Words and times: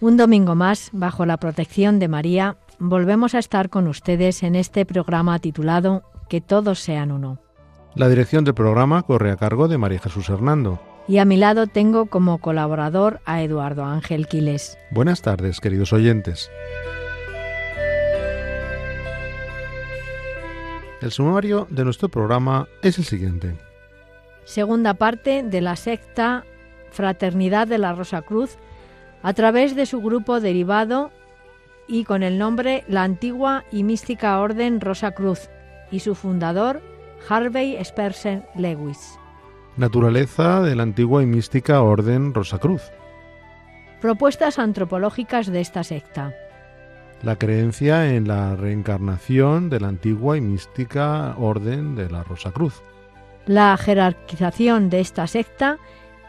Un 0.00 0.16
domingo 0.16 0.54
más, 0.54 0.90
bajo 0.92 1.26
la 1.26 1.38
protección 1.38 1.98
de 1.98 2.08
María, 2.08 2.56
volvemos 2.78 3.34
a 3.34 3.38
estar 3.38 3.68
con 3.68 3.88
ustedes 3.88 4.42
en 4.42 4.54
este 4.54 4.86
programa 4.86 5.38
titulado 5.38 6.02
Que 6.28 6.40
todos 6.40 6.78
sean 6.78 7.10
uno. 7.10 7.38
La 7.94 8.08
dirección 8.08 8.44
del 8.44 8.54
programa 8.54 9.02
corre 9.02 9.30
a 9.30 9.36
cargo 9.36 9.66
de 9.66 9.78
María 9.78 9.98
Jesús 9.98 10.28
Hernando. 10.28 10.80
Y 11.08 11.18
a 11.18 11.24
mi 11.24 11.36
lado 11.36 11.66
tengo 11.66 12.06
como 12.06 12.38
colaborador 12.38 13.20
a 13.24 13.42
Eduardo 13.42 13.84
Ángel 13.84 14.28
Quiles. 14.28 14.78
Buenas 14.90 15.22
tardes, 15.22 15.60
queridos 15.60 15.92
oyentes. 15.92 16.50
El 21.00 21.10
sumario 21.10 21.66
de 21.70 21.84
nuestro 21.84 22.08
programa 22.08 22.68
es 22.82 22.98
el 22.98 23.04
siguiente 23.04 23.56
segunda 24.48 24.94
parte 24.94 25.42
de 25.42 25.60
la 25.60 25.76
secta 25.76 26.44
Fraternidad 26.90 27.66
de 27.68 27.76
la 27.76 27.92
Rosa 27.92 28.22
Cruz, 28.22 28.56
a 29.22 29.32
través 29.32 29.74
de 29.74 29.86
su 29.86 30.00
grupo 30.00 30.40
derivado 30.40 31.10
y 31.86 32.04
con 32.04 32.22
el 32.22 32.38
nombre 32.38 32.84
La 32.88 33.02
Antigua 33.02 33.64
y 33.72 33.82
Mística 33.82 34.38
Orden 34.40 34.80
Rosa 34.80 35.12
Cruz 35.12 35.48
y 35.90 36.00
su 36.00 36.14
fundador 36.14 36.82
Harvey 37.28 37.76
Spencer 37.76 38.46
Lewis. 38.54 39.18
Naturaleza 39.76 40.60
de 40.60 40.74
la 40.76 40.82
Antigua 40.82 41.22
y 41.22 41.26
Mística 41.26 41.82
Orden 41.82 42.34
Rosa 42.34 42.58
Cruz. 42.58 42.82
Propuestas 44.00 44.58
antropológicas 44.58 45.46
de 45.46 45.60
esta 45.60 45.82
secta. 45.82 46.34
La 47.22 47.36
creencia 47.36 48.14
en 48.14 48.28
la 48.28 48.54
reencarnación 48.54 49.70
de 49.70 49.80
la 49.80 49.88
Antigua 49.88 50.36
y 50.36 50.40
Mística 50.40 51.34
Orden 51.38 51.96
de 51.96 52.08
la 52.10 52.22
Rosa 52.22 52.52
Cruz 52.52 52.82
la 53.48 53.76
jerarquización 53.78 54.90
de 54.90 55.00
esta 55.00 55.26
secta 55.26 55.78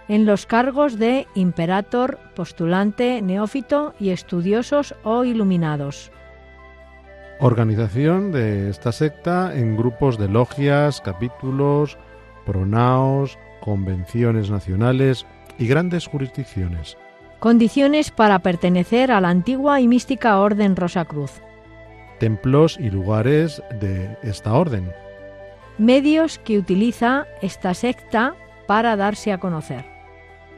en 0.10 0.26
los 0.26 0.46
cargos 0.46 1.00
de 1.00 1.28
imperator, 1.36 2.20
postulante, 2.36 3.22
neófito 3.22 3.94
y 3.98 4.10
estudiosos 4.10 4.94
o 5.04 5.24
iluminados. 5.24 6.12
Organización 7.40 8.34
de 8.34 8.70
esta 8.70 8.92
secta 8.92 9.58
en 9.58 9.78
grupos 9.78 10.18
de 10.18 10.28
logias, 10.28 11.00
capítulos, 11.00 11.98
pronaos, 12.46 13.40
convenciones 13.62 14.50
nacionales 14.50 15.26
y 15.58 15.68
grandes 15.68 16.08
jurisdicciones. 16.08 16.98
Condiciones 17.40 18.12
para 18.12 18.40
pertenecer 18.40 19.14
a 19.14 19.22
la 19.22 19.30
antigua 19.30 19.80
y 19.80 19.88
mística 19.88 20.38
Orden 20.40 20.76
Rosacruz. 20.76 21.32
Templos 22.20 22.78
y 22.78 22.90
lugares 22.90 23.64
de 23.80 24.18
esta 24.24 24.54
orden 24.54 24.92
medios 25.80 26.38
que 26.40 26.60
utiliza 26.60 27.26
esta 27.42 27.74
secta 27.74 28.36
para 28.68 28.96
darse 28.96 29.32
a 29.32 29.40
conocer. 29.40 29.99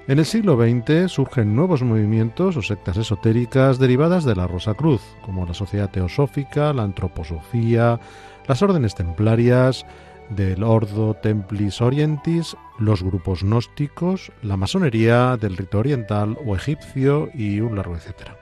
En 0.07 0.17
el 0.17 0.25
siglo 0.25 0.57
XX 0.57 1.12
surgen 1.12 1.56
nuevos 1.56 1.84
movimientos 1.84 2.57
o 2.57 2.63
sectas 2.63 2.97
esotéricas 2.97 3.78
derivadas 3.78 4.25
de 4.25 4.35
la 4.35 4.47
Rosa 4.47 4.73
Cruz, 4.73 5.01
como 5.23 5.45
la 5.45 5.53
Sociedad 5.53 5.91
Teosófica, 5.91 6.73
la 6.73 6.84
Antroposofía, 6.84 8.00
las 8.47 8.61
órdenes 8.63 8.95
templarias, 8.95 9.85
del 10.29 10.63
Ordo 10.63 11.13
Templis 11.13 11.81
Orientis, 11.81 12.56
los 12.79 13.03
grupos 13.03 13.44
gnósticos, 13.44 14.31
la 14.41 14.57
masonería 14.57 15.38
del 15.38 15.57
rito 15.57 15.79
oriental 15.79 16.38
o 16.45 16.56
egipcio 16.56 17.29
y 17.34 17.59
un 17.59 17.75
largo 17.75 17.95
etcétera. 17.95 18.38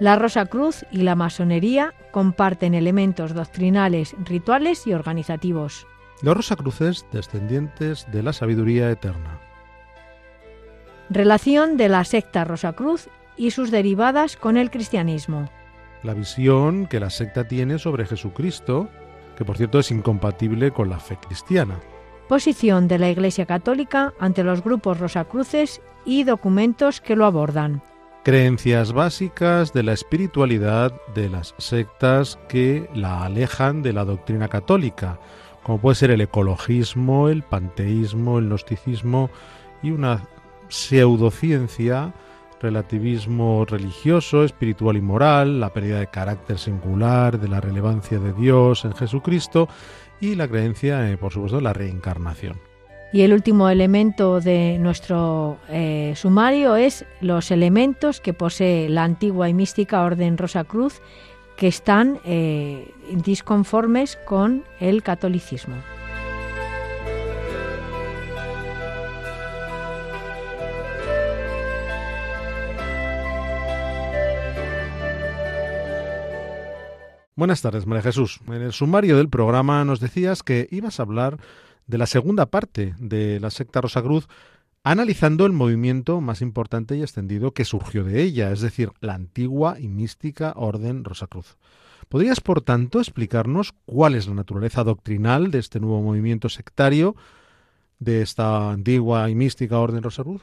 La 0.00 0.16
Rosa 0.16 0.46
Cruz 0.46 0.84
y 0.90 1.02
la 1.02 1.14
masonería 1.14 1.94
comparten 2.10 2.74
elementos 2.74 3.32
doctrinales, 3.32 4.14
rituales 4.24 4.86
y 4.86 4.92
organizativos. 4.92 5.86
Los 6.20 6.36
Rosacruces 6.36 7.06
descendientes 7.12 8.06
de 8.10 8.22
la 8.22 8.32
sabiduría 8.32 8.90
eterna. 8.90 9.40
Relación 11.10 11.76
de 11.76 11.88
la 11.88 12.04
secta 12.04 12.44
Rosacruz 12.44 13.08
y 13.36 13.50
sus 13.50 13.70
derivadas 13.70 14.36
con 14.36 14.56
el 14.56 14.70
cristianismo. 14.70 15.50
La 16.02 16.14
visión 16.14 16.86
que 16.86 17.00
la 17.00 17.10
secta 17.10 17.46
tiene 17.46 17.78
sobre 17.78 18.06
Jesucristo, 18.06 18.88
que 19.36 19.44
por 19.44 19.56
cierto 19.56 19.78
es 19.78 19.90
incompatible 19.90 20.70
con 20.70 20.88
la 20.90 20.98
fe 20.98 21.16
cristiana. 21.16 21.78
Posición 22.28 22.88
de 22.88 22.98
la 22.98 23.10
Iglesia 23.10 23.46
Católica 23.46 24.14
ante 24.18 24.44
los 24.44 24.62
grupos 24.62 24.98
Rosacruces 24.98 25.80
y 26.04 26.24
documentos 26.24 27.00
que 27.00 27.16
lo 27.16 27.26
abordan 27.26 27.82
creencias 28.24 28.94
básicas 28.94 29.74
de 29.74 29.82
la 29.82 29.92
espiritualidad 29.92 30.94
de 31.14 31.28
las 31.28 31.54
sectas 31.58 32.38
que 32.48 32.88
la 32.94 33.22
alejan 33.22 33.82
de 33.82 33.92
la 33.92 34.06
doctrina 34.06 34.48
católica, 34.48 35.18
como 35.62 35.78
puede 35.78 35.96
ser 35.96 36.10
el 36.10 36.22
ecologismo, 36.22 37.28
el 37.28 37.42
panteísmo, 37.42 38.38
el 38.38 38.48
gnosticismo 38.48 39.28
y 39.82 39.90
una 39.90 40.26
pseudociencia, 40.68 42.12
relativismo 42.60 43.64
religioso, 43.64 44.44
espiritual 44.44 44.96
y 44.96 45.00
moral, 45.00 45.60
la 45.60 45.72
pérdida 45.72 45.98
de 45.98 46.06
carácter 46.06 46.58
singular, 46.58 47.38
de 47.38 47.48
la 47.48 47.60
relevancia 47.60 48.18
de 48.18 48.32
Dios 48.32 48.84
en 48.84 48.94
Jesucristo 48.94 49.68
y 50.20 50.34
la 50.34 50.48
creencia, 50.48 51.10
eh, 51.10 51.16
por 51.16 51.32
supuesto, 51.32 51.58
en 51.58 51.64
la 51.64 51.72
reencarnación. 51.72 52.58
Y 53.12 53.22
el 53.22 53.32
último 53.32 53.68
elemento 53.68 54.40
de 54.40 54.76
nuestro 54.80 55.58
eh, 55.68 56.14
sumario 56.16 56.74
es 56.74 57.04
los 57.20 57.52
elementos 57.52 58.20
que 58.20 58.32
posee 58.32 58.88
la 58.88 59.04
antigua 59.04 59.48
y 59.48 59.54
mística 59.54 60.02
Orden 60.02 60.36
Rosa 60.36 60.64
Cruz 60.64 61.00
que 61.56 61.68
están 61.68 62.18
eh, 62.24 62.92
disconformes 63.24 64.18
con 64.24 64.64
el 64.80 65.04
catolicismo. 65.04 65.76
Buenas 77.36 77.62
tardes, 77.62 77.84
María 77.84 78.02
Jesús. 78.02 78.38
En 78.46 78.62
el 78.62 78.72
sumario 78.72 79.16
del 79.16 79.28
programa 79.28 79.84
nos 79.84 79.98
decías 79.98 80.44
que 80.44 80.68
ibas 80.70 81.00
a 81.00 81.02
hablar 81.02 81.40
de 81.88 81.98
la 81.98 82.06
segunda 82.06 82.46
parte 82.46 82.94
de 83.00 83.40
la 83.40 83.50
secta 83.50 83.80
Rosacruz, 83.80 84.28
analizando 84.84 85.44
el 85.44 85.52
movimiento 85.52 86.20
más 86.20 86.42
importante 86.42 86.96
y 86.96 87.02
extendido 87.02 87.50
que 87.50 87.64
surgió 87.64 88.04
de 88.04 88.22
ella, 88.22 88.52
es 88.52 88.60
decir, 88.60 88.92
la 89.00 89.14
antigua 89.14 89.80
y 89.80 89.88
mística 89.88 90.52
Orden 90.54 91.02
Rosacruz. 91.02 91.56
¿Podrías, 92.08 92.40
por 92.40 92.60
tanto, 92.60 93.00
explicarnos 93.00 93.74
cuál 93.84 94.14
es 94.14 94.28
la 94.28 94.34
naturaleza 94.34 94.84
doctrinal 94.84 95.50
de 95.50 95.58
este 95.58 95.80
nuevo 95.80 96.02
movimiento 96.02 96.48
sectario 96.48 97.16
de 97.98 98.22
esta 98.22 98.70
antigua 98.70 99.28
y 99.28 99.34
mística 99.34 99.80
Orden 99.80 100.04
Rosacruz? 100.04 100.42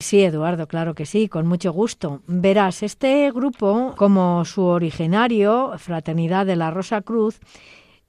Sí, 0.00 0.22
Eduardo, 0.22 0.66
claro 0.66 0.94
que 0.94 1.06
sí, 1.06 1.28
con 1.28 1.46
mucho 1.46 1.72
gusto. 1.72 2.20
Verás, 2.26 2.82
este 2.82 3.30
grupo, 3.32 3.94
como 3.96 4.44
su 4.44 4.62
originario, 4.62 5.72
Fraternidad 5.78 6.44
de 6.44 6.56
la 6.56 6.70
Rosa 6.70 7.00
Cruz, 7.00 7.40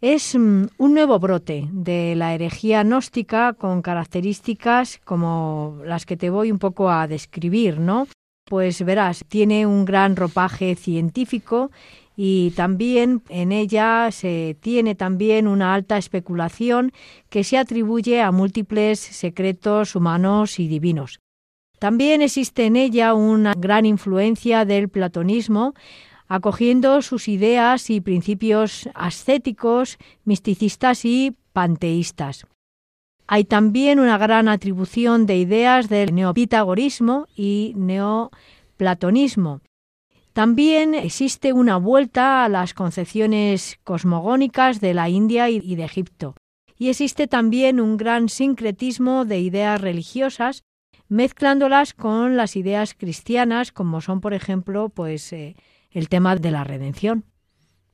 es 0.01 0.35
mm, 0.35 0.65
un 0.77 0.93
nuevo 0.93 1.19
brote 1.19 1.67
de 1.71 2.15
la 2.15 2.33
herejía 2.33 2.83
gnóstica 2.83 3.53
con 3.53 3.81
características 3.81 4.99
como 5.05 5.79
las 5.85 6.05
que 6.05 6.17
te 6.17 6.29
voy 6.29 6.51
un 6.51 6.59
poco 6.59 6.89
a 6.89 7.07
describir, 7.07 7.79
¿no? 7.79 8.07
Pues 8.45 8.83
verás, 8.83 9.23
tiene 9.27 9.65
un 9.65 9.85
gran 9.85 10.15
ropaje 10.15 10.75
científico 10.75 11.71
y 12.17 12.51
también 12.51 13.23
en 13.29 13.51
ella 13.51 14.09
se 14.11 14.57
tiene 14.59 14.95
también 14.95 15.47
una 15.47 15.73
alta 15.73 15.97
especulación 15.97 16.91
que 17.29 17.43
se 17.43 17.57
atribuye 17.57 18.21
a 18.21 18.31
múltiples 18.31 18.99
secretos 18.99 19.95
humanos 19.95 20.59
y 20.59 20.67
divinos. 20.67 21.19
También 21.85 22.23
existe 22.23 22.65
en 22.65 22.77
ella 22.77 23.13
una 23.13 23.53
gran 23.53 23.85
influencia 23.85 24.65
del 24.65 24.89
platonismo, 24.89 25.75
acogiendo 26.27 27.03
sus 27.03 27.27
ideas 27.27 27.91
y 27.91 28.01
principios 28.01 28.89
ascéticos, 28.95 29.99
misticistas 30.23 31.05
y 31.05 31.35
panteístas. 31.53 32.47
Hay 33.27 33.43
también 33.43 33.99
una 33.99 34.17
gran 34.17 34.47
atribución 34.47 35.27
de 35.27 35.37
ideas 35.37 35.87
del 35.87 36.15
neopitagorismo 36.15 37.27
y 37.35 37.73
neoplatonismo. 37.75 39.61
También 40.33 40.95
existe 40.95 41.53
una 41.53 41.77
vuelta 41.77 42.45
a 42.45 42.49
las 42.49 42.73
concepciones 42.73 43.77
cosmogónicas 43.83 44.81
de 44.81 44.95
la 44.95 45.07
India 45.09 45.51
y 45.51 45.75
de 45.75 45.83
Egipto. 45.83 46.33
Y 46.79 46.89
existe 46.89 47.27
también 47.27 47.79
un 47.79 47.97
gran 47.97 48.27
sincretismo 48.27 49.23
de 49.23 49.39
ideas 49.39 49.79
religiosas 49.79 50.63
mezclándolas 51.07 51.93
con 51.93 52.37
las 52.37 52.55
ideas 52.55 52.93
cristianas, 52.93 53.71
como 53.71 54.01
son, 54.01 54.21
por 54.21 54.33
ejemplo, 54.33 54.89
pues 54.89 55.31
eh, 55.33 55.55
el 55.91 56.09
tema 56.09 56.35
de 56.35 56.51
la 56.51 56.63
redención. 56.63 57.25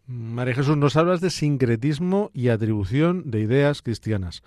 María 0.08 0.56
Jesús, 0.56 0.78
nos 0.78 0.96
hablas 0.98 1.22
de 1.22 1.30
sincretismo 1.30 2.32
y 2.34 2.50
atribución 2.50 3.30
de 3.30 3.42
ideas 3.42 3.82
cristianas. 3.82 4.44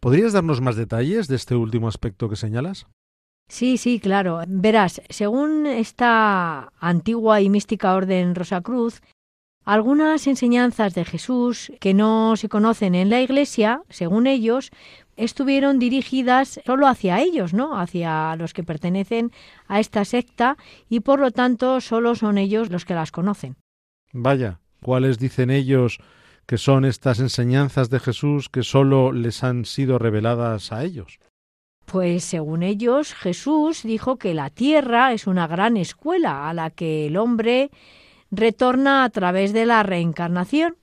¿Podrías 0.00 0.32
darnos 0.32 0.60
más 0.60 0.76
detalles 0.76 1.26
de 1.28 1.36
este 1.36 1.54
último 1.54 1.88
aspecto 1.88 2.28
que 2.28 2.36
señalas? 2.36 2.86
Sí, 3.48 3.78
sí, 3.78 4.00
claro. 4.00 4.40
Verás, 4.46 5.00
según 5.08 5.66
esta 5.66 6.72
antigua 6.80 7.40
y 7.40 7.48
mística 7.48 7.94
orden 7.94 8.34
Rosacruz, 8.34 9.00
algunas 9.64 10.26
enseñanzas 10.26 10.94
de 10.94 11.04
Jesús 11.04 11.72
que 11.80 11.94
no 11.94 12.36
se 12.36 12.48
conocen 12.48 12.94
en 12.94 13.08
la 13.08 13.20
Iglesia, 13.20 13.82
según 13.88 14.26
ellos, 14.26 14.70
estuvieron 15.16 15.78
dirigidas 15.78 16.60
solo 16.64 16.86
hacia 16.86 17.20
ellos, 17.20 17.54
¿no? 17.54 17.78
Hacia 17.78 18.36
los 18.36 18.52
que 18.52 18.62
pertenecen 18.62 19.32
a 19.66 19.80
esta 19.80 20.04
secta 20.04 20.56
y 20.88 21.00
por 21.00 21.20
lo 21.20 21.30
tanto 21.30 21.80
solo 21.80 22.14
son 22.14 22.38
ellos 22.38 22.70
los 22.70 22.84
que 22.84 22.94
las 22.94 23.10
conocen. 23.10 23.56
Vaya, 24.12 24.60
¿cuáles 24.82 25.18
dicen 25.18 25.50
ellos 25.50 25.98
que 26.46 26.58
son 26.58 26.84
estas 26.84 27.18
enseñanzas 27.18 27.90
de 27.90 28.00
Jesús 28.00 28.48
que 28.48 28.62
solo 28.62 29.12
les 29.12 29.42
han 29.42 29.64
sido 29.64 29.98
reveladas 29.98 30.72
a 30.72 30.84
ellos? 30.84 31.18
Pues 31.86 32.24
según 32.24 32.62
ellos, 32.62 33.14
Jesús 33.14 33.82
dijo 33.84 34.16
que 34.16 34.34
la 34.34 34.50
tierra 34.50 35.12
es 35.12 35.26
una 35.26 35.46
gran 35.46 35.76
escuela 35.76 36.48
a 36.48 36.54
la 36.54 36.70
que 36.70 37.06
el 37.06 37.16
hombre 37.16 37.70
retorna 38.30 39.04
a 39.04 39.10
través 39.10 39.52
de 39.52 39.66
la 39.66 39.82
reencarnación. 39.84 40.76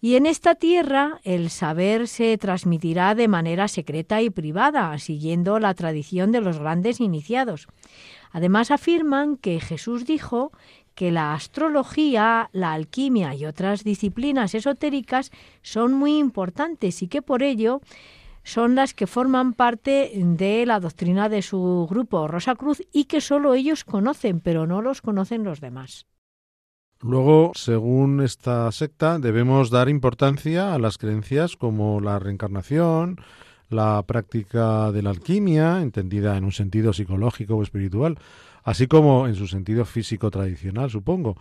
Y 0.00 0.14
en 0.14 0.26
esta 0.26 0.54
tierra 0.54 1.20
el 1.24 1.50
saber 1.50 2.06
se 2.06 2.38
transmitirá 2.38 3.14
de 3.14 3.26
manera 3.26 3.66
secreta 3.66 4.22
y 4.22 4.30
privada, 4.30 4.96
siguiendo 4.98 5.58
la 5.58 5.74
tradición 5.74 6.30
de 6.30 6.40
los 6.40 6.58
grandes 6.58 7.00
iniciados. 7.00 7.66
Además 8.30 8.70
afirman 8.70 9.36
que 9.36 9.58
Jesús 9.58 10.06
dijo 10.06 10.52
que 10.94 11.10
la 11.10 11.34
astrología, 11.34 12.50
la 12.52 12.72
alquimia 12.72 13.34
y 13.34 13.46
otras 13.46 13.84
disciplinas 13.84 14.54
esotéricas 14.54 15.30
son 15.62 15.92
muy 15.94 16.18
importantes 16.18 17.02
y 17.02 17.08
que 17.08 17.22
por 17.22 17.42
ello 17.42 17.80
son 18.44 18.74
las 18.74 18.94
que 18.94 19.06
forman 19.06 19.52
parte 19.52 20.10
de 20.14 20.64
la 20.64 20.80
doctrina 20.80 21.28
de 21.28 21.42
su 21.42 21.86
grupo 21.90 22.28
Rosa 22.28 22.54
Cruz 22.54 22.82
y 22.92 23.04
que 23.04 23.20
solo 23.20 23.54
ellos 23.54 23.84
conocen, 23.84 24.40
pero 24.40 24.66
no 24.66 24.80
los 24.80 25.02
conocen 25.02 25.44
los 25.44 25.60
demás. 25.60 26.06
Luego, 27.00 27.52
según 27.54 28.20
esta 28.20 28.70
secta, 28.72 29.20
debemos 29.20 29.70
dar 29.70 29.88
importancia 29.88 30.74
a 30.74 30.78
las 30.80 30.98
creencias 30.98 31.56
como 31.56 32.00
la 32.00 32.18
reencarnación, 32.18 33.20
la 33.68 34.02
práctica 34.02 34.90
de 34.90 35.02
la 35.02 35.10
alquimia, 35.10 35.80
entendida 35.80 36.36
en 36.36 36.44
un 36.44 36.50
sentido 36.50 36.92
psicológico 36.92 37.54
o 37.54 37.62
espiritual, 37.62 38.18
así 38.64 38.88
como 38.88 39.28
en 39.28 39.36
su 39.36 39.46
sentido 39.46 39.84
físico 39.84 40.30
tradicional, 40.32 40.90
supongo, 40.90 41.36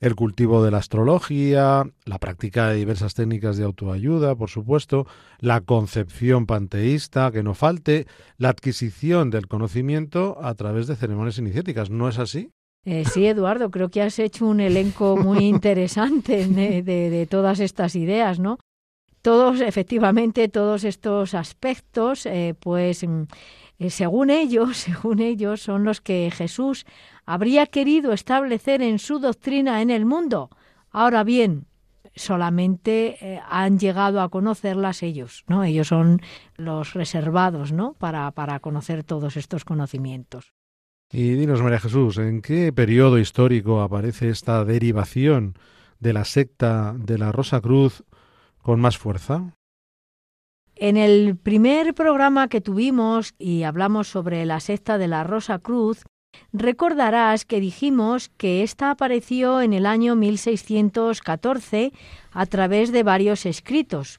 el 0.00 0.14
cultivo 0.16 0.64
de 0.64 0.70
la 0.70 0.78
astrología, 0.78 1.84
la 2.06 2.18
práctica 2.18 2.68
de 2.68 2.76
diversas 2.76 3.12
técnicas 3.12 3.58
de 3.58 3.64
autoayuda, 3.64 4.34
por 4.34 4.48
supuesto, 4.48 5.06
la 5.38 5.60
concepción 5.60 6.46
panteísta, 6.46 7.30
que 7.30 7.42
no 7.42 7.52
falte, 7.52 8.06
la 8.38 8.48
adquisición 8.48 9.28
del 9.28 9.46
conocimiento 9.46 10.38
a 10.42 10.54
través 10.54 10.86
de 10.86 10.96
ceremonias 10.96 11.38
iniciáticas. 11.38 11.90
¿No 11.90 12.08
es 12.08 12.18
así? 12.18 12.50
Eh, 12.84 13.04
sí, 13.04 13.26
Eduardo, 13.26 13.70
creo 13.70 13.90
que 13.90 14.02
has 14.02 14.18
hecho 14.18 14.46
un 14.46 14.60
elenco 14.60 15.16
muy 15.16 15.38
interesante 15.44 16.46
de, 16.46 17.26
todas 17.30 17.60
estas 17.60 17.94
ideas, 17.94 18.38
¿no? 18.40 18.58
Todos, 19.22 19.60
efectivamente, 19.60 20.48
todos 20.48 20.82
estos 20.82 21.34
aspectos, 21.34 22.26
eh, 22.26 22.56
pues 22.58 23.06
mm, 23.06 23.22
eh, 23.78 23.90
según 23.90 24.30
ellos, 24.30 24.76
según 24.78 25.20
ellos, 25.20 25.62
son 25.62 25.84
los 25.84 26.00
que 26.00 26.32
Jesús 26.34 26.84
habría 27.24 27.66
querido 27.66 28.12
establecer 28.12 28.82
en 28.82 28.98
su 28.98 29.20
doctrina 29.20 29.80
en 29.80 29.90
el 29.90 30.04
mundo. 30.04 30.50
Ahora 30.90 31.22
bien, 31.22 31.66
solamente 32.16 33.40
han 33.48 33.78
llegado 33.78 34.20
a 34.20 34.28
conocerlas 34.28 35.02
ellos, 35.02 35.44
¿no? 35.46 35.64
Ellos 35.64 35.88
son 35.88 36.20
los 36.56 36.92
reservados, 36.92 37.72
¿no? 37.72 37.94
Para, 37.94 38.30
para 38.32 38.58
conocer 38.58 39.04
todos 39.04 39.38
estos 39.38 39.64
conocimientos. 39.64 40.52
Y 41.14 41.34
dinos, 41.34 41.60
María 41.60 41.78
Jesús, 41.78 42.16
¿en 42.16 42.40
qué 42.40 42.72
periodo 42.72 43.18
histórico 43.18 43.82
aparece 43.82 44.30
esta 44.30 44.64
derivación 44.64 45.58
de 46.00 46.14
la 46.14 46.24
secta 46.24 46.94
de 46.96 47.18
la 47.18 47.30
Rosa 47.32 47.60
Cruz 47.60 48.02
con 48.62 48.80
más 48.80 48.96
fuerza? 48.96 49.54
En 50.74 50.96
el 50.96 51.36
primer 51.36 51.92
programa 51.92 52.48
que 52.48 52.62
tuvimos 52.62 53.34
y 53.38 53.64
hablamos 53.64 54.08
sobre 54.08 54.46
la 54.46 54.58
secta 54.58 54.96
de 54.96 55.06
la 55.06 55.22
Rosa 55.22 55.58
Cruz, 55.58 56.02
recordarás 56.54 57.44
que 57.44 57.60
dijimos 57.60 58.30
que 58.38 58.62
ésta 58.62 58.90
apareció 58.90 59.60
en 59.60 59.74
el 59.74 59.84
año 59.84 60.16
1614 60.16 61.92
a 62.30 62.46
través 62.46 62.90
de 62.90 63.02
varios 63.02 63.44
escritos. 63.44 64.18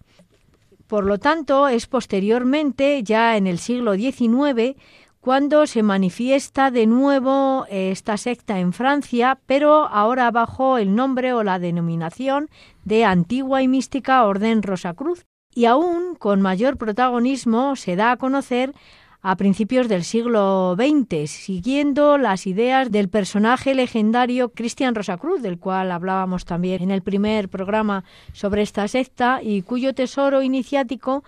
Por 0.86 1.06
lo 1.06 1.18
tanto, 1.18 1.70
es 1.70 1.88
posteriormente, 1.88 3.02
ya 3.02 3.36
en 3.36 3.48
el 3.48 3.58
siglo 3.58 3.96
XIX, 3.96 4.76
cuando 5.24 5.68
se 5.68 5.84
manifiesta 5.84 6.70
de 6.70 6.86
nuevo 6.86 7.66
eh, 7.70 7.92
esta 7.92 8.18
secta 8.18 8.60
en 8.60 8.74
Francia, 8.74 9.40
pero 9.46 9.88
ahora 9.88 10.30
bajo 10.32 10.78
el 10.78 10.96
nombre 10.96 11.32
o 11.32 11.44
la 11.46 11.60
denominación 11.60 12.50
de 12.84 13.06
Antigua 13.06 13.62
y 13.62 13.70
Mística 13.70 14.26
Orden 14.26 14.62
Rosacruz, 14.62 15.26
y 15.56 15.64
aún 15.64 16.16
con 16.16 16.42
mayor 16.42 16.76
protagonismo 16.76 17.78
se 17.78 17.96
da 17.96 18.12
a 18.12 18.18
conocer 18.18 18.74
a 19.22 19.38
principios 19.38 19.88
del 19.88 20.04
siglo 20.04 20.76
XX, 20.76 21.32
siguiendo 21.32 22.18
las 22.18 22.46
ideas 22.46 22.92
del 22.92 23.08
personaje 23.08 23.74
legendario 23.74 24.50
Cristian 24.50 24.94
Rosacruz, 24.94 25.42
del 25.42 25.58
cual 25.58 25.94
hablábamos 25.94 26.44
también 26.44 26.84
en 26.84 26.92
el 26.92 27.02
primer 27.02 27.48
programa 27.48 28.04
sobre 28.34 28.62
esta 28.62 28.90
secta 28.90 29.40
y 29.42 29.62
cuyo 29.62 29.96
tesoro 29.96 30.42
iniciático 30.42 31.24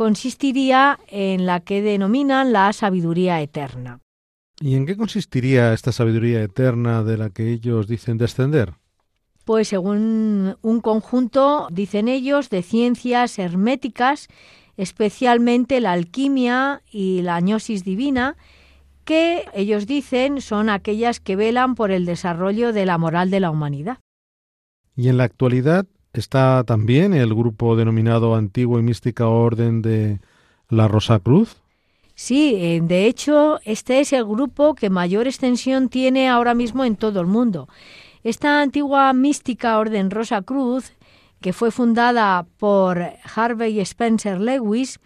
consistiría 0.00 0.98
en 1.08 1.44
la 1.44 1.60
que 1.60 1.82
denominan 1.82 2.54
la 2.54 2.72
sabiduría 2.72 3.42
eterna. 3.42 4.00
¿Y 4.58 4.74
en 4.74 4.86
qué 4.86 4.96
consistiría 4.96 5.74
esta 5.74 5.92
sabiduría 5.92 6.42
eterna 6.42 7.02
de 7.02 7.18
la 7.18 7.28
que 7.28 7.52
ellos 7.52 7.86
dicen 7.86 8.16
descender? 8.16 8.72
Pues 9.44 9.68
según 9.68 10.56
un 10.62 10.80
conjunto, 10.80 11.68
dicen 11.70 12.08
ellos, 12.08 12.48
de 12.48 12.62
ciencias 12.62 13.38
herméticas, 13.38 14.28
especialmente 14.78 15.82
la 15.82 15.92
alquimia 15.92 16.80
y 16.90 17.20
la 17.20 17.38
gnosis 17.38 17.84
divina, 17.84 18.38
que 19.04 19.44
ellos 19.52 19.86
dicen 19.86 20.40
son 20.40 20.70
aquellas 20.70 21.20
que 21.20 21.36
velan 21.36 21.74
por 21.74 21.90
el 21.90 22.06
desarrollo 22.06 22.72
de 22.72 22.86
la 22.86 22.96
moral 22.96 23.30
de 23.30 23.40
la 23.40 23.50
humanidad. 23.50 23.98
¿Y 24.96 25.10
en 25.10 25.18
la 25.18 25.24
actualidad 25.24 25.84
¿Está 26.12 26.64
también 26.64 27.14
el 27.14 27.34
grupo 27.34 27.76
denominado 27.76 28.34
Antigua 28.34 28.80
y 28.80 28.82
Mística 28.82 29.28
Orden 29.28 29.80
de 29.80 30.18
la 30.68 30.88
Rosa 30.88 31.20
Cruz? 31.20 31.56
Sí, 32.16 32.54
eh, 32.56 32.80
de 32.82 33.06
hecho, 33.06 33.60
este 33.64 34.00
es 34.00 34.12
el 34.12 34.24
grupo 34.24 34.74
que 34.74 34.90
mayor 34.90 35.26
extensión 35.26 35.88
tiene 35.88 36.28
ahora 36.28 36.54
mismo 36.54 36.84
en 36.84 36.96
todo 36.96 37.20
el 37.20 37.26
mundo. 37.26 37.68
Esta 38.24 38.60
antigua 38.60 39.12
mística 39.12 39.78
Orden 39.78 40.10
Rosa 40.10 40.42
Cruz, 40.42 40.92
que 41.40 41.52
fue 41.52 41.70
fundada 41.70 42.44
por 42.58 43.02
Harvey 43.34 43.80
Spencer 43.80 44.40
Lewis, 44.40 45.00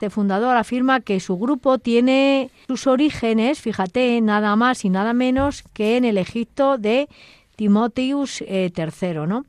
el 0.00 0.10
fundador 0.10 0.56
afirma 0.56 1.00
que 1.00 1.20
su 1.20 1.38
grupo 1.38 1.78
tiene 1.78 2.50
sus 2.66 2.86
orígenes, 2.86 3.60
fíjate, 3.60 4.20
nada 4.20 4.56
más 4.56 4.84
y 4.84 4.90
nada 4.90 5.12
menos 5.12 5.62
que 5.72 5.96
en 5.96 6.04
el 6.04 6.18
Egipto 6.18 6.78
de 6.78 7.08
Timotheus 7.56 8.40
III, 8.40 8.48
eh, 8.48 9.26
¿no? 9.26 9.44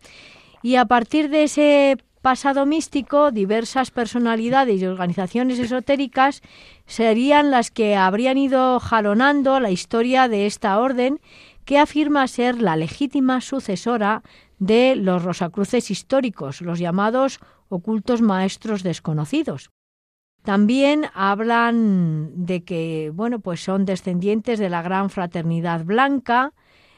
Y 0.62 0.76
a 0.76 0.86
partir 0.86 1.30
de 1.30 1.44
ese 1.44 1.98
pasado 2.22 2.66
místico, 2.66 3.32
diversas 3.32 3.92
personalidades 3.92 4.82
y 4.82 4.86
organizaciones 4.86 5.60
esotéricas 5.60 6.42
serían 6.86 7.52
las 7.52 7.72
que 7.72 7.96
habrían 7.96 8.38
ido 8.38 8.80
jalonando 8.80 9.60
la 9.60 9.72
historia 9.72 10.28
de 10.28 10.46
esta 10.46 10.80
orden 10.80 11.22
que 11.64 11.80
afirma 11.80 12.28
ser 12.28 12.62
la 12.62 12.76
legítima 12.76 13.42
sucesora 13.42 14.24
de 14.60 14.96
los 14.96 15.24
Rosacruces 15.24 15.92
históricos, 15.92 16.62
los 16.62 16.80
llamados 16.80 17.40
ocultos 17.70 18.22
maestros 18.22 18.84
desconocidos. 18.84 19.70
También 20.44 21.08
hablan 21.14 22.46
de 22.46 22.64
que, 22.64 23.12
bueno, 23.14 23.40
pues 23.40 23.62
son 23.62 23.86
descendientes 23.86 24.60
de 24.60 24.70
la 24.70 24.82
gran 24.82 25.10
fraternidad 25.10 25.84
blanca 25.84 26.54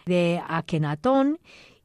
de 0.06 0.42
Akenatón 0.48 1.39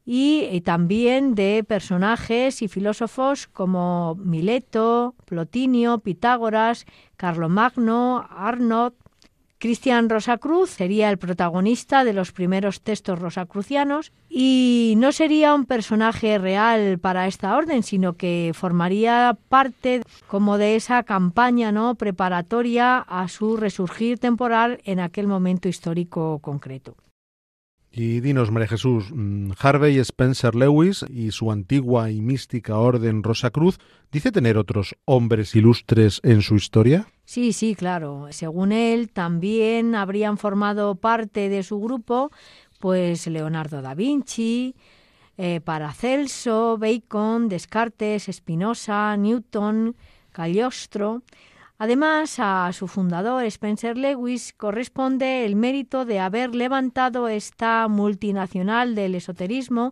y, 0.05 0.61
también 0.61 1.33
de 1.33 1.63
personajes 1.67 2.61
y 2.61 2.67
filósofos 2.67 3.47
como 3.47 4.15
Mileto, 4.15 5.15
Plotinio, 5.25 5.99
Pitágoras, 5.99 6.85
Carlomagno, 7.17 8.27
Arnott, 8.29 8.95
Cristian 9.57 10.09
Rosacruz 10.09 10.69
sería 10.69 11.09
el 11.09 11.17
protagonista 11.17 12.03
de 12.03 12.13
los 12.13 12.31
primeros 12.31 12.81
textos 12.81 13.17
rosacrucianos 13.17 14.11
y 14.29 14.93
no 14.97 15.11
sería 15.11 15.55
un 15.55 15.65
personaje 15.65 16.37
real 16.37 16.99
para 16.99 17.25
esta 17.25 17.55
orden, 17.55 17.81
sino 17.81 18.13
que 18.13 18.51
formaría 18.53 19.35
parte 19.49 20.01
como 20.27 20.57
de 20.57 20.75
esa 20.75 21.01
campaña 21.03 21.71
no 21.71 21.95
preparatoria 21.95 22.99
a 22.99 23.27
su 23.27 23.57
resurgir 23.57 24.19
temporal 24.19 24.81
en 24.83 24.99
aquel 24.99 25.25
momento 25.25 25.67
histórico 25.67 26.37
concreto. 26.39 26.95
Y 27.97 28.19
dinos, 28.19 28.51
María 28.51 28.67
Jesús, 28.67 29.05
mm, 29.13 29.51
Harvey 29.57 29.99
Spencer 29.99 30.53
Lewis 30.53 31.05
y 31.07 31.31
su 31.31 31.49
antigua 31.49 32.11
y 32.11 32.19
mística 32.19 32.77
orden 32.77 33.23
Rosacruz, 33.23 33.79
¿dice 34.11 34.33
tener 34.33 34.57
otros 34.57 34.97
hombres 35.05 35.55
ilustres 35.55 36.19
en 36.23 36.41
su 36.41 36.55
historia? 36.55 37.07
Sí, 37.23 37.53
sí, 37.53 37.73
claro. 37.73 38.27
Según 38.31 38.73
él, 38.73 39.11
también 39.11 39.95
habrían 39.95 40.37
formado 40.37 40.95
parte 40.95 41.47
de 41.47 41.63
su 41.63 41.79
grupo, 41.79 42.31
pues 42.81 43.27
Leonardo 43.27 43.81
da 43.81 43.95
Vinci, 43.95 44.75
eh, 45.37 45.61
Paracelso, 45.61 46.77
Bacon, 46.77 47.47
Descartes, 47.47 48.27
Spinoza, 48.29 49.15
Newton, 49.15 49.95
Cagliostro. 50.33 51.23
Además, 51.77 52.35
a 52.39 52.71
su 52.71 52.87
fundador, 52.87 53.43
Spencer 53.45 53.97
Lewis, 53.97 54.53
corresponde 54.53 55.45
el 55.45 55.57
mérito 55.57 56.05
de 56.05 56.19
haber 56.19 56.55
levantado 56.55 57.27
esta 57.27 57.87
multinacional 57.89 58.95
del 58.95 59.15
esoterismo 59.15 59.91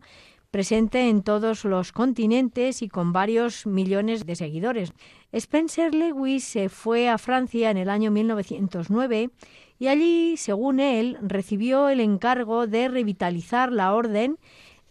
presente 0.50 1.10
en 1.10 1.24
todos 1.24 1.66
los 1.66 1.92
continentes 1.92 2.84
y 2.84 2.88
con 2.88 3.12
varios 3.12 3.66
millones 3.66 4.26
de 4.26 4.36
seguidores. 4.36 4.94
Spencer 5.32 5.94
Lewis 5.94 6.44
se 6.44 6.70
fue 6.70 7.10
a 7.10 7.18
Francia 7.18 7.72
en 7.72 7.78
el 7.78 7.90
año 7.90 8.12
1909 8.12 9.32
y 9.80 9.88
allí, 9.88 10.38
según 10.38 10.80
él, 10.80 11.18
recibió 11.22 11.90
el 11.90 12.00
encargo 12.00 12.68
de 12.68 12.88
revitalizar 12.88 13.72
la 13.74 13.94
orden 13.94 14.38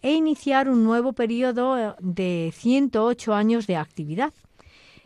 e 0.02 0.12
iniciar 0.12 0.68
un 0.68 0.82
nuevo 0.82 1.12
periodo 1.12 1.96
de 2.00 2.52
108 2.52 3.32
años 3.32 3.66
de 3.66 3.76
actividad. 3.76 4.34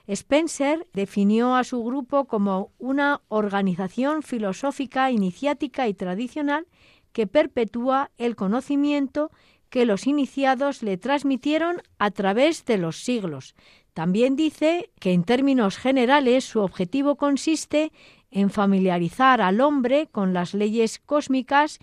Spencer 0.06 0.86
definió 0.92 1.56
a 1.56 1.64
su 1.64 1.82
grupo 1.82 2.26
como 2.26 2.70
una 2.78 3.22
organización 3.28 4.22
filosófica, 4.22 5.10
iniciática 5.10 5.88
y 5.88 5.94
tradicional 5.94 6.66
que 7.12 7.26
perpetúa 7.26 8.10
el 8.18 8.36
conocimiento 8.36 9.30
que 9.68 9.84
los 9.84 10.06
iniciados 10.06 10.82
le 10.82 10.96
transmitieron 10.96 11.82
a 11.98 12.10
través 12.10 12.64
de 12.64 12.78
los 12.78 12.98
siglos. 13.02 13.54
También 13.94 14.36
dice 14.36 14.90
que 15.00 15.12
en 15.12 15.24
términos 15.24 15.76
generales 15.76 16.44
su 16.44 16.60
objetivo 16.60 17.16
consiste 17.16 17.90
en 18.30 18.50
familiarizar 18.50 19.40
al 19.40 19.60
hombre 19.60 20.08
con 20.12 20.34
las 20.34 20.54
leyes 20.54 21.00
cósmicas 21.04 21.78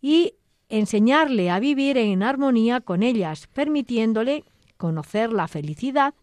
y 0.00 0.34
enseñarle 0.68 1.50
a 1.50 1.58
vivir 1.58 1.96
en 1.96 2.22
armonía 2.22 2.80
con 2.80 3.02
ellas, 3.02 3.46
permitiéndole 3.48 4.44
conocer 4.76 5.32
la 5.32 5.48
felicidad 5.48 6.14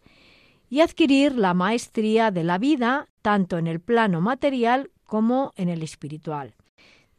y 0.72 0.80
adquirir 0.80 1.36
la 1.36 1.52
maestría 1.52 2.30
de 2.30 2.44
la 2.44 2.56
vida 2.56 3.10
tanto 3.20 3.58
en 3.58 3.66
el 3.66 3.78
plano 3.78 4.22
material 4.22 4.90
como 5.04 5.52
en 5.56 5.68
el 5.68 5.82
espiritual. 5.82 6.54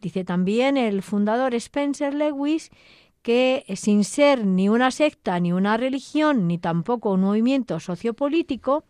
Dice 0.02 0.24
también 0.24 0.76
el 0.76 1.04
fundador 1.04 1.54
Spencer 1.54 2.16
Lewis 2.16 2.72
que 3.22 3.64
sin 3.76 4.06
ser 4.06 4.44
ni 4.44 4.70
una 4.70 4.90
secta, 4.90 5.40
ni 5.40 5.54
una 5.54 5.78
religión, 5.78 6.48
ni 6.48 6.58
tampoco 6.58 7.12
un 7.12 7.22
movimiento 7.22 7.80
sociopolítico, 7.80 8.86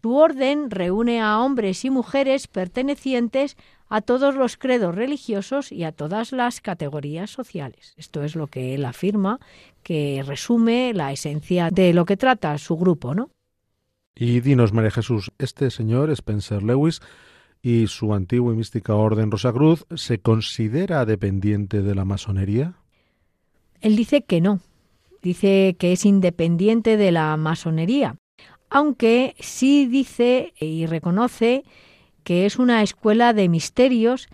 su 0.00 0.16
orden 0.16 0.70
reúne 0.70 1.20
a 1.20 1.40
hombres 1.40 1.84
y 1.84 1.90
mujeres 1.90 2.46
pertenecientes 2.46 3.58
a 3.90 4.00
todos 4.00 4.34
los 4.36 4.56
credos 4.56 4.94
religiosos 4.94 5.70
y 5.70 5.84
a 5.84 5.92
todas 5.92 6.32
las 6.32 6.62
categorías 6.62 7.28
sociales. 7.28 7.92
Esto 7.98 8.24
es 8.24 8.36
lo 8.36 8.46
que 8.46 8.74
él 8.74 8.86
afirma, 8.86 9.38
que 9.82 10.24
resume 10.26 10.94
la 10.94 11.12
esencia 11.12 11.68
de 11.70 11.92
lo 11.92 12.06
que 12.06 12.16
trata 12.16 12.56
su 12.56 12.78
grupo, 12.78 13.14
¿no? 13.14 13.28
Y 14.20 14.40
dinos, 14.40 14.72
María 14.72 14.90
Jesús, 14.90 15.30
este 15.38 15.70
señor, 15.70 16.10
Spencer 16.10 16.64
Lewis, 16.64 17.00
y 17.62 17.86
su 17.86 18.12
antigua 18.14 18.52
y 18.52 18.56
mística 18.56 18.96
orden 18.96 19.30
Rosacruz, 19.30 19.86
¿se 19.94 20.18
considera 20.18 21.04
dependiente 21.04 21.82
de 21.82 21.94
la 21.94 22.04
masonería? 22.04 22.74
Él 23.80 23.94
dice 23.94 24.22
que 24.22 24.40
no, 24.40 24.58
dice 25.22 25.76
que 25.78 25.92
es 25.92 26.04
independiente 26.04 26.96
de 26.96 27.12
la 27.12 27.36
masonería, 27.36 28.16
aunque 28.70 29.36
sí 29.38 29.86
dice 29.86 30.52
y 30.58 30.86
reconoce 30.86 31.62
que 32.24 32.44
es 32.44 32.58
una 32.58 32.82
escuela 32.82 33.32
de 33.32 33.48
misterios 33.48 34.28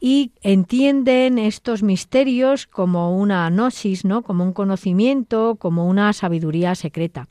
y 0.00 0.32
entienden 0.42 1.38
estos 1.38 1.84
misterios 1.84 2.66
como 2.66 3.16
una 3.16 3.48
gnosis, 3.50 4.04
¿no? 4.04 4.22
como 4.22 4.42
un 4.42 4.52
conocimiento, 4.52 5.54
como 5.60 5.86
una 5.86 6.12
sabiduría 6.12 6.74
secreta. 6.74 7.28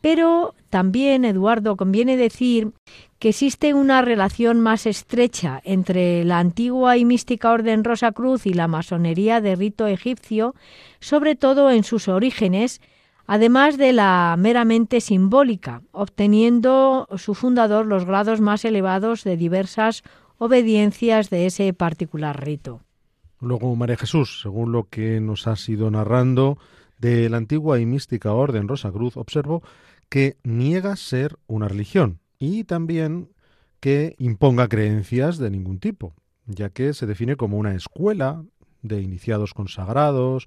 Pero 0.00 0.54
también, 0.70 1.24
Eduardo, 1.24 1.76
conviene 1.76 2.16
decir 2.16 2.72
que 3.18 3.30
existe 3.30 3.74
una 3.74 4.00
relación 4.02 4.60
más 4.60 4.86
estrecha 4.86 5.60
entre 5.64 6.24
la 6.24 6.38
antigua 6.38 6.96
y 6.96 7.04
mística 7.04 7.50
Orden 7.50 7.82
Rosa 7.82 8.12
Cruz 8.12 8.46
y 8.46 8.54
la 8.54 8.68
masonería 8.68 9.40
de 9.40 9.56
rito 9.56 9.86
egipcio, 9.86 10.54
sobre 11.00 11.34
todo 11.34 11.70
en 11.70 11.82
sus 11.82 12.06
orígenes, 12.06 12.80
además 13.26 13.76
de 13.76 13.92
la 13.92 14.36
meramente 14.38 15.00
simbólica, 15.00 15.82
obteniendo 15.90 17.08
su 17.16 17.34
fundador 17.34 17.86
los 17.86 18.04
grados 18.04 18.40
más 18.40 18.64
elevados 18.64 19.24
de 19.24 19.36
diversas 19.36 20.04
obediencias 20.38 21.28
de 21.28 21.46
ese 21.46 21.72
particular 21.72 22.44
rito. 22.44 22.80
Luego, 23.40 23.74
María 23.74 23.96
Jesús, 23.96 24.40
según 24.42 24.72
lo 24.72 24.88
que 24.88 25.20
nos 25.20 25.46
has 25.46 25.68
ido 25.68 25.90
narrando 25.90 26.58
de 26.98 27.28
la 27.28 27.36
antigua 27.36 27.78
y 27.78 27.86
mística 27.86 28.32
Orden 28.32 28.68
Rosa 28.68 28.90
Cruz, 28.90 29.16
observo 29.16 29.62
que 30.08 30.36
niega 30.42 30.96
ser 30.96 31.38
una 31.46 31.68
religión 31.68 32.20
y 32.38 32.64
también 32.64 33.30
que 33.80 34.16
imponga 34.18 34.68
creencias 34.68 35.38
de 35.38 35.50
ningún 35.50 35.78
tipo, 35.78 36.14
ya 36.46 36.70
que 36.70 36.94
se 36.94 37.06
define 37.06 37.36
como 37.36 37.58
una 37.58 37.74
escuela 37.74 38.44
de 38.82 39.02
iniciados 39.02 39.54
consagrados, 39.54 40.46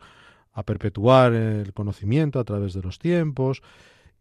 a 0.54 0.64
perpetuar 0.64 1.34
el 1.34 1.74
conocimiento 1.74 2.40
a 2.40 2.44
través 2.44 2.74
de 2.74 2.82
los 2.82 3.00
tiempos, 3.00 3.62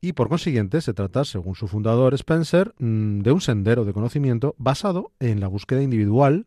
y 0.00 0.12
por 0.12 0.28
consiguiente 0.28 0.80
se 0.80 0.94
trata, 0.94 1.25
según 1.25 1.54
su 1.54 1.68
fundador 1.68 2.14
Spencer, 2.14 2.75
mm, 2.78 3.20
de 3.20 3.32
un 3.32 3.40
sendero 3.40 3.85
de 3.85 3.92
conocimiento 3.92 4.54
basado 4.59 5.12
en 5.20 5.40
la 5.40 5.49
búsqueda 5.49 5.82
individual 5.82 6.47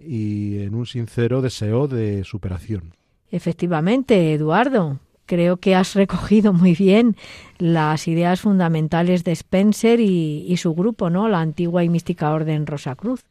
y 0.00 0.58
en 0.58 0.74
un 0.74 0.86
sincero 0.86 1.42
deseo 1.42 1.86
de 1.86 2.24
superación. 2.24 2.94
Efectivamente, 3.30 4.32
Eduardo 4.32 4.98
creo 5.28 5.58
que 5.58 5.76
has 5.76 5.94
recogido 5.94 6.52
muy 6.52 6.74
bien 6.74 7.14
las 7.58 8.08
ideas 8.08 8.40
fundamentales 8.40 9.22
de 9.22 9.32
Spencer 9.32 10.00
y, 10.00 10.56
su 10.56 10.74
grupo, 10.74 11.10
¿no? 11.10 11.28
La 11.28 11.40
antigua 11.40 11.84
y 11.84 11.88
mística 11.88 12.32
Orden 12.32 12.66
Rosacruz. 12.66 13.24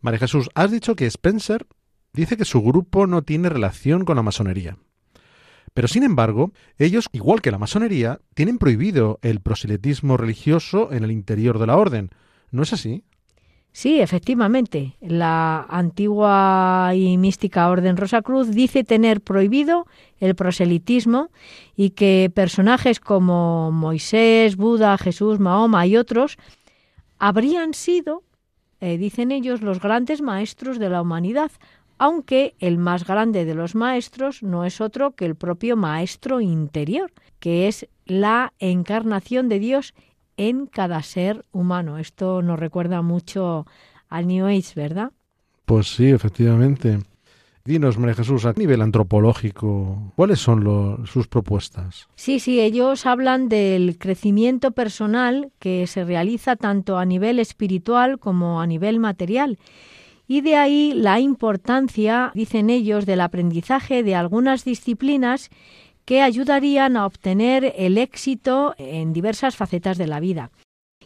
María 0.00 0.18
Jesús, 0.18 0.48
has 0.54 0.72
dicho 0.72 0.96
que 0.96 1.06
Spencer 1.06 1.66
dice 2.12 2.36
que 2.36 2.44
su 2.44 2.62
grupo 2.62 3.06
no 3.06 3.22
tiene 3.22 3.50
relación 3.50 4.04
con 4.04 4.16
la 4.16 4.22
masonería. 4.22 4.78
Pero 5.74 5.86
sin 5.86 6.02
embargo, 6.02 6.52
ellos, 6.78 7.08
igual 7.12 7.42
que 7.42 7.52
la 7.52 7.58
masonería, 7.58 8.18
tienen 8.34 8.58
prohibido 8.58 9.20
el 9.22 9.40
proselitismo 9.40 10.16
religioso 10.16 10.90
en 10.90 11.04
el 11.04 11.12
interior 11.12 11.58
de 11.58 11.66
la 11.66 11.76
orden. 11.76 12.10
¿No 12.50 12.62
es 12.62 12.72
así? 12.72 13.04
Sí, 13.72 14.00
efectivamente. 14.00 14.96
La 15.00 15.64
antigua 15.68 16.90
y 16.94 17.16
mística 17.18 17.68
Orden 17.68 17.96
Rosacruz 17.96 18.50
dice 18.50 18.82
tener 18.82 19.20
prohibido 19.20 19.86
el 20.18 20.34
proselitismo 20.34 21.30
y 21.76 21.90
que 21.90 22.30
personajes 22.34 22.98
como 22.98 23.70
Moisés, 23.70 24.56
Buda, 24.56 24.98
Jesús, 24.98 25.38
Mahoma 25.38 25.86
y 25.86 25.96
otros 25.96 26.36
habrían 27.18 27.72
sido, 27.74 28.24
eh, 28.80 28.98
dicen 28.98 29.30
ellos, 29.30 29.62
los 29.62 29.80
grandes 29.80 30.20
maestros 30.20 30.78
de 30.78 30.90
la 30.90 31.02
humanidad, 31.02 31.52
aunque 31.96 32.54
el 32.58 32.78
más 32.78 33.06
grande 33.06 33.44
de 33.44 33.54
los 33.54 33.74
maestros 33.74 34.42
no 34.42 34.64
es 34.64 34.80
otro 34.80 35.12
que 35.12 35.26
el 35.26 35.36
propio 35.36 35.76
maestro 35.76 36.40
interior, 36.40 37.12
que 37.38 37.68
es 37.68 37.86
la 38.06 38.52
encarnación 38.58 39.48
de 39.48 39.58
Dios 39.58 39.94
en 40.40 40.64
cada 40.64 41.02
ser 41.02 41.44
humano. 41.52 41.98
Esto 41.98 42.40
nos 42.40 42.58
recuerda 42.58 43.02
mucho 43.02 43.66
al 44.08 44.26
New 44.26 44.46
Age, 44.46 44.72
¿verdad? 44.74 45.12
Pues 45.66 45.94
sí, 45.94 46.08
efectivamente. 46.08 46.98
Dinos, 47.62 47.98
María 47.98 48.14
Jesús, 48.14 48.46
a 48.46 48.54
nivel 48.54 48.80
antropológico, 48.80 50.14
¿cuáles 50.16 50.40
son 50.40 51.06
sus 51.06 51.28
propuestas? 51.28 52.08
Sí, 52.16 52.40
sí, 52.40 52.58
ellos 52.58 53.04
hablan 53.04 53.50
del 53.50 53.98
crecimiento 53.98 54.70
personal 54.70 55.52
que 55.58 55.86
se 55.86 56.04
realiza 56.04 56.56
tanto 56.56 56.96
a 56.96 57.04
nivel 57.04 57.38
espiritual 57.38 58.18
como 58.18 58.62
a 58.62 58.66
nivel 58.66 58.98
material. 58.98 59.58
Y 60.26 60.40
de 60.40 60.56
ahí 60.56 60.94
la 60.94 61.20
importancia, 61.20 62.32
dicen 62.34 62.70
ellos, 62.70 63.04
del 63.04 63.20
aprendizaje 63.20 64.02
de 64.02 64.14
algunas 64.14 64.64
disciplinas 64.64 65.50
que 66.10 66.22
ayudarían 66.22 66.96
a 66.96 67.06
obtener 67.06 67.72
el 67.76 67.96
éxito 67.96 68.74
en 68.78 69.12
diversas 69.12 69.54
facetas 69.54 69.96
de 69.96 70.08
la 70.08 70.18
vida. 70.18 70.50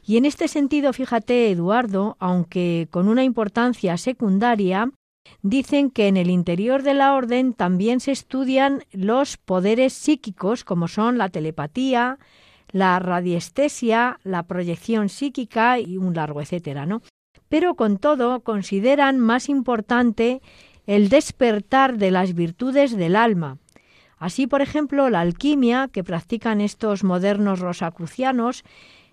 Y 0.03 0.17
en 0.17 0.25
este 0.25 0.49
sentido, 0.49 0.95
fíjate, 0.95 1.51
Eduardo, 1.51 2.17
aunque 2.21 2.89
con 2.91 3.09
una 3.09 3.23
importancia 3.23 3.99
secundaria, 3.99 4.91
dicen 5.43 5.91
que 5.91 6.09
en 6.09 6.17
el 6.17 6.31
interior 6.31 6.83
de 6.83 6.95
la 6.95 7.13
orden 7.13 7.53
también 7.53 8.01
se 8.01 8.13
estudian 8.13 8.85
los 8.93 9.37
poderes 9.37 9.93
psíquicos, 9.93 10.65
como 10.65 10.89
son 10.89 11.19
la 11.19 11.29
telepatía, 11.29 12.19
la 12.73 12.99
radiestesia, 12.99 14.19
la 14.23 14.45
proyección 14.45 15.11
psíquica 15.11 15.79
y 15.81 15.99
un 15.99 16.15
largo 16.15 16.41
etcétera, 16.41 16.87
¿no? 16.87 17.03
Pero 17.51 17.75
con 17.75 17.99
todo 17.99 18.41
consideran 18.41 19.21
más 19.21 19.51
importante 19.51 20.41
el 20.87 21.11
despertar 21.11 21.99
de 21.99 22.11
las 22.11 22.33
virtudes 22.33 22.97
del 22.97 23.17
alma. 23.17 23.59
Así, 24.25 24.47
por 24.47 24.63
ejemplo, 24.63 25.11
la 25.11 25.21
alquimia 25.21 25.89
que 25.93 26.03
practican 26.03 26.63
estos 26.63 27.05
modernos 27.05 27.61
rosacrucianos 27.61 28.65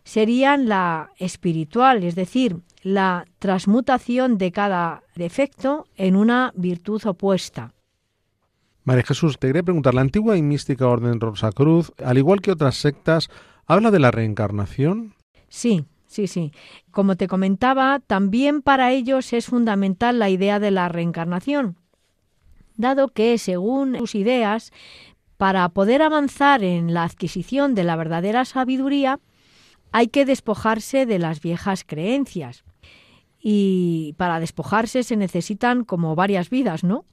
serían 0.06 0.70
la 0.70 1.10
espiritual, 1.18 2.06
es 2.06 2.16
decir, 2.16 2.60
la 2.82 3.26
transmutación 3.38 4.38
de 4.38 4.54
cada 4.54 5.04
defecto 5.18 5.86
en 5.98 6.16
una 6.16 6.54
virtud 6.56 7.06
opuesta. 7.06 7.74
María 8.86 9.04
Jesús, 9.04 9.38
te 9.38 9.48
quería 9.48 9.64
preguntar, 9.64 9.94
la 9.96 10.00
antigua 10.00 10.38
y 10.38 10.42
mística 10.42 10.88
Orden 10.88 11.20
Rosacruz, 11.20 11.92
al 12.02 12.18
igual 12.18 12.40
que 12.40 12.54
otras 12.54 12.78
sectas, 12.78 13.30
¿habla 13.66 13.92
de 13.92 14.00
la 14.00 14.12
reencarnación? 14.12 15.14
Sí, 15.50 15.84
sí, 16.08 16.28
sí. 16.28 16.54
Como 16.90 17.18
te 17.18 17.28
comentaba, 17.28 18.00
también 18.00 18.62
para 18.62 18.94
ellos 18.94 19.34
es 19.34 19.48
fundamental 19.48 20.20
la 20.20 20.30
idea 20.30 20.62
de 20.62 20.72
la 20.72 20.88
reencarnación, 20.88 21.76
dado 22.82 23.08
que, 23.08 23.38
según 23.38 23.98
sus 23.98 24.16
ideas, 24.16 24.72
para 25.38 25.68
poder 25.70 26.02
avanzar 26.02 26.64
en 26.64 26.94
la 26.94 27.04
adquisición 27.04 27.74
de 27.74 27.84
la 27.84 27.96
verdadera 27.96 28.46
sabiduría, 28.46 29.20
hay 29.92 30.08
que 30.08 30.26
despojarse 30.26 31.06
de 31.06 31.20
las 31.20 31.42
viejas 31.42 31.84
creencias. 31.84 32.64
Y 33.40 34.14
para 34.18 34.40
despojarse 34.40 35.04
se 35.04 35.16
necesitan 35.16 35.84
como 35.84 36.16
varias 36.16 36.50
vidas, 36.50 36.84
¿no? 36.84 37.06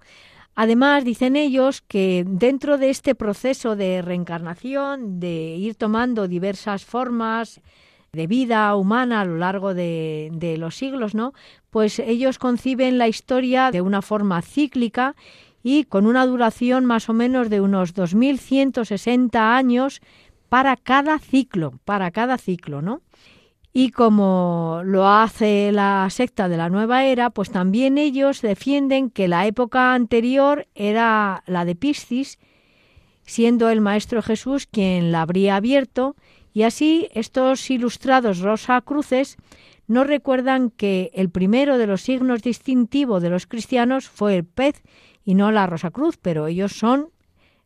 Además, 0.54 1.04
dicen 1.04 1.36
ellos 1.36 1.82
que 1.82 2.24
dentro 2.26 2.78
de 2.78 2.90
este 2.90 3.14
proceso 3.14 3.76
de 3.76 4.02
reencarnación, 4.02 5.20
de 5.20 5.56
ir 5.56 5.76
tomando 5.76 6.28
diversas 6.28 6.84
formas 6.84 7.60
de 8.12 8.26
vida 8.26 8.74
humana 8.74 9.20
a 9.20 9.24
lo 9.24 9.36
largo 9.36 9.72
de, 9.72 10.30
de, 10.32 10.58
los 10.58 10.76
siglos, 10.76 11.14
¿no? 11.14 11.32
Pues 11.70 11.98
ellos 11.98 12.38
conciben 12.38 12.98
la 12.98 13.06
historia 13.06 13.70
de 13.70 13.82
una 13.82 14.02
forma 14.02 14.42
cíclica 14.42 15.14
y 15.62 15.84
con 15.84 16.06
una 16.06 16.26
duración 16.26 16.84
más 16.84 17.08
o 17.08 17.12
menos 17.12 17.50
de 17.50 17.60
unos 17.60 17.94
2160 17.94 19.56
años 19.56 20.00
para 20.48 20.76
cada 20.76 21.18
ciclo, 21.18 21.78
para 21.84 22.10
cada 22.10 22.38
ciclo, 22.38 22.82
¿no? 22.82 23.02
Y 23.72 23.90
como 23.90 24.80
lo 24.84 25.08
hace 25.08 25.70
la 25.72 26.08
secta 26.10 26.48
de 26.48 26.56
la 26.56 26.68
nueva 26.70 27.04
era, 27.04 27.30
pues 27.30 27.50
también 27.50 27.98
ellos 27.98 28.40
defienden 28.40 29.10
que 29.10 29.28
la 29.28 29.46
época 29.46 29.94
anterior 29.94 30.66
era 30.74 31.44
la 31.46 31.64
de 31.64 31.76
Piscis, 31.76 32.38
siendo 33.24 33.68
el 33.68 33.80
Maestro 33.80 34.22
Jesús 34.22 34.66
quien 34.66 35.12
la 35.12 35.22
habría 35.22 35.56
abierto, 35.56 36.16
y 36.54 36.62
así 36.62 37.08
estos 37.12 37.70
ilustrados 37.70 38.40
Rosa 38.40 38.80
Cruces 38.80 39.36
nos 39.86 40.06
recuerdan 40.06 40.70
que 40.70 41.10
el 41.14 41.30
primero 41.30 41.78
de 41.78 41.86
los 41.86 42.02
signos 42.02 42.42
distintivos 42.42 43.22
de 43.22 43.30
los 43.30 43.46
cristianos 43.46 44.08
fue 44.08 44.36
el 44.36 44.44
pez 44.44 44.82
y 45.28 45.34
no 45.34 45.52
la 45.52 45.66
Rosa 45.66 45.90
Cruz, 45.90 46.16
pero 46.16 46.46
ellos 46.46 46.72
son 46.72 47.10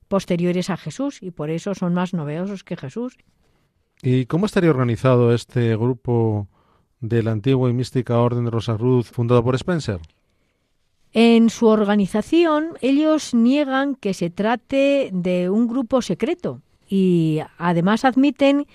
posteriores 0.08 0.68
a 0.68 0.76
Jesús 0.76 1.22
y 1.22 1.30
por 1.30 1.48
eso 1.48 1.76
son 1.76 1.94
más 1.94 2.12
novedosos 2.12 2.64
que 2.64 2.76
Jesús. 2.76 3.16
¿Y 4.02 4.26
cómo 4.26 4.46
estaría 4.46 4.68
organizado 4.68 5.32
este 5.32 5.76
grupo 5.76 6.48
de 6.98 7.22
la 7.22 7.30
antigua 7.30 7.70
y 7.70 7.72
mística 7.72 8.18
Orden 8.18 8.46
de 8.46 8.50
Rosaruz 8.50 9.12
fundado 9.12 9.44
por 9.44 9.54
Spencer? 9.54 10.00
En 11.12 11.50
su 11.50 11.68
organización, 11.68 12.70
ellos 12.80 13.32
niegan 13.32 13.94
que 13.94 14.12
se 14.12 14.28
trate 14.28 15.10
de 15.12 15.48
un 15.48 15.68
grupo 15.68 16.02
secreto 16.02 16.62
y 16.88 17.42
además 17.58 18.04
admiten 18.04 18.66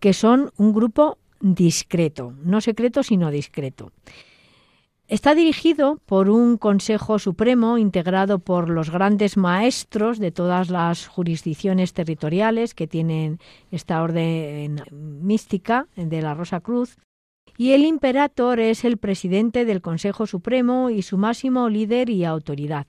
que 0.00 0.12
son 0.12 0.52
un 0.58 0.74
grupo 0.74 1.16
discreto, 1.40 2.34
no 2.44 2.60
secreto 2.60 3.02
sino 3.02 3.30
discreto. 3.30 3.90
Está 5.06 5.34
dirigido 5.34 5.98
por 6.06 6.30
un 6.30 6.56
Consejo 6.56 7.18
Supremo 7.18 7.76
integrado 7.76 8.38
por 8.38 8.70
los 8.70 8.90
grandes 8.90 9.36
maestros 9.36 10.18
de 10.18 10.30
todas 10.30 10.70
las 10.70 11.08
jurisdicciones 11.08 11.92
territoriales 11.92 12.74
que 12.74 12.86
tienen 12.86 13.38
esta 13.70 14.02
orden 14.02 14.80
mística 14.90 15.88
de 15.94 16.22
la 16.22 16.32
Rosa 16.32 16.60
Cruz, 16.60 16.96
y 17.58 17.72
el 17.72 17.84
imperator 17.84 18.58
es 18.60 18.84
el 18.84 18.96
presidente 18.96 19.66
del 19.66 19.82
Consejo 19.82 20.26
Supremo 20.26 20.88
y 20.88 21.02
su 21.02 21.18
máximo 21.18 21.68
líder 21.68 22.08
y 22.08 22.24
autoridad. 22.24 22.86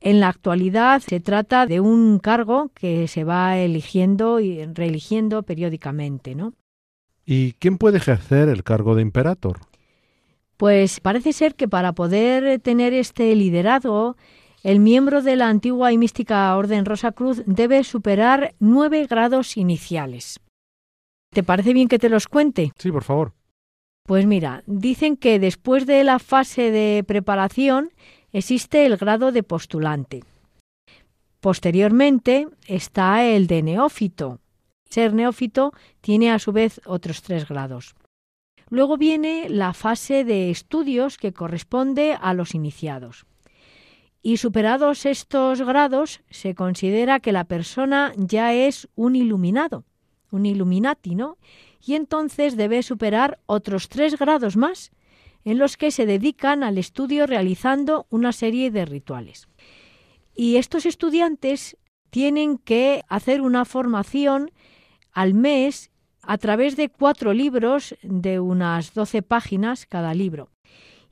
En 0.00 0.18
la 0.18 0.28
actualidad 0.28 1.00
se 1.00 1.20
trata 1.20 1.66
de 1.66 1.78
un 1.78 2.18
cargo 2.18 2.70
que 2.74 3.06
se 3.06 3.22
va 3.22 3.56
eligiendo 3.58 4.40
y 4.40 4.64
reeligiendo 4.66 5.44
periódicamente, 5.44 6.34
¿no? 6.34 6.54
¿Y 7.24 7.52
quién 7.52 7.78
puede 7.78 7.98
ejercer 7.98 8.48
el 8.48 8.64
cargo 8.64 8.96
de 8.96 9.02
imperator? 9.02 9.69
Pues 10.60 11.00
parece 11.00 11.32
ser 11.32 11.54
que 11.54 11.68
para 11.68 11.94
poder 11.94 12.60
tener 12.60 12.92
este 12.92 13.34
liderazgo, 13.34 14.18
el 14.62 14.78
miembro 14.78 15.22
de 15.22 15.34
la 15.34 15.48
antigua 15.48 15.90
y 15.90 15.96
mística 15.96 16.54
Orden 16.54 16.84
Rosa 16.84 17.12
Cruz 17.12 17.42
debe 17.46 17.82
superar 17.82 18.54
nueve 18.58 19.06
grados 19.06 19.56
iniciales. 19.56 20.38
¿Te 21.32 21.42
parece 21.42 21.72
bien 21.72 21.88
que 21.88 21.98
te 21.98 22.10
los 22.10 22.28
cuente? 22.28 22.72
Sí, 22.76 22.92
por 22.92 23.04
favor. 23.04 23.32
Pues 24.06 24.26
mira, 24.26 24.62
dicen 24.66 25.16
que 25.16 25.38
después 25.38 25.86
de 25.86 26.04
la 26.04 26.18
fase 26.18 26.70
de 26.70 27.04
preparación 27.04 27.88
existe 28.30 28.84
el 28.84 28.98
grado 28.98 29.32
de 29.32 29.42
postulante. 29.42 30.24
Posteriormente 31.40 32.48
está 32.66 33.24
el 33.24 33.46
de 33.46 33.62
neófito. 33.62 34.40
Ser 34.90 35.14
neófito 35.14 35.72
tiene 36.02 36.30
a 36.30 36.38
su 36.38 36.52
vez 36.52 36.82
otros 36.84 37.22
tres 37.22 37.48
grados. 37.48 37.94
Luego 38.70 38.96
viene 38.96 39.48
la 39.48 39.74
fase 39.74 40.24
de 40.24 40.50
estudios 40.50 41.18
que 41.18 41.32
corresponde 41.32 42.16
a 42.18 42.32
los 42.34 42.54
iniciados. 42.54 43.26
Y 44.22 44.36
superados 44.36 45.06
estos 45.06 45.60
grados, 45.62 46.20
se 46.30 46.54
considera 46.54 47.20
que 47.20 47.32
la 47.32 47.44
persona 47.44 48.12
ya 48.16 48.54
es 48.54 48.88
un 48.94 49.16
iluminado, 49.16 49.84
un 50.30 50.46
illuminati, 50.46 51.14
¿no? 51.14 51.36
Y 51.84 51.94
entonces 51.94 52.56
debe 52.56 52.82
superar 52.82 53.40
otros 53.46 53.88
tres 53.88 54.18
grados 54.18 54.56
más, 54.56 54.92
en 55.44 55.58
los 55.58 55.76
que 55.76 55.90
se 55.90 56.06
dedican 56.06 56.62
al 56.62 56.78
estudio 56.78 57.26
realizando 57.26 58.06
una 58.10 58.32
serie 58.32 58.70
de 58.70 58.84
rituales. 58.84 59.48
Y 60.36 60.56
estos 60.56 60.86
estudiantes 60.86 61.76
tienen 62.10 62.58
que 62.58 63.02
hacer 63.08 63.40
una 63.40 63.64
formación 63.64 64.52
al 65.12 65.34
mes 65.34 65.89
a 66.22 66.38
través 66.38 66.76
de 66.76 66.88
cuatro 66.88 67.32
libros 67.32 67.96
de 68.02 68.40
unas 68.40 68.94
doce 68.94 69.22
páginas 69.22 69.86
cada 69.86 70.14
libro. 70.14 70.50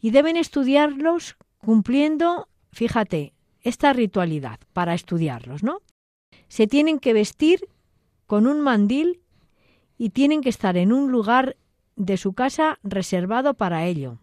Y 0.00 0.10
deben 0.10 0.36
estudiarlos 0.36 1.36
cumpliendo, 1.58 2.48
fíjate, 2.72 3.34
esta 3.62 3.92
ritualidad 3.92 4.60
para 4.72 4.94
estudiarlos, 4.94 5.62
¿no? 5.62 5.80
Se 6.48 6.66
tienen 6.66 6.98
que 6.98 7.12
vestir 7.12 7.68
con 8.26 8.46
un 8.46 8.60
mandil 8.60 9.20
y 9.96 10.10
tienen 10.10 10.40
que 10.40 10.48
estar 10.48 10.76
en 10.76 10.92
un 10.92 11.10
lugar 11.10 11.56
de 11.96 12.16
su 12.16 12.32
casa 12.32 12.78
reservado 12.82 13.54
para 13.54 13.86
ello 13.86 14.18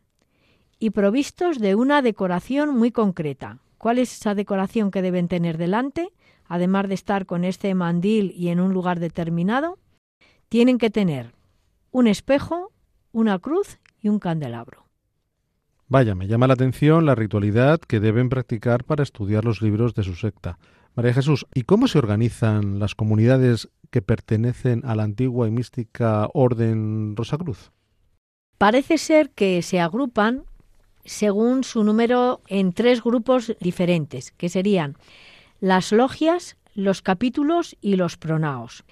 y 0.79 0.91
provistos 0.91 1.59
de 1.59 1.75
una 1.75 2.01
decoración 2.01 2.75
muy 2.75 2.91
concreta. 2.91 3.59
¿Cuál 3.77 3.99
es 3.99 4.13
esa 4.13 4.35
decoración 4.35 4.91
que 4.91 5.01
deben 5.01 5.27
tener 5.27 5.57
delante? 5.57 6.09
Además 6.47 6.87
de 6.87 6.95
estar 6.95 7.25
con 7.25 7.43
este 7.43 7.73
mandil 7.75 8.33
y 8.35 8.49
en 8.49 8.59
un 8.59 8.73
lugar 8.73 8.99
determinado, 8.99 9.77
tienen 10.55 10.77
que 10.77 10.89
tener 10.89 11.33
un 11.91 12.07
espejo, 12.07 12.71
una 13.11 13.39
cruz 13.39 13.77
y 14.01 14.07
un 14.07 14.19
candelabro. 14.19 14.85
Vaya, 15.89 16.15
me 16.15 16.27
llama 16.27 16.47
la 16.47 16.53
atención 16.53 17.05
la 17.05 17.13
ritualidad 17.13 17.81
que 17.81 17.99
deben 17.99 18.29
practicar 18.29 18.85
para 18.85 19.03
estudiar 19.03 19.43
los 19.43 19.61
libros 19.61 19.95
de 19.95 20.03
su 20.03 20.15
secta. 20.15 20.57
María 20.95 21.13
Jesús, 21.13 21.45
¿y 21.53 21.63
cómo 21.63 21.89
se 21.89 21.97
organizan 21.97 22.79
las 22.79 22.95
comunidades 22.95 23.67
que 23.91 24.01
pertenecen 24.01 24.81
a 24.85 24.95
la 24.95 25.03
antigua 25.03 25.45
y 25.49 25.51
mística 25.51 26.29
Orden 26.33 27.17
Rosacruz? 27.17 27.73
Parece 28.57 28.97
ser 28.97 29.31
que 29.31 29.61
se 29.61 29.81
agrupan 29.81 30.45
según 31.03 31.65
su 31.65 31.83
número 31.83 32.39
en 32.47 32.71
tres 32.71 33.03
grupos 33.03 33.57
diferentes, 33.59 34.31
que 34.31 34.47
serían 34.47 34.95
las 35.59 35.91
logias, 35.91 36.55
los 36.75 37.01
capítulos 37.01 37.75
y 37.81 37.97
los 37.97 38.15
pronaos. 38.15 38.85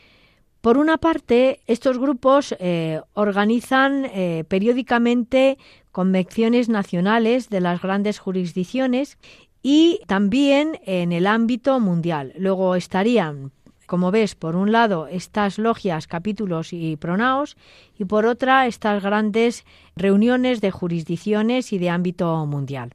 Por 0.64 0.78
una 0.78 0.98
parte, 0.98 1.60
estos 1.68 1.98
grupos 2.00 2.56
eh, 2.58 3.02
organizan 3.16 4.06
eh, 4.06 4.46
periódicamente 4.48 5.58
convenciones 5.92 6.70
nacionales 6.70 7.50
de 7.50 7.60
las 7.60 7.82
grandes 7.82 8.18
jurisdicciones 8.18 9.18
y 9.62 10.00
también 10.08 10.80
en 10.86 11.12
el 11.12 11.28
ámbito 11.28 11.82
mundial. 11.82 12.32
Luego 12.38 12.76
estarían 12.76 13.52
como 13.88 14.10
ves, 14.10 14.36
por 14.36 14.56
un 14.56 14.72
lado 14.72 15.08
estas 15.08 15.58
logias, 15.60 16.08
capítulos 16.08 16.72
y 16.72 16.96
pronaos, 16.96 17.58
y 18.00 18.06
por 18.06 18.26
otra 18.26 18.66
estas 18.66 19.04
grandes 19.04 19.66
reuniones 19.98 20.62
de 20.62 20.72
jurisdicciones 20.72 21.74
y 21.74 21.78
de 21.78 21.90
ámbito 21.90 22.46
mundial. 22.46 22.94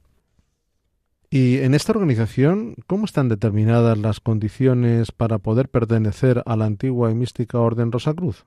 Y 1.31 1.59
en 1.59 1.75
esta 1.75 1.93
organización, 1.93 2.75
¿cómo 2.87 3.05
están 3.05 3.29
determinadas 3.29 3.99
las 3.99 4.21
condiciones 4.21 5.13
para 5.13 5.39
poder 5.39 5.69
pertenecer 5.69 6.43
a 6.47 6.57
la 6.57 6.65
antigua 6.65 7.11
y 7.11 7.15
mística 7.15 7.59
Orden 7.59 7.93
Rosacruz? 7.93 8.47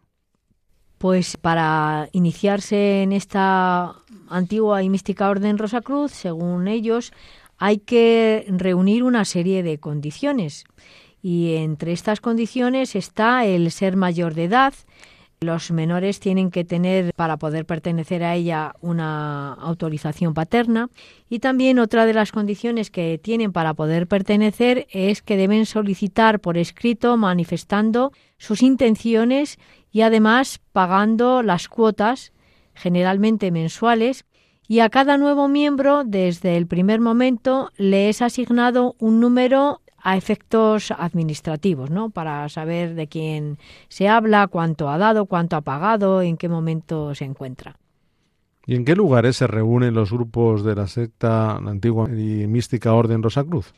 Pues 0.98 1.38
para 1.38 2.10
iniciarse 2.12 3.04
en 3.04 3.12
esta 3.12 3.96
antigua 4.30 4.82
y 4.82 4.90
mística 4.90 5.30
Orden 5.30 5.60
Rosacruz, 5.60 6.12
según 6.12 6.68
ellos, 6.68 7.12
hay 7.58 7.78
que 7.78 8.46
reunir 8.50 9.04
una 9.04 9.26
serie 9.26 9.62
de 9.62 9.80
condiciones. 9.80 10.66
Y 11.22 11.54
entre 11.56 11.92
estas 11.92 12.20
condiciones 12.20 12.96
está 12.96 13.46
el 13.46 13.70
ser 13.70 13.96
mayor 13.96 14.34
de 14.34 14.46
edad, 14.46 14.74
los 15.44 15.72
menores 15.72 16.20
tienen 16.20 16.52
que 16.52 16.64
tener, 16.64 17.16
para 17.16 17.38
poder 17.38 17.66
pertenecer 17.66 18.24
a 18.24 18.36
ella, 18.36 18.76
una 18.80 19.54
autorización 19.54 20.36
paterna. 20.36 20.92
Y 21.30 21.40
también 21.40 21.80
otra 21.80 22.06
de 22.06 22.14
las 22.14 22.32
condiciones 22.32 22.92
que 22.92 23.18
tienen 23.18 23.52
para 23.52 23.74
poder 23.74 24.06
pertenecer 24.06 24.86
es 24.92 25.24
que 25.24 25.38
deben 25.38 25.66
solicitar 25.66 26.42
por 26.42 26.60
escrito 26.60 27.18
manifestando 27.18 28.12
sus 28.38 28.62
intenciones 28.62 29.58
y 29.92 30.02
además 30.02 30.62
pagando 30.74 31.42
las 31.42 31.68
cuotas, 31.68 32.34
generalmente 32.76 33.50
mensuales, 33.50 34.26
y 34.68 34.82
a 34.82 34.90
cada 34.90 35.18
nuevo 35.18 35.48
miembro 35.48 36.04
desde 36.06 36.56
el 36.56 36.68
primer 36.68 37.00
momento 37.00 37.72
le 37.78 38.10
es 38.10 38.22
asignado 38.22 38.96
un 39.00 39.20
número 39.20 39.81
a 40.04 40.18
efectos 40.18 40.92
administrativos, 40.92 41.90
¿no? 41.90 42.10
Para 42.10 42.48
saber 42.50 42.96
de 42.96 43.08
quién 43.08 43.58
se 43.88 44.08
habla, 44.08 44.48
cuánto 44.48 44.90
ha 44.90 44.98
dado, 44.98 45.26
cuánto 45.26 45.56
ha 45.56 45.62
pagado, 45.62 46.22
en 46.22 46.38
qué 46.38 46.50
momento 46.50 47.14
se 47.16 47.26
encuentra. 47.26 47.78
¿Y 48.66 48.76
en 48.76 48.86
qué 48.86 48.96
lugares 48.96 49.38
se 49.38 49.48
reúnen 49.48 49.94
los 49.94 50.12
grupos 50.12 50.64
de 50.64 50.76
la 50.76 50.88
secta 50.88 51.58
antigua 51.58 52.08
y 52.10 52.48
mística 52.48 52.94
Orden 52.94 53.24
Rosacruz? 53.24 53.74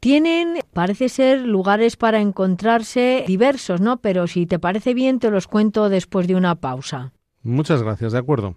Tienen, 0.00 0.58
parece 0.72 1.08
ser, 1.08 1.40
lugares 1.40 1.96
para 1.96 2.20
encontrarse 2.20 3.24
diversos, 3.26 3.80
¿no? 3.80 3.98
Pero 3.98 4.26
si 4.26 4.44
te 4.44 4.58
parece 4.58 4.92
bien, 4.92 5.18
te 5.18 5.30
los 5.30 5.46
cuento 5.46 5.88
después 5.88 6.26
de 6.26 6.34
una 6.34 6.56
pausa. 6.56 7.12
Muchas 7.42 7.82
gracias, 7.82 8.12
de 8.12 8.18
acuerdo. 8.18 8.56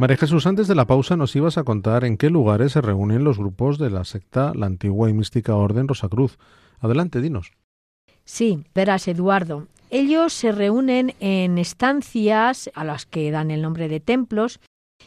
María 0.00 0.16
Jesús, 0.16 0.46
antes 0.46 0.66
de 0.66 0.74
la 0.74 0.86
pausa 0.86 1.14
nos 1.14 1.36
ibas 1.36 1.58
a 1.58 1.62
contar 1.62 2.04
en 2.04 2.16
qué 2.16 2.30
lugares 2.30 2.72
se 2.72 2.80
reúnen 2.80 3.22
los 3.22 3.36
grupos 3.36 3.76
de 3.76 3.90
la 3.90 4.04
secta, 4.04 4.54
la 4.54 4.64
antigua 4.64 5.10
y 5.10 5.12
mística 5.12 5.54
Orden 5.54 5.88
Rosacruz. 5.88 6.38
Adelante, 6.78 7.20
dinos. 7.20 7.52
Sí, 8.24 8.64
verás, 8.74 9.08
Eduardo. 9.08 9.66
Ellos 9.90 10.32
se 10.32 10.52
reúnen 10.52 11.12
en 11.20 11.58
estancias 11.58 12.70
a 12.72 12.84
las 12.84 13.04
que 13.04 13.30
dan 13.30 13.50
el 13.50 13.60
nombre 13.60 13.88
de 13.88 14.00
templos 14.00 14.60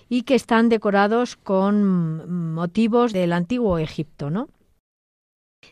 y 0.10 0.22
que 0.22 0.36
están 0.36 0.70
decorados 0.70 1.38
con 1.38 2.54
motivos 2.54 3.14
del 3.14 3.34
antiguo 3.34 3.80
Egipto, 3.80 4.30
¿no? 4.30 4.48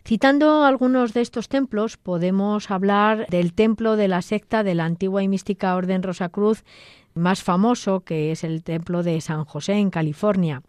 Citando 0.06 0.63
algunos 0.63 1.13
de 1.13 1.21
estos 1.21 1.47
templos, 1.47 1.97
podemos 1.97 2.71
hablar 2.71 3.27
del 3.27 3.54
templo 3.54 3.95
de 3.95 4.08
la 4.08 4.21
secta 4.21 4.63
de 4.63 4.75
la 4.75 4.86
antigua 4.86 5.23
y 5.23 5.27
mística 5.27 5.75
Orden 5.75 6.04
Rosacruz 6.04 6.63
más 7.13 7.43
famoso, 7.43 8.01
que 8.01 8.32
es 8.32 8.43
el 8.43 8.63
templo 8.63 9.04
de 9.04 9.19
San 9.21 9.45
José 9.45 9.73
en 9.73 9.89
California. 9.89 10.63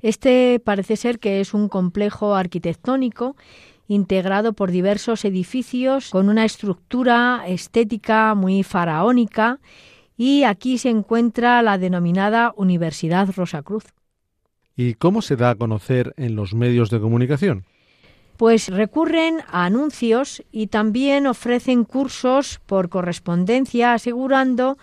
Este 0.00 0.60
parece 0.64 0.96
ser 0.96 1.18
que 1.18 1.40
es 1.40 1.54
un 1.54 1.68
complejo 1.68 2.34
arquitectónico 2.34 3.36
integrado 3.88 4.52
por 4.52 4.70
diversos 4.70 5.24
edificios 5.24 6.10
con 6.10 6.28
una 6.28 6.44
estructura 6.44 7.44
estética 7.46 8.34
muy 8.34 8.62
faraónica 8.62 9.58
y 10.16 10.44
aquí 10.44 10.78
se 10.78 10.90
encuentra 10.90 11.62
la 11.62 11.78
denominada 11.78 12.52
Universidad 12.56 13.28
Rosacruz. 13.34 13.84
¿Y 14.76 14.94
cómo 14.94 15.22
se 15.22 15.36
da 15.36 15.50
a 15.50 15.54
conocer 15.56 16.14
en 16.16 16.36
los 16.36 16.54
medios 16.54 16.90
de 16.90 17.00
comunicación? 17.00 17.64
Pues 18.38 18.68
recurren 18.68 19.40
a 19.50 19.64
anuncios 19.64 20.44
y 20.52 20.68
también 20.68 21.26
ofrecen 21.26 21.82
cursos 21.82 22.60
por 22.66 22.88
correspondencia 22.88 23.94
asegurando 23.94 24.78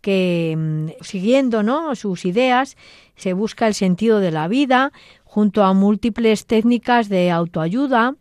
que 0.00 0.54
mm, 0.56 1.02
siguiendo 1.02 1.64
¿no? 1.64 1.96
sus 1.96 2.24
ideas 2.24 2.76
se 3.16 3.32
busca 3.32 3.66
el 3.66 3.74
sentido 3.74 4.20
de 4.20 4.30
la 4.30 4.46
vida 4.46 4.92
junto 5.24 5.64
a 5.64 5.74
múltiples 5.74 6.46
técnicas 6.46 7.08
de 7.08 7.32
autoayuda 7.32 8.14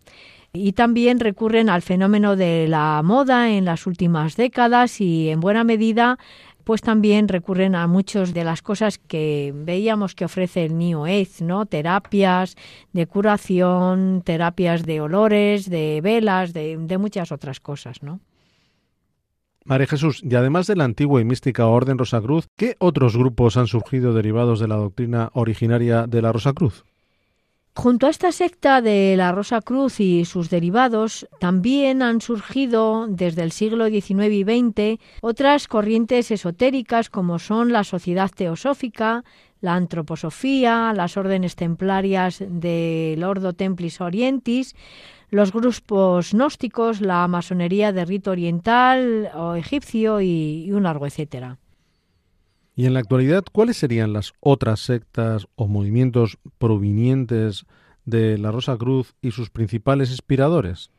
y 0.52 0.74
también 0.74 1.20
recurren 1.20 1.70
al 1.70 1.84
fenómeno 1.84 2.36
de 2.36 2.68
la 2.68 3.02
moda 3.04 3.52
en 3.52 3.66
las 3.66 3.86
últimas 3.86 4.36
décadas 4.36 5.00
y 5.00 5.30
en 5.30 5.42
buena 5.42 5.64
medida 5.64 6.18
pues 6.64 6.82
también 6.82 7.28
recurren 7.28 7.76
a 7.76 7.88
muchas 7.88 8.34
de 8.34 8.44
las 8.44 8.62
cosas 8.62 8.98
que 8.98 9.54
veíamos 9.56 10.16
que 10.16 10.26
ofrece 10.26 10.66
el 10.66 10.78
New 10.78 11.06
Age, 11.06 11.44
¿no? 11.44 11.66
Terapias 11.66 12.56
de 12.94 13.08
curación, 13.08 14.22
terapias 14.24 14.84
de 14.84 15.02
olores, 15.02 15.70
de 15.70 16.02
velas, 16.02 16.54
de, 16.54 16.78
de 16.78 16.98
muchas 16.98 17.32
otras 17.32 17.60
cosas, 17.60 18.04
¿no? 18.04 18.20
María 19.64 19.88
Jesús, 19.88 20.22
y 20.24 20.34
además 20.36 20.66
de 20.66 20.76
la 20.76 20.86
antigua 20.86 21.22
y 21.22 21.26
mística 21.26 21.68
Orden 21.68 22.00
Rosacruz, 22.00 22.48
¿qué 22.58 22.76
otros 22.80 23.16
grupos 23.16 23.58
han 23.58 23.68
surgido 23.68 24.14
derivados 24.14 24.60
de 24.60 24.68
la 24.68 24.76
doctrina 24.76 25.30
originaria 25.34 26.08
de 26.08 26.22
la 26.22 26.32
Rosacruz? 26.32 26.84
Junto 27.74 28.06
a 28.06 28.10
esta 28.10 28.34
secta 28.34 28.82
de 28.82 29.16
la 29.16 29.32
Rosa 29.32 29.62
Cruz 29.62 30.02
y 30.02 30.26
sus 30.26 30.50
derivados, 30.50 31.28
también 31.40 32.02
han 32.02 32.20
surgido 32.20 33.08
desde 33.08 33.44
el 33.44 33.54
siglo 33.54 33.88
XIX 33.88 34.12
y 34.30 34.44
XX 34.44 35.02
otras 35.22 35.70
corrientes 35.70 36.32
esotéricas 36.32 37.10
como 37.10 37.40
son 37.40 37.72
la 37.72 37.86
Sociedad 37.86 38.30
Teosófica, 38.30 39.24
la 39.62 39.76
Antroposofía, 39.76 40.92
las 40.94 41.16
órdenes 41.16 41.56
templarias 41.56 42.44
del 42.46 43.24
Ordo 43.24 43.54
Templis 43.54 44.02
Orientis, 44.02 44.76
los 45.30 45.54
grupos 45.54 46.34
gnósticos, 46.34 47.00
la 47.00 47.26
masonería 47.30 47.94
de 47.94 48.04
rito 48.04 48.32
oriental 48.32 49.32
o 49.34 49.56
egipcio 49.56 50.20
y, 50.20 50.66
y 50.66 50.72
un 50.74 50.84
largo 50.84 51.06
etcétera. 51.08 51.58
Y 52.82 52.88
en 52.88 52.96
la 52.96 53.00
actualidad, 53.02 53.44
¿cuáles 53.52 53.78
serían 53.78 54.12
las 54.12 54.34
otras 54.40 54.80
sectas 54.80 55.46
o 55.54 55.68
movimientos 55.68 56.40
provenientes 56.58 57.68
de 58.06 58.40
la 58.40 58.50
Rosa 58.50 58.76
Cruz 58.76 59.14
y 59.22 59.30
sus 59.30 59.52
principales 59.52 60.10
inspiradores? 60.10 60.90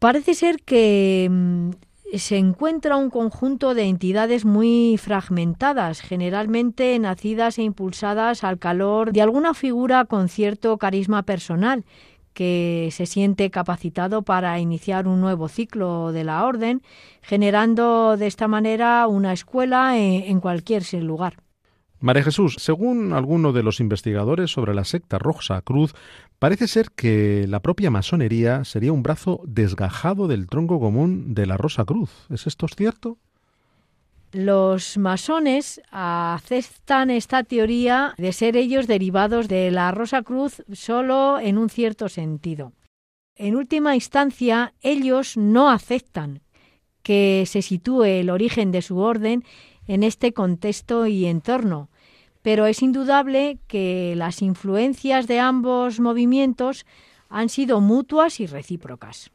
Parece 0.00 0.34
ser 0.34 0.56
que 0.64 1.28
mm, 1.30 1.70
se 2.14 2.38
encuentra 2.38 2.96
un 2.96 3.10
conjunto 3.10 3.74
de 3.74 3.84
entidades 3.84 4.44
muy 4.44 4.96
fragmentadas, 5.00 6.00
generalmente 6.00 6.98
nacidas 6.98 7.58
e 7.58 7.62
impulsadas 7.62 8.42
al 8.42 8.58
calor 8.58 9.12
de 9.12 9.22
alguna 9.22 9.54
figura 9.54 10.04
con 10.04 10.28
cierto 10.28 10.78
carisma 10.78 11.22
personal, 11.22 11.84
que 12.38 12.90
se 12.92 13.06
siente 13.06 13.50
capacitado 13.50 14.22
para 14.22 14.60
iniciar 14.60 15.08
un 15.08 15.20
nuevo 15.20 15.48
ciclo 15.48 16.12
de 16.12 16.22
la 16.22 16.44
orden, 16.44 16.82
generando 17.20 18.16
de 18.16 18.28
esta 18.28 18.46
manera 18.46 19.08
una 19.08 19.32
escuela 19.32 19.98
en, 19.98 20.38
cualquier 20.38 20.84
lugar. 21.02 21.42
María 21.98 22.22
Jesús, 22.22 22.54
según 22.60 23.12
alguno 23.12 23.52
de 23.52 23.64
los 23.64 23.80
investigadores 23.80 24.52
sobre 24.52 24.72
la 24.72 24.84
secta 24.84 25.18
Rosa 25.18 25.60
Cruz, 25.62 25.96
parece 26.38 26.68
ser 26.68 26.92
que 26.94 27.44
la 27.48 27.58
propia 27.58 27.90
masonería 27.90 28.64
sería 28.64 28.92
un 28.92 29.02
brazo 29.02 29.40
desgajado 29.44 30.28
del 30.28 30.46
tronco 30.46 30.78
común 30.78 31.34
de 31.34 31.44
la 31.44 31.56
Rosa 31.56 31.84
Cruz. 31.84 32.28
¿Es 32.30 32.46
esto 32.46 32.68
cierto? 32.68 33.18
Los 34.32 34.98
masones 34.98 35.80
aceptan 35.90 37.08
esta 37.08 37.44
teoría 37.44 38.14
de 38.18 38.34
ser 38.34 38.58
ellos 38.58 38.86
derivados 38.86 39.48
de 39.48 39.70
la 39.70 39.90
Rosa 39.90 40.22
Cruz 40.22 40.62
solo 40.70 41.38
en 41.40 41.56
un 41.56 41.70
cierto 41.70 42.10
sentido. 42.10 42.72
En 43.36 43.56
última 43.56 43.94
instancia, 43.94 44.74
ellos 44.82 45.38
no 45.38 45.70
aceptan 45.70 46.42
que 47.02 47.44
se 47.46 47.62
sitúe 47.62 48.04
el 48.04 48.28
origen 48.28 48.70
de 48.70 48.82
su 48.82 48.98
orden 48.98 49.44
en 49.86 50.02
este 50.02 50.34
contexto 50.34 51.06
y 51.06 51.24
entorno, 51.24 51.88
pero 52.42 52.66
es 52.66 52.82
indudable 52.82 53.58
que 53.66 54.12
las 54.14 54.42
influencias 54.42 55.26
de 55.26 55.40
ambos 55.40 56.00
movimientos 56.00 56.84
han 57.30 57.48
sido 57.48 57.80
mutuas 57.80 58.40
y 58.40 58.46
recíprocas. 58.46 59.30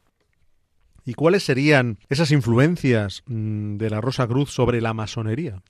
¿Y 1.04 1.14
cuáles 1.14 1.44
serían 1.44 1.98
esas 2.08 2.30
influencias 2.30 3.22
mm, 3.26 3.76
de 3.76 3.90
la 3.90 4.00
Rosa 4.00 4.26
Cruz 4.26 4.50
sobre 4.50 4.80
la 4.80 4.94
masonería? 4.94 5.62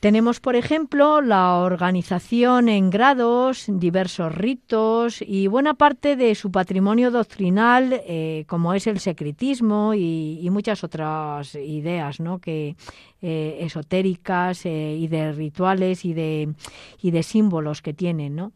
Tenemos, 0.00 0.40
por 0.40 0.56
ejemplo, 0.56 1.20
la 1.20 1.56
organización 1.56 2.70
en 2.70 2.88
grados, 2.88 3.66
diversos 3.68 4.34
ritos 4.34 5.20
y 5.20 5.46
buena 5.46 5.74
parte 5.74 6.16
de 6.16 6.34
su 6.34 6.50
patrimonio 6.50 7.10
doctrinal, 7.10 8.00
eh, 8.06 8.44
como 8.48 8.72
es 8.72 8.86
el 8.86 8.98
secretismo 8.98 9.92
y, 9.94 10.48
muchas 10.50 10.84
otras 10.84 11.54
ideas 11.54 12.18
¿no? 12.18 12.38
que, 12.38 12.76
eh, 13.20 13.58
esotéricas 13.60 14.64
eh, 14.64 14.96
y 14.98 15.06
de 15.06 15.32
rituales 15.32 16.06
y 16.06 16.14
de, 16.14 16.54
y 17.02 17.10
de 17.10 17.22
símbolos 17.22 17.82
que 17.82 17.92
tienen. 17.92 18.34
¿no? 18.34 18.52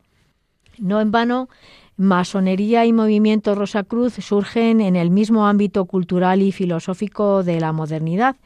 no 0.78 1.00
en 1.00 1.10
vano, 1.10 1.48
Masonería 1.96 2.84
y 2.86 2.92
movimiento 2.92 3.54
Rosacruz 3.54 4.14
surgen 4.14 4.80
en 4.80 4.96
el 4.96 5.10
mismo 5.10 5.46
ámbito 5.46 5.84
cultural 5.84 6.42
y 6.42 6.50
filosófico 6.50 7.44
de 7.44 7.60
la 7.60 7.72
modernidad, 7.72 8.36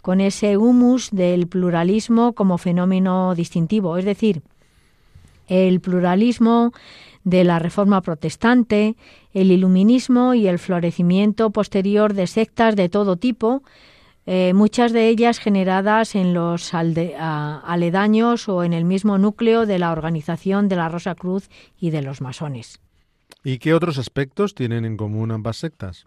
con 0.00 0.20
ese 0.22 0.56
humus 0.56 1.10
del 1.10 1.48
pluralismo 1.48 2.32
como 2.32 2.56
fenómeno 2.56 3.34
distintivo, 3.34 3.98
es 3.98 4.06
decir, 4.06 4.42
el 5.48 5.80
pluralismo 5.80 6.72
de 7.24 7.44
la 7.44 7.58
Reforma 7.58 8.00
Protestante, 8.00 8.96
el 9.34 9.50
iluminismo 9.50 10.32
y 10.32 10.46
el 10.46 10.58
florecimiento 10.58 11.50
posterior 11.50 12.14
de 12.14 12.26
sectas 12.26 12.74
de 12.74 12.88
todo 12.88 13.16
tipo, 13.16 13.62
eh, 14.30 14.52
muchas 14.52 14.92
de 14.92 15.08
ellas 15.08 15.38
generadas 15.38 16.14
en 16.14 16.34
los 16.34 16.74
aledaños 16.74 18.46
o 18.50 18.62
en 18.62 18.74
el 18.74 18.84
mismo 18.84 19.16
núcleo 19.16 19.64
de 19.64 19.78
la 19.78 19.90
organización 19.90 20.68
de 20.68 20.76
la 20.76 20.90
Rosa 20.90 21.14
Cruz 21.14 21.48
y 21.80 21.88
de 21.88 22.02
los 22.02 22.20
masones. 22.20 22.78
¿Y 23.42 23.56
qué 23.56 23.72
otros 23.72 23.96
aspectos 23.96 24.54
tienen 24.54 24.84
en 24.84 24.98
común 24.98 25.30
ambas 25.30 25.56
sectas? 25.56 26.06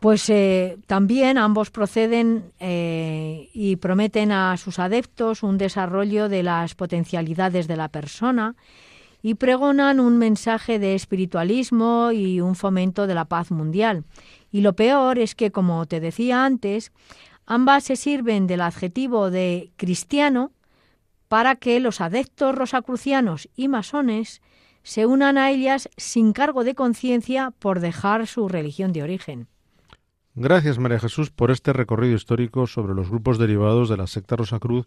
Pues 0.00 0.30
eh, 0.30 0.78
también 0.86 1.36
ambos 1.36 1.70
proceden 1.70 2.50
eh, 2.58 3.50
y 3.52 3.76
prometen 3.76 4.32
a 4.32 4.56
sus 4.56 4.78
adeptos 4.78 5.42
un 5.42 5.58
desarrollo 5.58 6.30
de 6.30 6.42
las 6.42 6.74
potencialidades 6.74 7.68
de 7.68 7.76
la 7.76 7.88
persona 7.88 8.56
y 9.22 9.34
pregonan 9.34 10.00
un 10.00 10.16
mensaje 10.16 10.78
de 10.78 10.94
espiritualismo 10.94 12.10
y 12.10 12.40
un 12.40 12.54
fomento 12.54 13.06
de 13.06 13.14
la 13.14 13.26
paz 13.26 13.50
mundial. 13.50 14.04
Y 14.52 14.60
lo 14.60 14.74
peor 14.74 15.18
es 15.18 15.34
que, 15.34 15.50
como 15.50 15.86
te 15.86 15.98
decía 15.98 16.44
antes, 16.44 16.92
ambas 17.46 17.84
se 17.84 17.96
sirven 17.96 18.46
del 18.46 18.60
adjetivo 18.60 19.30
de 19.30 19.72
cristiano 19.76 20.52
para 21.28 21.56
que 21.56 21.80
los 21.80 22.00
adeptos 22.00 22.54
rosacrucianos 22.54 23.48
y 23.56 23.68
masones 23.68 24.42
se 24.82 25.06
unan 25.06 25.38
a 25.38 25.50
ellas 25.50 25.88
sin 25.96 26.32
cargo 26.32 26.64
de 26.64 26.74
conciencia 26.74 27.52
por 27.58 27.80
dejar 27.80 28.26
su 28.26 28.48
religión 28.48 28.92
de 28.92 29.02
origen. 29.02 29.48
Gracias, 30.34 30.78
María 30.78 30.98
Jesús, 30.98 31.30
por 31.30 31.50
este 31.50 31.72
recorrido 31.72 32.14
histórico 32.14 32.66
sobre 32.66 32.94
los 32.94 33.08
grupos 33.10 33.38
derivados 33.38 33.88
de 33.88 33.96
la 33.96 34.06
secta 34.06 34.36
Rosacruz 34.36 34.86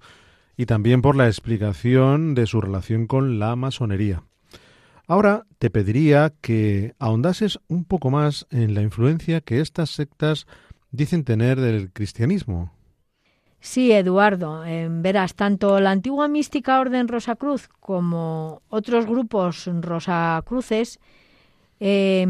y 0.58 0.66
también 0.66 1.02
por 1.02 1.16
la 1.16 1.28
explicación 1.28 2.36
de 2.36 2.46
su 2.46 2.62
relación 2.62 3.08
con 3.08 3.40
la 3.40 3.56
masonería. 3.56 4.24
Ahora 5.08 5.46
te 5.60 5.70
pediría 5.70 6.34
que 6.42 6.96
ahondases 6.98 7.60
un 7.68 7.86
poco 7.86 8.10
más 8.10 8.48
en 8.50 8.74
la 8.74 8.82
influencia 8.82 9.42
que 9.42 9.62
estas 9.62 9.92
sectas 9.92 10.48
dicen 10.92 11.24
tener 11.24 11.60
del 11.60 11.92
cristianismo. 11.92 12.72
Sí, 13.60 13.92
Eduardo, 13.92 14.64
verás, 14.90 15.34
tanto 15.34 15.80
la 15.80 15.92
antigua 15.92 16.28
mística 16.28 16.80
Orden 16.80 17.08
Rosacruz 17.08 17.68
como 17.80 18.62
otros 18.70 19.06
grupos 19.06 19.68
Rosacruces 19.82 21.00
eh, 21.80 22.26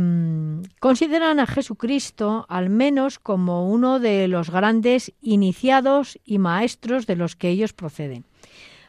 consideran 0.80 1.40
a 1.40 1.46
Jesucristo 1.46 2.46
al 2.50 2.70
menos 2.70 3.20
como 3.20 3.70
uno 3.70 4.00
de 4.00 4.28
los 4.28 4.50
grandes 4.50 5.14
iniciados 5.22 6.18
y 6.24 6.40
maestros 6.40 7.06
de 7.06 7.16
los 7.16 7.36
que 7.36 7.50
ellos 7.50 7.74
proceden. 7.74 8.26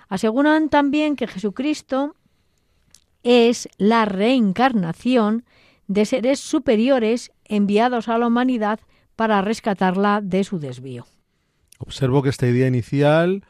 Aseguran 0.09 0.68
también 0.68 1.16
que 1.16 1.27
Jesucristo 1.27 2.14
es 3.27 3.69
la 3.77 4.05
reencarnación 4.05 5.45
de 5.89 6.05
seres 6.05 6.39
superiores 6.39 7.33
enviados 7.45 8.09
a 8.09 8.19
la 8.19 8.29
humanidad 8.29 8.79
para 9.17 9.43
rescatarla 9.43 10.21
de 10.23 10.45
su 10.45 10.61
desvío. 10.61 11.07
Observo 11.79 12.23
que 12.23 12.29
esta 12.29 12.47
idea 12.47 12.69
inicial, 12.69 13.43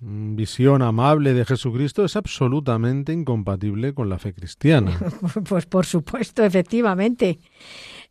mm, 0.00 0.36
visión 0.36 0.80
amable 0.80 1.34
de 1.34 1.44
Jesucristo, 1.44 2.06
es 2.06 2.16
absolutamente 2.16 3.12
incompatible 3.12 3.92
con 3.92 4.08
la 4.08 4.18
fe 4.18 4.32
cristiana. 4.32 4.98
pues 5.48 5.66
por 5.66 5.84
supuesto, 5.84 6.42
efectivamente. 6.42 7.38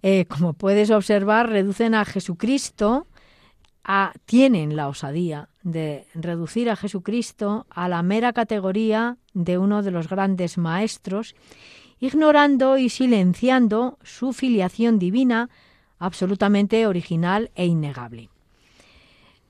Eh, 0.03 0.25
como 0.25 0.53
puedes 0.53 0.91
observar, 0.91 1.49
reducen 1.49 1.95
a 1.95 2.05
Jesucristo, 2.05 3.07
tienen 4.25 4.75
la 4.75 4.87
osadía 4.87 5.49
de 5.63 6.05
reducir 6.13 6.69
a 6.69 6.75
Jesucristo 6.75 7.65
a 7.69 7.89
la 7.89 8.03
mera 8.03 8.33
categoría 8.33 9.17
de 9.33 9.57
uno 9.57 9.81
de 9.81 9.91
los 9.91 10.07
grandes 10.07 10.57
maestros, 10.57 11.35
ignorando 11.99 12.77
y 12.77 12.89
silenciando 12.89 13.97
su 14.03 14.33
filiación 14.33 14.99
divina 14.99 15.49
absolutamente 15.97 16.85
original 16.87 17.51
e 17.55 17.65
innegable. 17.65 18.29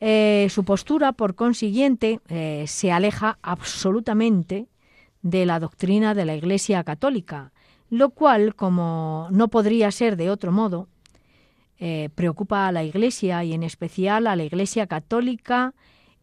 Eh, 0.01 0.47
su 0.49 0.63
postura, 0.63 1.11
por 1.11 1.35
consiguiente, 1.35 2.21
eh, 2.29 2.65
se 2.67 2.91
aleja 2.91 3.37
absolutamente 3.41 4.67
de 5.21 5.45
la 5.45 5.59
doctrina 5.59 6.13
de 6.13 6.25
la 6.25 6.35
Iglesia 6.35 6.83
católica, 6.83 7.51
lo 7.89 8.11
cual, 8.11 8.55
como 8.55 9.27
no 9.31 9.49
podría 9.49 9.91
ser 9.91 10.15
de 10.15 10.29
otro 10.29 10.51
modo, 10.51 10.87
eh, 11.79 12.09
preocupa 12.13 12.67
a 12.67 12.71
la 12.71 12.83
Iglesia 12.83 13.43
y 13.43 13.53
en 13.53 13.63
especial 13.63 14.27
a 14.27 14.35
la 14.35 14.43
Iglesia 14.43 14.87
católica 14.87 15.73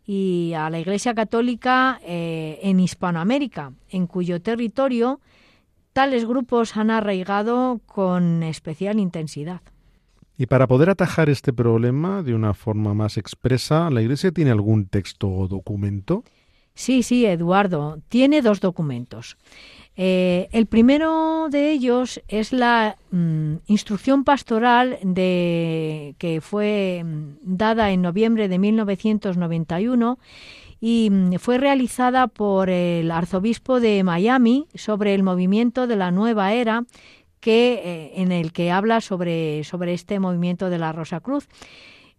y 0.06 0.52
a 0.56 0.70
la 0.70 0.78
Iglesia 0.78 1.14
católica 1.14 1.98
en 2.04 2.78
Hispanoamérica, 2.78 3.72
en 3.88 4.06
cuyo 4.06 4.40
territorio 4.40 5.20
tales 5.92 6.26
grupos 6.26 6.76
han 6.76 6.90
arraigado 6.90 7.80
con 7.86 8.42
especial 8.44 9.00
intensidad. 9.00 9.62
Y 10.38 10.46
para 10.46 10.66
poder 10.66 10.90
atajar 10.90 11.30
este 11.30 11.52
problema 11.52 12.22
de 12.22 12.34
una 12.34 12.52
forma 12.52 12.92
más 12.92 13.16
expresa, 13.16 13.88
¿la 13.90 14.02
Iglesia 14.02 14.30
tiene 14.30 14.50
algún 14.50 14.86
texto 14.86 15.30
o 15.30 15.48
documento? 15.48 16.24
Sí, 16.76 17.02
sí, 17.02 17.24
Eduardo, 17.24 18.00
tiene 18.10 18.42
dos 18.42 18.60
documentos. 18.60 19.38
Eh, 19.96 20.48
el 20.52 20.66
primero 20.66 21.48
de 21.50 21.72
ellos 21.72 22.20
es 22.28 22.52
la 22.52 22.98
mm, 23.10 23.54
instrucción 23.66 24.24
pastoral 24.24 24.98
de, 25.02 26.14
que 26.18 26.42
fue 26.42 27.02
mm, 27.02 27.38
dada 27.40 27.90
en 27.92 28.02
noviembre 28.02 28.48
de 28.48 28.58
1991 28.58 30.18
y 30.78 31.08
mm, 31.10 31.38
fue 31.38 31.56
realizada 31.56 32.26
por 32.26 32.68
el 32.68 33.10
arzobispo 33.10 33.80
de 33.80 34.04
Miami 34.04 34.66
sobre 34.74 35.14
el 35.14 35.22
movimiento 35.22 35.86
de 35.86 35.96
la 35.96 36.10
nueva 36.10 36.52
era 36.52 36.84
que, 37.40 37.80
eh, 37.82 38.12
en 38.20 38.32
el 38.32 38.52
que 38.52 38.70
habla 38.70 39.00
sobre, 39.00 39.64
sobre 39.64 39.94
este 39.94 40.20
movimiento 40.20 40.68
de 40.68 40.78
la 40.78 40.92
Rosa 40.92 41.20
Cruz. 41.20 41.48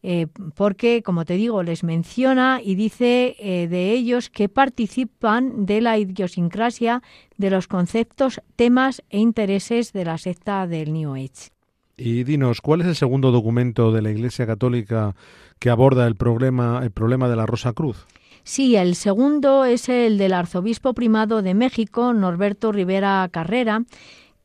Eh, 0.10 0.28
porque, 0.56 1.04
como 1.04 1.26
te 1.26 1.34
digo, 1.34 1.64
les 1.64 1.84
menciona 1.84 2.62
y 2.64 2.76
dice 2.76 3.36
eh, 3.40 3.68
de 3.68 3.92
ellos 3.92 4.30
que 4.30 4.48
participan 4.48 5.66
de 5.66 5.82
la 5.82 5.98
idiosincrasia 5.98 7.04
de 7.36 7.50
los 7.50 7.68
conceptos, 7.68 8.40
temas 8.56 9.04
e 9.10 9.20
intereses 9.20 9.92
de 9.92 10.06
la 10.06 10.18
secta 10.18 10.66
del 10.66 10.94
New 10.94 11.14
Age. 11.14 11.52
Y 11.98 12.24
dinos, 12.24 12.62
¿cuál 12.62 12.80
es 12.80 12.88
el 12.88 12.96
segundo 12.96 13.32
documento 13.32 13.92
de 13.92 14.02
la 14.02 14.10
Iglesia 14.10 14.48
Católica 14.48 15.14
que 15.60 15.70
aborda 15.70 16.08
el 16.08 16.16
problema, 16.16 16.80
el 16.84 16.92
problema 16.92 17.28
de 17.28 17.36
la 17.36 17.46
Rosa 17.46 17.74
Cruz? 17.74 18.08
Sí, 18.44 18.78
el 18.78 18.96
segundo 18.96 19.66
es 19.66 19.90
el 19.90 20.18
del 20.18 20.32
arzobispo 20.32 20.94
primado 20.94 21.42
de 21.42 21.54
México, 21.54 22.14
Norberto 22.14 22.72
Rivera 22.72 23.28
Carrera, 23.30 23.84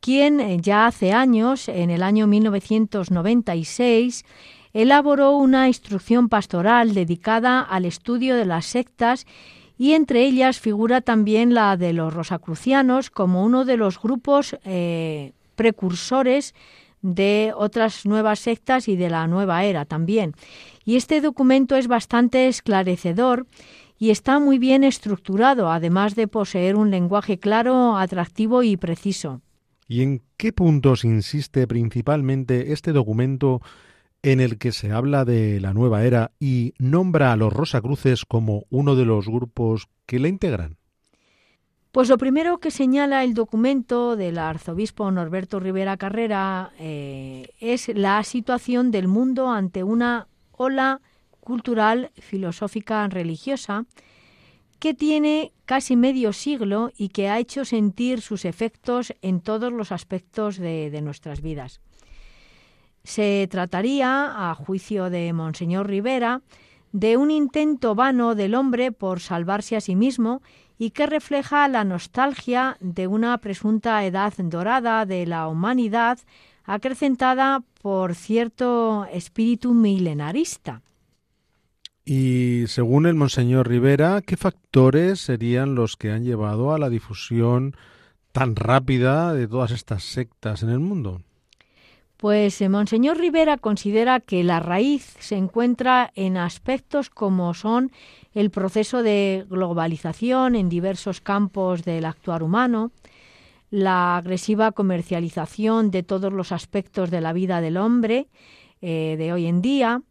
quien 0.01 0.41
eh, 0.41 0.57
ya 0.59 0.87
hace 0.87 1.13
años, 1.13 1.69
en 1.69 1.89
el 1.89 2.03
año 2.03 2.27
1996, 2.27 4.25
elaboró 4.73 5.37
una 5.37 5.67
instrucción 5.67 6.29
pastoral 6.29 6.93
dedicada 6.93 7.61
al 7.61 7.85
estudio 7.85 8.35
de 8.35 8.45
las 8.45 8.65
sectas 8.65 9.25
y 9.77 9.93
entre 9.93 10.23
ellas 10.23 10.59
figura 10.59 11.01
también 11.01 11.53
la 11.53 11.77
de 11.77 11.93
los 11.93 12.13
rosacrucianos 12.13 13.09
como 13.09 13.43
uno 13.43 13.65
de 13.65 13.77
los 13.77 14.01
grupos 14.01 14.57
eh, 14.65 15.33
precursores 15.55 16.53
de 17.01 17.53
otras 17.55 18.05
nuevas 18.05 18.39
sectas 18.39 18.87
y 18.87 18.95
de 18.95 19.09
la 19.09 19.27
nueva 19.27 19.65
era 19.65 19.85
también. 19.85 20.33
Y 20.85 20.95
este 20.95 21.21
documento 21.21 21.75
es 21.75 21.87
bastante 21.87 22.47
esclarecedor 22.47 23.45
y 23.99 24.09
está 24.09 24.39
muy 24.39 24.57
bien 24.57 24.83
estructurado, 24.83 25.69
además 25.69 26.15
de 26.15 26.27
poseer 26.27 26.75
un 26.75 26.91
lenguaje 26.91 27.37
claro, 27.39 27.97
atractivo 27.97 28.63
y 28.63 28.77
preciso. 28.77 29.41
¿Y 29.87 30.01
en 30.01 30.21
qué 30.37 30.53
puntos 30.53 31.03
insiste 31.03 31.67
principalmente 31.67 32.71
este 32.71 32.93
documento 32.93 33.61
en 34.23 34.39
el 34.39 34.57
que 34.57 34.71
se 34.71 34.91
habla 34.91 35.25
de 35.25 35.59
la 35.59 35.73
nueva 35.73 36.03
era 36.03 36.31
y 36.39 36.73
nombra 36.79 37.31
a 37.31 37.35
los 37.35 37.53
Rosacruces 37.53 38.25
como 38.25 38.65
uno 38.69 38.95
de 38.95 39.05
los 39.05 39.27
grupos 39.27 39.89
que 40.05 40.19
la 40.19 40.29
integran? 40.29 40.77
Pues 41.91 42.09
lo 42.09 42.17
primero 42.17 42.57
que 42.57 42.71
señala 42.71 43.23
el 43.23 43.35
documento 43.35 44.15
del 44.15 44.39
arzobispo 44.39 45.11
Norberto 45.11 45.59
Rivera 45.59 45.95
Carrera 45.97 46.71
eh, 46.79 47.49
es 47.59 47.87
la 47.89 48.23
situación 48.23 48.89
del 48.89 49.07
mundo 49.07 49.51
ante 49.51 49.83
una 49.83 50.27
ola 50.53 51.01
cultural, 51.39 52.11
filosófica, 52.19 53.07
religiosa, 53.09 53.85
que 54.79 54.93
tiene 54.93 55.51
casi 55.65 55.95
medio 55.95 56.33
siglo 56.33 56.91
y 56.97 57.09
que 57.09 57.29
ha 57.29 57.39
hecho 57.39 57.63
sentir 57.63 58.21
sus 58.21 58.43
efectos 58.43 59.13
en 59.21 59.39
todos 59.39 59.71
los 59.71 59.91
aspectos 59.91 60.57
de, 60.57 60.99
nuestras 61.01 61.41
vidas. 61.41 61.79
Se 63.03 63.47
trataría, 63.51 64.49
a 64.49 64.55
juicio 64.55 65.09
de 65.09 65.33
Monseñor 65.33 65.87
Rivera, 65.87 66.41
de 66.93 67.17
un 67.17 67.31
intento 67.31 67.95
vano 67.95 68.33
del 68.33 68.55
hombre 68.55 68.91
por 68.91 69.19
salvarse 69.19 69.75
a 69.75 69.81
sí 69.81 69.95
mismo 69.95 70.41
y 70.77 70.91
que 70.91 71.05
refleja 71.05 71.67
la 71.67 71.83
nostalgia 71.83 72.77
de 72.79 73.07
una 73.07 73.37
presunta 73.39 74.05
edad 74.05 74.33
dorada 74.37 75.05
de 75.05 75.25
la 75.25 75.47
humanidad 75.47 76.19
acrecentada 76.63 77.63
por 77.81 78.15
cierto 78.15 79.05
espíritu 79.11 79.73
milenarista. 79.73 80.81
Y 82.05 82.65
según 82.67 83.05
el 83.05 83.15
Monseñor 83.15 83.67
Rivera, 83.67 84.21
¿qué 84.21 84.37
factores 84.37 85.19
serían 85.19 85.75
los 85.75 85.97
que 85.97 86.11
han 86.11 86.23
llevado 86.23 86.73
a 86.73 86.79
la 86.79 86.89
difusión 86.89 87.75
tan 88.31 88.55
rápida 88.55 89.33
de 89.33 89.47
todas 89.47 89.71
estas 89.71 90.03
sectas 90.03 90.63
en 90.63 90.69
el 90.69 90.79
mundo? 90.79 91.21
Pues 92.23 92.61
eh, 92.61 92.69
Monseñor 92.69 93.17
Rivera 93.17 93.57
considera 93.57 94.21
que 94.21 94.45
la 94.45 94.61
raíz 94.61 95.17
se 95.19 95.35
encuentra 95.35 96.09
en 96.15 96.37
aspectos 96.37 97.09
como 97.09 97.53
son 97.53 97.91
el 98.33 98.49
proceso 98.49 99.03
de 99.03 99.45
globalización 99.49 100.55
en 100.55 100.69
diversos 100.69 101.19
campos 101.19 101.83
del 101.83 102.05
actuar 102.05 102.41
humano, 102.41 102.93
la 103.71 104.15
agresiva 104.15 104.71
comercialización 104.71 105.91
de 105.91 106.03
todos 106.03 106.31
los 106.31 106.53
aspectos 106.53 107.11
de 107.11 107.19
la 107.19 107.33
vida 107.33 107.59
del 107.59 107.75
hombre 107.75 108.29
eh, 108.81 109.15
de 109.17 109.33
hoy 109.33 109.45
en 109.45 109.61
día, 109.61 110.01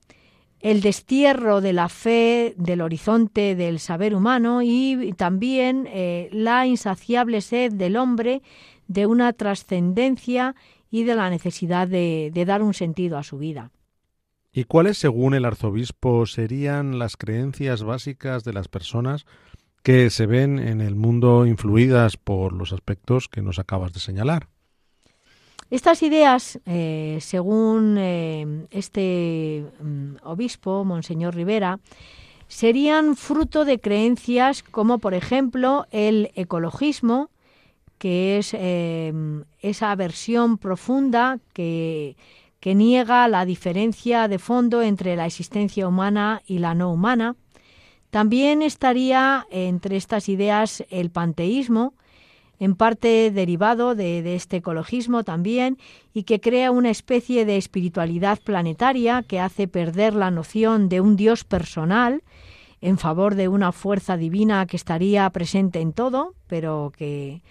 el 0.61 0.83
destierro 0.83 1.63
de 1.63 1.73
la 1.73 1.89
fe 1.89 2.53
del 2.59 2.83
horizonte 2.83 3.57
del 3.57 3.81
saber 3.81 4.15
humano 4.15 4.61
y 4.61 5.15
también 5.17 5.89
eh, 5.91 6.29
la 6.31 6.67
insaciable 6.67 7.41
sed 7.41 7.73
del 7.73 7.97
hombre 7.97 8.43
de 8.87 9.07
una 9.07 9.33
trascendencia 9.33 10.55
y 10.93 11.03
de 11.03 11.17
la 11.17 11.31
necesidad 11.31 11.89
de, 11.89 12.31
de 12.33 12.45
dar 12.45 12.63
un 12.63 12.75
sentido 12.75 13.19
a 13.19 13.25
su 13.25 13.39
vida. 13.39 13.73
¿Y 14.53 14.65
cuáles, 14.65 14.99
según 14.99 15.33
el 15.33 15.47
arzobispo, 15.47 16.27
serían 16.27 16.99
las 16.99 17.17
creencias 17.17 17.83
básicas 17.83 18.45
de 18.45 18.53
las 18.53 18.69
personas 18.69 19.25
que 19.83 20.11
se 20.11 20.27
ven 20.27 20.59
en 20.59 20.83
el 20.83 20.95
mundo 20.95 21.47
influidas 21.47 22.19
por 22.19 22.53
los 22.53 22.73
aspectos 22.75 23.29
que 23.29 23.41
nos 23.41 23.59
acabas 23.59 23.95
de 23.95 24.01
señalar? 24.01 24.49
Estas 25.71 26.03
ideas, 26.03 26.61
eh, 26.67 27.17
según 27.23 27.97
eh, 27.99 28.67
este 28.71 29.65
mm, 29.81 30.17
obispo, 30.25 30.85
Monseñor 30.85 31.35
Rivera, 31.35 31.81
serían 32.47 33.17
fruto 33.17 33.65
de 33.65 33.81
creencias 33.81 34.63
como, 34.63 34.99
por 34.99 35.15
ejemplo, 35.15 35.87
el 35.91 36.31
ecologismo, 36.35 37.31
que 38.03 38.37
es 38.37 38.53
eh, 38.53 39.13
esa 39.61 39.95
versión 39.95 40.59
profunda 40.59 41.39
que, 41.53 42.17
que 42.59 42.75
niega 42.75 43.29
la 43.29 43.45
diferencia 43.45 44.27
de 44.27 44.41
fondo 44.41 44.83
entre 44.83 45.15
la 45.15 45.25
existencia 45.25 45.87
humana 45.87 46.43
y 46.45 46.59
la 46.59 46.75
no 46.75 46.91
humana. 46.93 47.37
También 48.11 48.61
estaría 48.61 49.47
entre 49.53 49.97
estas 49.97 50.29
ideas 50.29 50.83
el 50.91 51.13
panteísmo, 51.13 51.95
en 52.59 52.75
parte 52.75 53.31
derivado 53.31 53.95
de, 53.95 54.35
este 54.35 54.57
ecologismo 54.57 55.23
también, 55.23 55.79
y 56.13 56.25
que 56.25 56.41
crea 56.41 56.73
una 56.73 56.91
especie 56.91 57.45
de 57.45 57.57
espiritualidad 57.57 58.41
planetaria 58.43 59.23
que 59.23 59.39
hace 59.39 59.69
perder 59.69 60.15
la 60.15 60.33
noción 60.33 60.89
de 60.89 61.01
un 61.01 61.15
Dios 61.15 61.45
personal 61.45 62.25
en 62.81 62.99
favor 62.99 63.37
de 63.37 63.47
una 63.47 63.71
fuerza 63.71 64.17
divina 64.17 64.67
que 64.67 64.77
estaría 64.77 65.31
presente 65.31 65.81
en 65.81 65.93
todo, 65.93 66.35
pero 66.49 66.93
que 66.99 67.43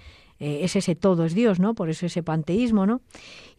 eh, 0.41 0.61
es 0.63 0.75
ese 0.75 0.95
todo 0.95 1.23
es 1.23 1.35
Dios, 1.35 1.59
¿no? 1.59 1.75
Por 1.75 1.91
eso 1.91 2.07
ese 2.07 2.23
panteísmo, 2.23 2.87
¿no? 2.87 3.01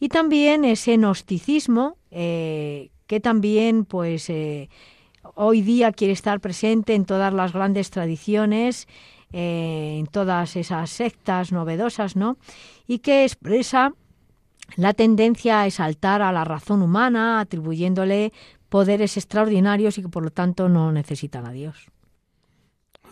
Y 0.01 0.09
también 0.09 0.65
ese 0.65 0.97
gnosticismo 0.97 1.97
eh, 2.11 2.91
que 3.07 3.21
también, 3.21 3.85
pues, 3.85 4.29
eh, 4.29 4.69
hoy 5.37 5.63
día 5.63 5.93
quiere 5.93 6.13
estar 6.13 6.41
presente 6.41 6.95
en 6.95 7.05
todas 7.05 7.33
las 7.33 7.53
grandes 7.53 7.91
tradiciones 7.91 8.89
en 9.35 10.09
todas 10.09 10.57
esas 10.57 10.91
sectas 10.91 11.53
novedosas, 11.53 12.17
¿no? 12.17 12.37
Y 12.87 12.99
que 12.99 13.25
expresa 13.25 13.95
la 14.77 14.93
tendencia 14.93 15.63
a 15.63 15.67
exaltar 15.67 16.21
a 16.21 16.33
la 16.33 16.45
razón 16.45 16.83
humana, 16.83 17.41
atribuyéndole 17.41 18.31
poderes 18.69 19.17
extraordinarios 19.17 19.97
y 19.97 20.03
que 20.03 20.11
por 20.11 20.23
lo 20.23 20.31
tanto 20.31 20.69
no 20.69 20.93
necesitan 20.93 21.47
a 21.47 21.53
Dios. 21.53 21.91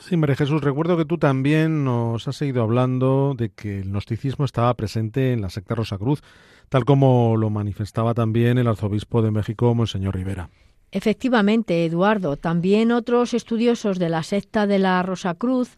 Sí, 0.00 0.16
María 0.16 0.34
Jesús, 0.34 0.62
recuerdo 0.62 0.96
que 0.96 1.04
tú 1.04 1.18
también 1.18 1.84
nos 1.84 2.26
has 2.26 2.36
seguido 2.36 2.62
hablando 2.62 3.34
de 3.36 3.50
que 3.50 3.80
el 3.80 3.90
gnosticismo 3.90 4.46
estaba 4.46 4.72
presente 4.74 5.32
en 5.32 5.42
la 5.42 5.50
secta 5.50 5.74
Rosa 5.74 5.98
Cruz, 5.98 6.22
tal 6.70 6.86
como 6.86 7.36
lo 7.36 7.50
manifestaba 7.50 8.14
también 8.14 8.56
el 8.56 8.66
arzobispo 8.66 9.20
de 9.20 9.30
México, 9.30 9.74
Monseñor 9.74 10.14
Rivera. 10.16 10.48
Efectivamente, 10.90 11.84
Eduardo, 11.84 12.36
también 12.36 12.92
otros 12.92 13.34
estudiosos 13.34 13.98
de 13.98 14.08
la 14.08 14.22
secta 14.22 14.66
de 14.66 14.78
la 14.78 15.02
Rosa 15.02 15.34
Cruz 15.34 15.76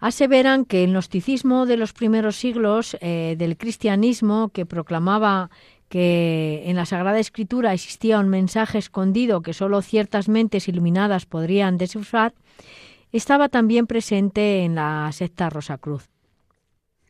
aseveran 0.00 0.64
que 0.64 0.82
el 0.82 0.90
gnosticismo 0.90 1.64
de 1.64 1.76
los 1.76 1.92
primeros 1.92 2.34
siglos 2.34 2.96
eh, 3.00 3.36
del 3.38 3.56
cristianismo, 3.56 4.48
que 4.48 4.66
proclamaba 4.66 5.50
que 5.88 6.64
en 6.66 6.74
la 6.74 6.86
Sagrada 6.86 7.20
Escritura 7.20 7.72
existía 7.72 8.18
un 8.18 8.28
mensaje 8.28 8.78
escondido 8.78 9.42
que 9.42 9.52
sólo 9.52 9.80
ciertas 9.82 10.28
mentes 10.28 10.66
iluminadas 10.66 11.26
podrían 11.26 11.78
descifrar, 11.78 12.34
estaba 13.12 13.48
también 13.48 13.86
presente 13.86 14.64
en 14.64 14.74
la 14.74 15.10
secta 15.12 15.50
Rosacruz. 15.50 16.08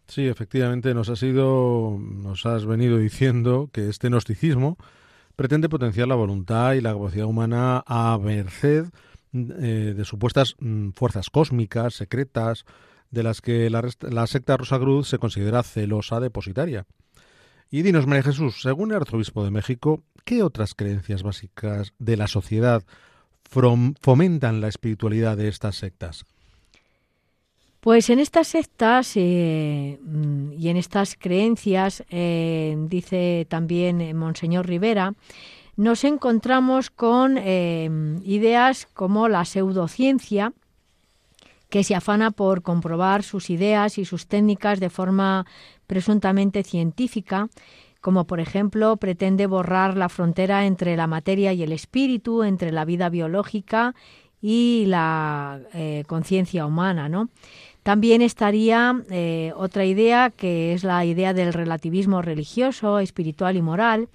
Sí, 0.06 0.26
efectivamente 0.26 0.94
nos 0.94 1.08
has 1.08 1.22
ido, 1.22 1.98
nos 1.98 2.44
has 2.44 2.66
venido 2.66 2.98
diciendo 2.98 3.70
que 3.72 3.88
este 3.88 4.08
gnosticismo 4.08 4.76
pretende 5.36 5.68
potenciar 5.68 6.08
la 6.08 6.14
voluntad 6.14 6.74
y 6.74 6.80
la 6.80 6.92
capacidad 6.92 7.26
humana 7.26 7.82
a 7.86 8.18
merced 8.18 8.86
eh, 9.32 9.94
de 9.96 10.04
supuestas 10.04 10.56
mm, 10.58 10.90
fuerzas 10.90 11.30
cósmicas, 11.30 11.94
secretas, 11.94 12.66
de 13.10 13.22
las 13.22 13.40
que 13.40 13.70
la, 13.70 13.88
la 14.00 14.26
secta 14.26 14.56
Rosacruz 14.56 15.08
se 15.08 15.18
considera 15.18 15.62
celosa 15.62 16.20
depositaria. 16.20 16.86
Y 17.70 17.82
dinos, 17.82 18.06
María 18.06 18.24
Jesús, 18.24 18.60
según 18.60 18.90
el 18.90 18.98
arzobispo 18.98 19.44
de 19.44 19.50
México, 19.50 20.02
¿qué 20.24 20.42
otras 20.42 20.74
creencias 20.74 21.22
básicas 21.22 21.94
de 21.98 22.16
la 22.18 22.26
sociedad 22.26 22.84
fomentan 24.00 24.60
la 24.60 24.68
espiritualidad 24.68 25.36
de 25.36 25.48
estas 25.48 25.76
sectas? 25.76 26.24
Pues 27.80 28.10
en 28.10 28.20
estas 28.20 28.46
sectas 28.46 29.12
eh, 29.16 29.98
mm, 30.02 30.52
y 30.52 30.68
en 30.68 30.76
estas 30.76 31.16
creencias, 31.16 32.04
eh, 32.10 32.76
dice 32.88 33.46
también 33.48 34.16
Monseñor 34.16 34.68
Rivera, 34.68 35.14
nos 35.76 36.04
encontramos 36.04 36.90
con 36.90 37.38
eh, 37.38 37.90
ideas 38.24 38.86
como 38.94 39.28
la 39.28 39.44
pseudociencia, 39.44 40.52
que 41.70 41.82
se 41.82 41.94
afana 41.94 42.30
por 42.30 42.62
comprobar 42.62 43.22
sus 43.22 43.48
ideas 43.48 43.96
y 43.96 44.04
sus 44.04 44.26
técnicas 44.26 44.78
de 44.78 44.90
forma 44.90 45.46
presuntamente 45.86 46.62
científica, 46.62 47.48
como 48.02 48.26
por 48.26 48.38
ejemplo 48.40 48.98
pretende 48.98 49.46
borrar 49.46 49.96
la 49.96 50.10
frontera 50.10 50.66
entre 50.66 50.94
la 50.98 51.06
materia 51.06 51.54
y 51.54 51.62
el 51.62 51.72
espíritu, 51.72 52.42
entre 52.42 52.70
la 52.70 52.84
vida 52.84 53.08
biológica 53.08 53.94
y 54.42 54.84
la 54.88 55.60
conciencia 56.06 56.66
humana, 56.66 57.08
¿no? 57.08 57.30
También 57.82 58.22
estaría 58.22 58.94
eh, 59.10 59.52
otra 59.56 59.84
idea 59.84 60.30
que 60.30 60.72
es 60.72 60.84
la 60.84 61.04
idea 61.04 61.34
del 61.34 61.52
relativismo 61.52 62.22
religioso, 62.22 63.00
espiritual 63.00 63.56
y 63.56 63.62
moral, 63.62 64.08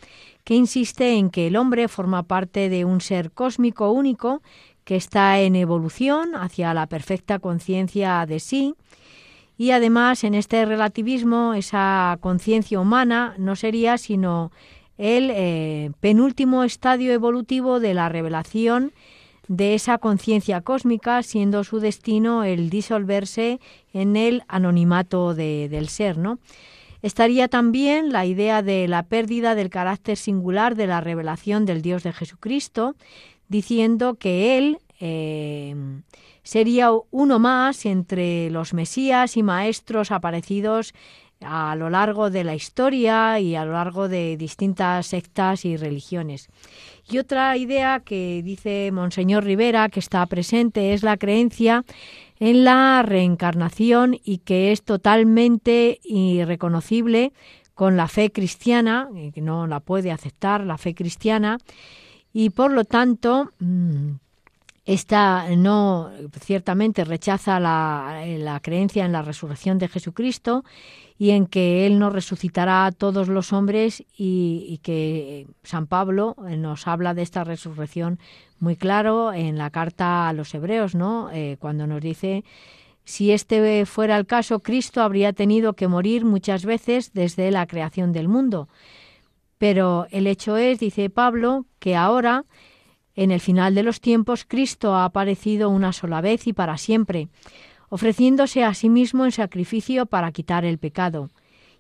que 0.46 0.56
insiste 0.56 1.16
en 1.16 1.30
que 1.30 1.48
el 1.48 1.58
hombre 1.58 1.90
forma 1.90 2.24
parte 2.24 2.70
de 2.70 2.86
un 2.86 3.02
ser 3.02 3.32
cósmico 3.32 3.92
único 3.92 4.42
que 4.86 4.96
está 4.96 5.42
en 5.42 5.58
evolución 5.58 6.34
hacia 6.36 6.74
la 6.74 6.88
perfecta 6.88 7.40
conciencia 7.40 8.26
de 8.26 8.40
sí. 8.40 8.74
Y 9.58 9.72
además 9.72 10.24
en 10.24 10.36
este 10.36 10.66
relativismo 10.66 11.54
esa 11.54 12.18
conciencia 12.22 12.80
humana 12.80 13.34
no 13.38 13.56
sería 13.56 13.98
sino 13.98 14.52
el 14.98 15.32
eh, 15.32 15.92
penúltimo 16.00 16.64
estadio 16.64 17.12
evolutivo 17.12 17.80
de 17.80 17.94
la 17.94 18.10
revelación 18.10 18.94
de 19.48 19.76
esa 19.76 19.98
conciencia 19.98 20.62
cósmica, 20.62 21.24
siendo 21.24 21.64
su 21.64 21.80
destino 21.80 22.44
el 22.44 22.70
disolverse 22.70 23.60
en 23.94 24.16
el 24.16 24.44
anonimato 24.48 25.34
del 25.34 25.88
ser, 25.90 26.18
¿no? 26.18 26.40
Estaría 27.02 27.48
también 27.48 28.12
la 28.12 28.26
idea 28.26 28.62
de 28.62 28.88
la 28.88 29.04
pérdida 29.04 29.56
del 29.56 29.70
carácter 29.70 30.18
singular 30.18 30.76
de 30.76 30.88
la 30.88 31.00
revelación 31.00 31.66
del 31.66 31.82
Dios 31.82 32.04
de 32.04 32.12
Jesucristo, 32.12 32.96
diciendo 33.48 34.16
que 34.16 34.58
Él 34.58 34.80
eh, 35.00 35.76
sería 36.48 36.92
uno 37.12 37.40
más 37.40 37.86
entre 37.86 38.50
los 38.50 38.74
Mesías 38.74 39.36
y 39.36 39.44
maestros 39.44 40.12
aparecidos 40.12 40.94
a 41.42 41.76
lo 41.76 41.90
largo 41.90 42.30
de 42.30 42.46
la 42.46 42.56
historia 42.56 43.38
y 43.42 43.56
a 43.56 43.66
lo 43.66 43.74
largo 43.74 44.08
de 44.08 44.38
distintas 44.38 45.08
sectas 45.08 45.66
y 45.66 45.76
religiones. 45.76 46.48
Y 47.10 47.18
otra 47.18 47.58
idea 47.58 48.00
que 48.00 48.42
dice 48.44 48.90
Monseñor 48.94 49.44
Rivera, 49.44 49.90
que 49.90 50.00
está 50.00 50.26
presente, 50.26 50.94
es 50.94 51.04
la 51.04 51.18
creencia 51.18 51.84
en 52.40 52.64
la 52.64 53.04
reencarnación 53.04 54.18
y 54.24 54.38
que 54.38 54.72
es 54.72 54.84
totalmente 54.84 56.00
irreconocible 56.04 57.34
con 57.74 57.98
la 57.98 58.08
fe 58.08 58.32
cristiana, 58.32 59.10
que 59.34 59.42
no 59.42 59.68
la 59.68 59.82
puede 59.82 60.12
aceptar 60.12 60.64
la 60.64 60.78
fe 60.78 60.96
cristiana, 60.96 61.58
y 62.32 62.52
por 62.52 62.72
lo 62.72 62.86
tanto 62.86 63.52
mm, 63.60 64.14
esta 64.88 65.54
no 65.56 66.10
ciertamente 66.40 67.04
rechaza 67.04 67.60
la, 67.60 68.24
la, 68.26 68.60
creencia 68.62 69.06
en 69.06 69.12
la 69.12 69.22
resurrección 69.22 69.78
de 69.78 69.90
Jesucristo 69.90 70.64
y 71.20 71.32
en 71.32 71.46
que 71.46 71.86
Él 71.86 72.00
nos 72.00 72.14
resucitará 72.14 72.86
a 72.86 72.94
todos 72.94 73.28
los 73.28 73.52
hombres 73.52 74.04
y, 74.18 74.80
que 74.84 75.46
San 75.64 75.88
Pablo 75.88 76.38
nos 76.58 76.88
habla 76.88 77.14
de 77.14 77.22
esta 77.22 77.44
resurrección 77.44 78.18
muy 78.60 78.78
claro 78.78 79.34
en 79.34 79.58
la 79.58 79.72
carta 79.72 80.30
a 80.30 80.34
los 80.34 80.56
hebreos, 80.56 80.96
¿no? 80.96 81.30
Eh, 81.34 81.58
cuando 81.60 81.86
nos 81.86 82.02
dice 82.02 82.46
si 83.04 83.32
este 83.32 83.86
fuera 83.86 84.18
el 84.18 84.26
caso, 84.26 84.60
Cristo 84.60 85.02
habría 85.02 85.34
tenido 85.34 85.74
que 85.74 85.90
morir 85.90 86.24
muchas 86.24 86.66
veces 86.66 87.12
desde 87.14 87.52
la 87.52 87.68
creación 87.68 88.14
del 88.14 88.30
mundo. 88.30 88.70
Pero 89.58 90.08
el 90.12 90.28
hecho 90.28 90.56
es, 90.56 90.80
dice 90.80 91.10
Pablo, 91.10 91.66
que 91.80 91.96
ahora, 91.96 92.46
en 93.18 93.32
el 93.32 93.42
final 93.42 93.76
de 93.76 93.84
los 93.84 94.00
tiempos, 94.00 94.46
Cristo 94.48 94.96
ha 94.96 95.04
aparecido 95.04 95.70
una 95.70 95.92
sola 95.92 96.22
vez 96.22 96.48
y 96.48 96.54
para 96.54 96.78
siempre 96.78 97.28
ofreciéndose 97.90 98.64
a 98.64 98.74
sí 98.74 98.90
mismo 98.90 99.26
en 99.26 99.32
sacrificio 99.32 100.06
para 100.06 100.32
quitar 100.32 100.66
el 100.66 100.78
pecado. 100.78 101.30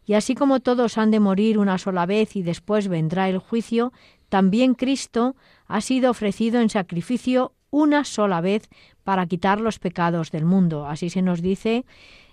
Y 0.05 0.13
así 0.13 0.35
como 0.35 0.61
todos 0.61 0.97
han 0.97 1.11
de 1.11 1.19
morir 1.19 1.57
una 1.57 1.77
sola 1.77 2.05
vez 2.05 2.35
y 2.35 2.41
después 2.41 2.87
vendrá 2.87 3.29
el 3.29 3.39
juicio, 3.39 3.91
también 4.29 4.73
Cristo 4.73 5.35
ha 5.67 5.81
sido 5.81 6.11
ofrecido 6.11 6.61
en 6.61 6.69
sacrificio 6.69 7.53
una 7.69 8.05
sola 8.05 8.41
vez 8.41 8.69
para 9.03 9.25
quitar 9.27 9.59
los 9.59 9.79
pecados 9.79 10.31
del 10.31 10.45
mundo. 10.45 10.87
Así 10.87 11.09
se 11.09 11.21
nos 11.21 11.41
dice 11.41 11.85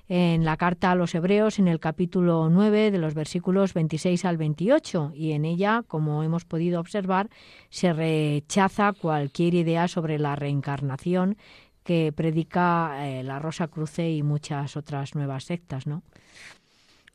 en 0.08 0.44
la 0.44 0.56
carta 0.56 0.90
a 0.90 0.94
los 0.94 1.14
Hebreos 1.14 1.58
en 1.58 1.68
el 1.68 1.80
capítulo 1.80 2.48
9 2.50 2.90
de 2.90 2.98
los 2.98 3.14
versículos 3.14 3.74
26 3.74 4.24
al 4.24 4.36
28 4.36 5.12
y 5.14 5.32
en 5.32 5.44
ella, 5.44 5.82
como 5.86 6.22
hemos 6.22 6.44
podido 6.44 6.80
observar, 6.80 7.30
se 7.70 7.92
rechaza 7.92 8.92
cualquier 8.92 9.54
idea 9.54 9.88
sobre 9.88 10.18
la 10.18 10.36
reencarnación 10.36 11.36
que 11.82 12.12
predica 12.14 13.06
eh, 13.06 13.22
la 13.22 13.38
Rosa 13.38 13.68
Cruce 13.68 14.10
y 14.10 14.22
muchas 14.22 14.76
otras 14.76 15.14
nuevas 15.14 15.44
sectas, 15.44 15.86
¿no? 15.86 16.02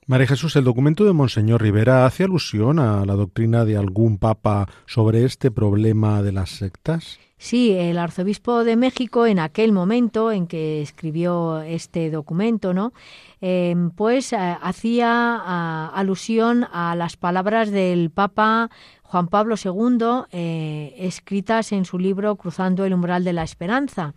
María 0.06 0.26
Jesús, 0.26 0.56
el 0.56 0.64
documento 0.64 1.06
de 1.06 1.14
Monseñor 1.14 1.62
Rivera 1.62 2.08
hace 2.08 2.24
alusión 2.24 2.80
a 2.80 3.06
la 3.06 3.14
doctrina 3.14 3.64
de 3.64 3.78
algún 3.78 4.18
papa 4.18 4.68
sobre 4.88 5.24
este 5.24 5.52
problema 5.52 6.24
de 6.24 6.32
las 6.32 6.50
sectas. 6.50 7.20
Sí, 7.42 7.72
el 7.72 7.98
arzobispo 7.98 8.66
de 8.66 8.76
México 8.76 9.26
en 9.26 9.40
aquel 9.40 9.72
momento 9.72 10.30
en 10.30 10.46
que 10.46 10.82
escribió 10.82 11.62
este 11.62 12.12
documento, 12.12 12.74
¿no? 12.74 12.92
Em, 13.40 13.92
pues 13.92 14.34
eh, 14.34 14.58
hacía 14.62 15.88
alusión 15.88 16.68
a 16.74 16.96
las 16.98 17.16
palabras 17.16 17.72
del 17.72 18.10
Papa 18.10 18.70
Juan 19.04 19.30
Pablo 19.30 19.56
II, 19.56 20.26
eh, 20.34 20.94
escritas 20.98 21.72
en 21.72 21.86
su 21.86 21.98
libro 21.98 22.36
Cruzando 22.36 22.84
el 22.84 22.94
umbral 22.94 23.24
de 23.24 23.32
la 23.32 23.44
esperanza 23.44 24.14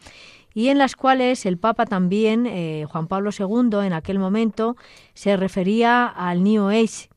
y 0.53 0.69
en 0.69 0.79
las 0.79 0.97
cuales 0.97 1.47
el 1.47 1.59
Papa 1.59 1.87
también, 1.87 2.47
eh, 2.47 2.87
Juan 2.91 3.07
Pablo 3.07 3.31
II, 3.31 3.87
en 3.87 3.93
aquel 3.93 4.19
momento, 4.19 4.77
se 5.15 5.37
refería 5.37 6.07
al 6.07 6.43
New 6.43 6.69
Age 6.69 7.09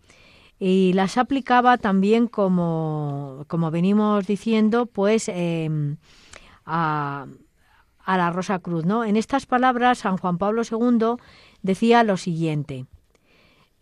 y 0.60 0.93
las 0.93 1.18
aplicaba 1.18 1.78
también 1.78 2.28
como, 2.28 3.45
como 3.47 3.72
venimos 3.72 4.26
diciendo, 4.26 4.86
pues 4.86 5.28
em, 5.28 5.97
a, 6.66 7.28
la 8.08 8.30
Rosa 8.32 8.60
Cruz. 8.60 8.86
¿no? 8.86 9.03
En 9.03 9.18
estas 9.18 9.45
palabras, 9.45 9.99
San 9.99 10.18
Juan 10.18 10.38
Pablo 10.38 10.62
II 10.70 11.18
decía 11.62 12.03
lo 12.03 12.18
siguiente. 12.18 12.86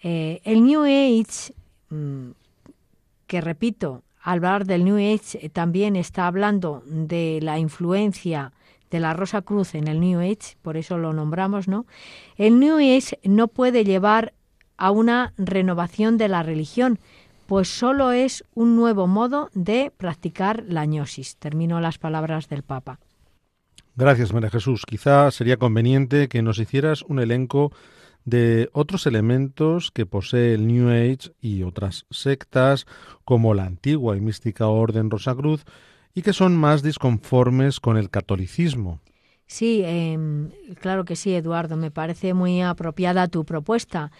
Eh, 0.01 0.41
el 0.43 0.63
New 0.65 0.84
Age, 0.84 1.53
mm, 1.89 2.32
que 3.28 3.41
repito, 3.41 4.03
al 4.21 4.38
hablar 4.38 4.65
del 4.65 4.86
New 4.86 4.97
Age 4.97 5.49
también 5.49 5.95
está 5.95 6.28
hablando 6.28 6.82
de 6.86 7.39
la 7.41 7.59
influencia 7.59 8.53
de 8.89 8.99
la 8.99 9.13
Rosa 9.13 9.41
Cruz 9.41 9.76
en 9.76 9.88
el 9.88 9.99
New 9.99 10.19
Age, 10.19 10.55
por 10.61 10.78
eso 10.78 10.97
lo 10.97 11.13
nombramos, 11.13 11.67
¿no? 11.67 11.86
El 12.38 12.59
New 12.59 12.78
Age 12.78 13.19
no 13.24 13.47
puede 13.47 13.84
llevar 13.84 14.34
a 14.84 14.91
una 14.91 15.31
renovación 15.38 16.17
de 16.17 16.27
la 16.27 16.43
religión, 16.43 16.99
pues 17.47 17.69
solo 17.69 18.11
es 18.11 18.43
un 18.53 18.75
nuevo 18.75 19.07
modo 19.07 19.49
de 19.53 19.93
practicar 19.95 20.65
la 20.67 20.86
gnosis. 20.86 21.38
Termino 21.38 21.79
las 21.79 21.97
palabras 21.97 22.49
del 22.49 22.63
Papa. 22.63 22.99
Gracias, 23.95 24.34
María 24.34 24.49
Jesús. 24.49 24.84
Quizá 24.86 25.31
sería 25.31 25.55
conveniente 25.55 26.27
que 26.27 26.41
nos 26.41 26.59
hicieras 26.59 27.03
un 27.03 27.19
elenco 27.19 27.71
de 28.25 28.69
otros 28.73 29.07
elementos 29.07 29.89
que 29.89 30.05
posee 30.05 30.53
el 30.53 30.67
New 30.67 30.89
Age 30.89 31.31
y 31.39 31.63
otras 31.63 32.05
sectas, 32.09 32.86
como 33.23 33.53
la 33.53 33.63
antigua 33.63 34.17
y 34.17 34.19
mística 34.19 34.67
Orden 34.67 35.09
Rosacruz, 35.09 35.63
y 36.13 36.23
que 36.23 36.34
son 36.34 36.57
más 36.57 36.84
disconformes 36.84 37.79
con 37.79 37.95
el 37.95 38.09
catolicismo. 38.09 38.99
Sí, 39.47 39.81
em, 39.86 40.49
claro 40.81 41.05
que 41.05 41.15
sí, 41.15 41.34
Eduardo. 41.34 41.77
Me 41.77 41.89
parece 41.89 42.34
muy 42.34 42.61
apropiada 42.61 43.29
tu 43.29 43.45
propuesta. 43.45 44.11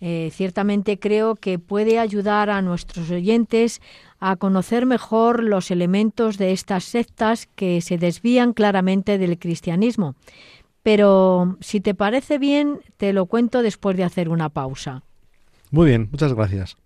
Eh, 0.00 0.30
ciertamente 0.32 0.98
creo 0.98 1.34
que 1.34 1.58
puede 1.58 1.98
ayudar 1.98 2.48
a 2.48 2.62
nuestros 2.62 3.10
oyentes 3.10 3.82
a 4.18 4.36
conocer 4.36 4.86
mejor 4.86 5.42
los 5.42 5.70
elementos 5.70 6.38
de 6.38 6.52
estas 6.52 6.84
sectas 6.84 7.46
que 7.54 7.80
se 7.80 7.98
desvían 7.98 8.52
claramente 8.52 9.18
del 9.18 9.38
cristianismo. 9.38 10.14
Pero 10.82 11.58
si 11.60 11.80
te 11.80 11.94
parece 11.94 12.38
bien, 12.38 12.80
te 12.96 13.12
lo 13.12 13.26
cuento 13.26 13.62
después 13.62 13.96
de 13.96 14.04
hacer 14.04 14.28
una 14.28 14.48
pausa. 14.48 15.02
Muy 15.70 15.88
bien, 15.88 16.08
muchas 16.10 16.32
gracias. 16.32 16.76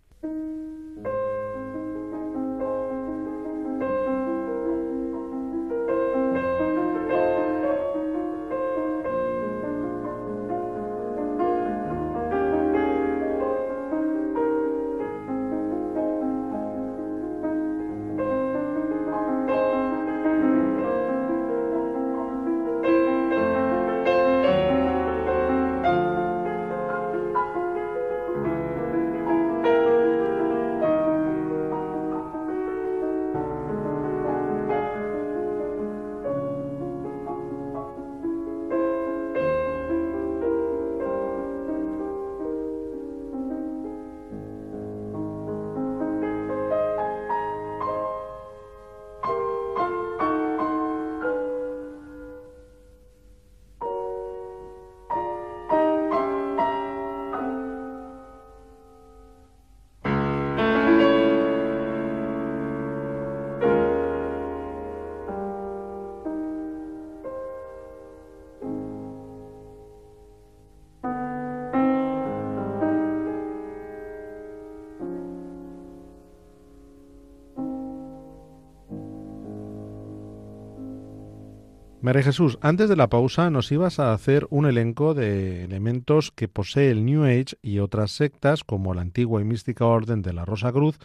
María 82.05 82.23
Jesús, 82.23 82.59
antes 82.61 82.91
de 82.91 82.97
la 82.97 83.09
pausa 83.09 83.49
nos 83.49 83.73
ibas 83.73 83.99
a 83.99 84.13
hacer 84.13 84.47
un 84.51 84.67
elenco 84.67 85.15
de 85.15 85.65
elementos 85.65 86.33
que 86.33 86.49
posee 86.49 86.91
el 86.91 87.07
New 87.07 87.25
Age 87.25 87.57
y 87.63 87.79
otras 87.79 88.11
sectas 88.11 88.63
como 88.63 88.93
la 88.93 89.01
antigua 89.01 89.41
y 89.41 89.45
mística 89.45 89.87
orden 89.87 90.21
de 90.21 90.35
la 90.35 90.45
Rosa 90.45 90.71
Cruz 90.71 90.99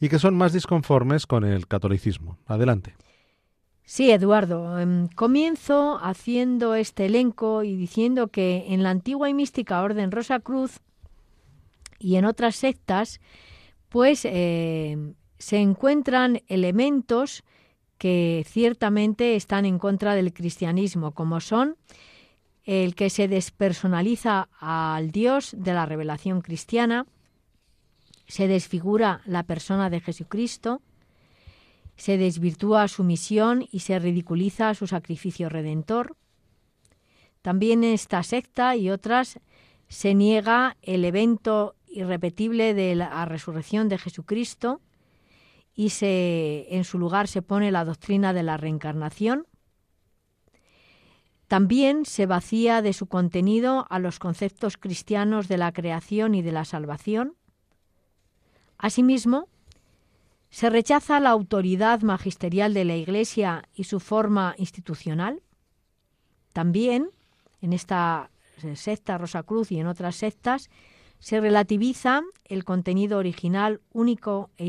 y 0.00 0.08
que 0.08 0.18
son 0.18 0.34
más 0.34 0.54
disconformes 0.54 1.26
con 1.26 1.44
el 1.44 1.66
catolicismo. 1.68 2.38
Adelante. 2.46 2.94
Sí, 3.84 4.10
Eduardo. 4.10 4.78
Em, 4.78 5.08
comienzo 5.08 6.00
haciendo 6.02 6.74
este 6.74 7.04
elenco 7.04 7.62
y 7.62 7.76
diciendo 7.76 8.28
que 8.28 8.64
en 8.68 8.82
la 8.82 8.88
antigua 8.88 9.28
y 9.28 9.34
mística 9.34 9.82
orden 9.82 10.10
Rosa 10.10 10.40
Cruz 10.40 10.80
y 11.98 12.16
en 12.16 12.24
otras 12.24 12.56
sectas, 12.56 13.20
pues 13.90 14.24
eh, 14.24 14.96
se 15.36 15.58
encuentran 15.58 16.40
elementos 16.48 17.44
que 18.00 18.46
ciertamente 18.48 19.36
están 19.36 19.66
en 19.66 19.78
contra 19.78 20.14
del 20.14 20.32
cristianismo, 20.32 21.12
como 21.12 21.38
son 21.38 21.76
el 22.64 22.94
que 22.94 23.10
se 23.10 23.28
despersonaliza 23.28 24.48
al 24.58 25.10
Dios 25.10 25.54
de 25.54 25.74
la 25.74 25.84
revelación 25.84 26.40
cristiana, 26.40 27.04
se 28.26 28.48
desfigura 28.48 29.20
la 29.26 29.42
persona 29.42 29.90
de 29.90 30.00
Jesucristo, 30.00 30.80
se 31.96 32.16
desvirtúa 32.16 32.88
su 32.88 33.04
misión 33.04 33.68
y 33.70 33.80
se 33.80 33.98
ridiculiza 33.98 34.72
su 34.72 34.86
sacrificio 34.86 35.50
redentor. 35.50 36.16
También 37.42 37.84
esta 37.84 38.22
secta 38.22 38.76
y 38.76 38.88
otras 38.88 39.40
se 39.88 40.14
niega 40.14 40.78
el 40.80 41.04
evento 41.04 41.74
irrepetible 41.86 42.72
de 42.72 42.94
la 42.94 43.26
resurrección 43.26 43.90
de 43.90 43.98
Jesucristo, 43.98 44.80
y 45.74 45.90
se, 45.90 46.66
en 46.70 46.84
su 46.84 46.98
lugar 46.98 47.28
se 47.28 47.42
pone 47.42 47.70
la 47.70 47.84
doctrina 47.84 48.32
de 48.32 48.42
la 48.42 48.56
reencarnación. 48.56 49.46
También 51.46 52.04
se 52.04 52.26
vacía 52.26 52.80
de 52.82 52.92
su 52.92 53.06
contenido 53.06 53.86
a 53.90 53.98
los 53.98 54.18
conceptos 54.18 54.76
cristianos 54.76 55.48
de 55.48 55.58
la 55.58 55.72
creación 55.72 56.34
y 56.34 56.42
de 56.42 56.52
la 56.52 56.64
salvación. 56.64 57.34
Asimismo, 58.78 59.48
se 60.50 60.70
rechaza 60.70 61.20
la 61.20 61.30
autoridad 61.30 62.02
magisterial 62.02 62.74
de 62.74 62.84
la 62.84 62.96
Iglesia 62.96 63.68
y 63.74 63.84
su 63.84 64.00
forma 64.00 64.54
institucional. 64.58 65.42
También, 66.52 67.10
en 67.60 67.72
esta 67.72 68.30
secta 68.74 69.18
Rosa 69.18 69.42
Cruz 69.42 69.72
y 69.72 69.78
en 69.78 69.86
otras 69.86 70.16
sectas, 70.16 70.70
se 71.20 71.38
relativiza 71.38 72.22
el 72.46 72.64
contenido 72.64 73.18
original, 73.18 73.80
único 73.92 74.50
e 74.56 74.66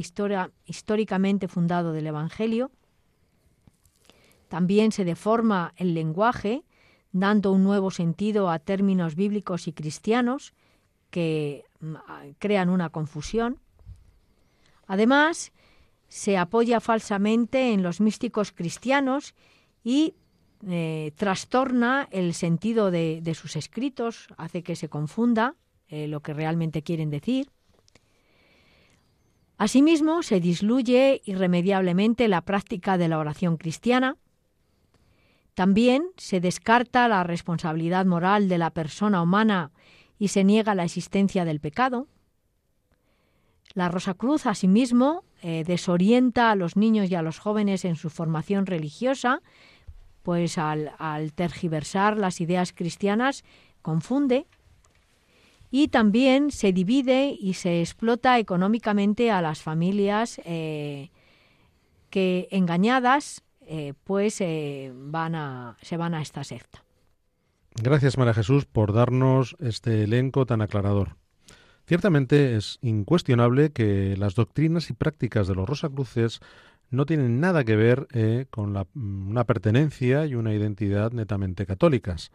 históricamente 0.65 1.47
fundado 1.47 1.93
del 1.93 2.07
Evangelio. 2.07 2.71
También 4.49 4.91
se 4.91 5.05
deforma 5.05 5.73
el 5.77 5.93
lenguaje, 5.93 6.63
dando 7.13 7.53
un 7.53 7.63
nuevo 7.63 7.89
sentido 7.89 8.49
a 8.49 8.59
términos 8.59 9.15
bíblicos 9.15 9.67
y 9.67 9.73
cristianos 9.73 10.53
que 11.09 11.63
mm, 11.79 11.95
crean 12.37 12.69
una 12.69 12.89
confusión. 12.89 13.59
Además, 14.87 15.53
se 16.09 16.37
apoya 16.37 16.81
falsamente 16.81 17.71
en 17.71 17.81
los 17.81 18.01
místicos 18.01 18.51
cristianos 18.51 19.35
y 19.85 20.15
eh, 20.67 21.13
trastorna 21.15 22.09
el 22.11 22.33
sentido 22.33 22.91
de 22.91 23.33
sus 23.35 23.55
escritos, 23.55 24.27
hace 24.35 24.63
que 24.63 24.75
se 24.75 24.89
confunda 24.89 25.55
eh, 25.91 26.07
lo 26.07 26.21
que 26.21 26.33
realmente 26.33 26.81
quieren 26.81 27.09
decir. 27.09 27.49
Asimismo, 29.57 30.23
se 30.23 30.39
disluye 30.39 31.21
irremediablemente 31.25 32.27
la 32.29 32.41
práctica 32.41 32.97
de 32.97 33.09
la 33.09 33.19
oración 33.19 33.57
cristiana. 33.57 34.15
También 35.53 36.03
se 36.15 36.39
descarta 36.39 37.07
la 37.09 37.23
responsabilidad 37.23 38.05
moral 38.05 38.47
de 38.47 38.57
la 38.57 38.69
persona 38.69 39.21
humana 39.21 39.71
y 40.17 40.29
se 40.29 40.45
niega 40.45 40.75
la 40.75 40.85
existencia 40.85 41.43
del 41.43 41.59
pecado. 41.59 42.07
La 43.73 43.89
Rosa 43.89 44.13
Cruz, 44.13 44.45
asimismo, 44.45 45.25
eh, 45.43 45.65
desorienta 45.65 46.51
a 46.51 46.55
los 46.55 46.77
niños 46.77 47.11
y 47.11 47.15
a 47.15 47.21
los 47.21 47.37
jóvenes 47.37 47.83
en 47.83 47.97
su 47.97 48.09
formación 48.09 48.65
religiosa, 48.65 49.41
pues 50.23 50.57
al 50.57 51.33
tergiversar 51.35 52.17
las 52.17 52.39
ideas 52.39 52.71
cristianas 52.71 53.43
confunde 53.81 54.47
y 55.71 55.87
también 55.87 56.51
se 56.51 56.73
divide 56.73 57.35
y 57.39 57.53
se 57.53 57.79
explota 57.79 58.37
económicamente 58.37 59.31
a 59.31 59.41
las 59.41 59.63
familias 59.63 60.41
eh, 60.43 61.09
que 62.09 62.49
engañadas 62.51 63.43
eh, 63.61 63.93
pues 64.03 64.41
eh, 64.41 64.91
van 64.93 65.33
a, 65.33 65.77
se 65.81 65.95
van 65.95 66.13
a 66.13 66.21
esta 66.21 66.43
secta. 66.43 66.83
Gracias 67.81 68.17
María 68.17 68.33
Jesús 68.33 68.65
por 68.65 68.91
darnos 68.91 69.55
este 69.61 70.03
elenco 70.03 70.45
tan 70.45 70.61
aclarador. 70.61 71.15
Ciertamente 71.87 72.57
es 72.57 72.77
incuestionable 72.81 73.71
que 73.71 74.15
las 74.17 74.35
doctrinas 74.35 74.89
y 74.89 74.93
prácticas 74.93 75.47
de 75.47 75.55
los 75.55 75.67
Rosacruces 75.67 76.41
no 76.89 77.05
tienen 77.05 77.39
nada 77.39 77.63
que 77.63 77.77
ver 77.77 78.07
con 78.49 78.73
la, 78.73 78.85
una 78.93 79.45
pertenencia 79.45 80.25
y 80.25 80.35
una 80.35 80.53
identidad 80.53 81.11
netamente 81.13 81.65
católicas. 81.65 82.31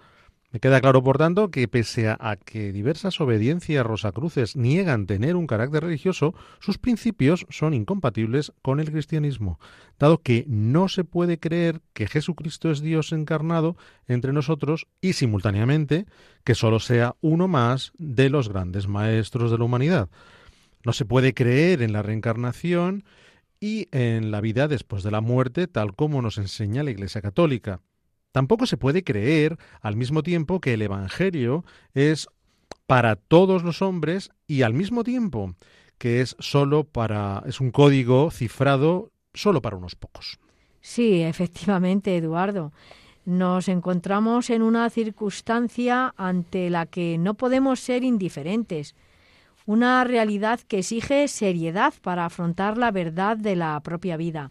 Queda 0.60 0.80
claro, 0.80 1.02
por 1.02 1.18
tanto, 1.18 1.50
que 1.50 1.66
pese 1.68 2.08
a 2.08 2.36
que 2.36 2.72
diversas 2.72 3.20
obediencias 3.20 3.84
rosacruces 3.84 4.56
niegan 4.56 5.06
tener 5.06 5.36
un 5.36 5.46
carácter 5.46 5.84
religioso, 5.84 6.34
sus 6.60 6.78
principios 6.78 7.46
son 7.50 7.74
incompatibles 7.74 8.52
con 8.62 8.80
el 8.80 8.90
cristianismo, 8.90 9.58
dado 9.98 10.22
que 10.22 10.44
no 10.48 10.88
se 10.88 11.04
puede 11.04 11.38
creer 11.38 11.82
que 11.92 12.06
Jesucristo 12.06 12.70
es 12.70 12.80
Dios 12.80 13.12
encarnado 13.12 13.76
entre 14.06 14.32
nosotros 14.32 14.86
y 15.00 15.14
simultáneamente 15.14 16.06
que 16.44 16.54
solo 16.54 16.80
sea 16.80 17.16
uno 17.20 17.48
más 17.48 17.92
de 17.98 18.30
los 18.30 18.48
grandes 18.48 18.86
maestros 18.86 19.50
de 19.50 19.58
la 19.58 19.64
humanidad. 19.64 20.08
No 20.84 20.92
se 20.92 21.04
puede 21.04 21.34
creer 21.34 21.82
en 21.82 21.92
la 21.92 22.02
reencarnación 22.02 23.04
y 23.58 23.88
en 23.90 24.30
la 24.30 24.40
vida 24.40 24.68
después 24.68 25.02
de 25.02 25.10
la 25.10 25.20
muerte, 25.20 25.66
tal 25.66 25.94
como 25.96 26.22
nos 26.22 26.38
enseña 26.38 26.84
la 26.84 26.92
Iglesia 26.92 27.20
Católica. 27.20 27.80
Tampoco 28.36 28.66
se 28.66 28.76
puede 28.76 29.02
creer 29.02 29.56
al 29.80 29.96
mismo 29.96 30.22
tiempo 30.22 30.60
que 30.60 30.74
el 30.74 30.82
Evangelio 30.82 31.64
es 31.94 32.28
para 32.86 33.16
todos 33.16 33.62
los 33.62 33.80
hombres 33.80 34.28
y 34.46 34.60
al 34.60 34.74
mismo 34.74 35.04
tiempo 35.04 35.54
que 35.96 36.20
es 36.20 36.36
solo 36.38 36.84
para 36.84 37.42
es 37.46 37.62
un 37.62 37.70
código 37.70 38.30
cifrado 38.30 39.10
solo 39.32 39.62
para 39.62 39.78
unos 39.78 39.94
pocos. 39.94 40.38
Sí, 40.82 41.22
efectivamente, 41.22 42.14
Eduardo. 42.14 42.74
Nos 43.24 43.68
encontramos 43.68 44.50
en 44.50 44.60
una 44.60 44.90
circunstancia 44.90 46.12
ante 46.18 46.68
la 46.68 46.84
que 46.84 47.16
no 47.16 47.32
podemos 47.32 47.80
ser 47.80 48.04
indiferentes, 48.04 48.94
una 49.64 50.04
realidad 50.04 50.60
que 50.60 50.80
exige 50.80 51.26
seriedad 51.28 51.94
para 52.02 52.26
afrontar 52.26 52.76
la 52.76 52.90
verdad 52.90 53.38
de 53.38 53.56
la 53.56 53.80
propia 53.80 54.18
vida. 54.18 54.50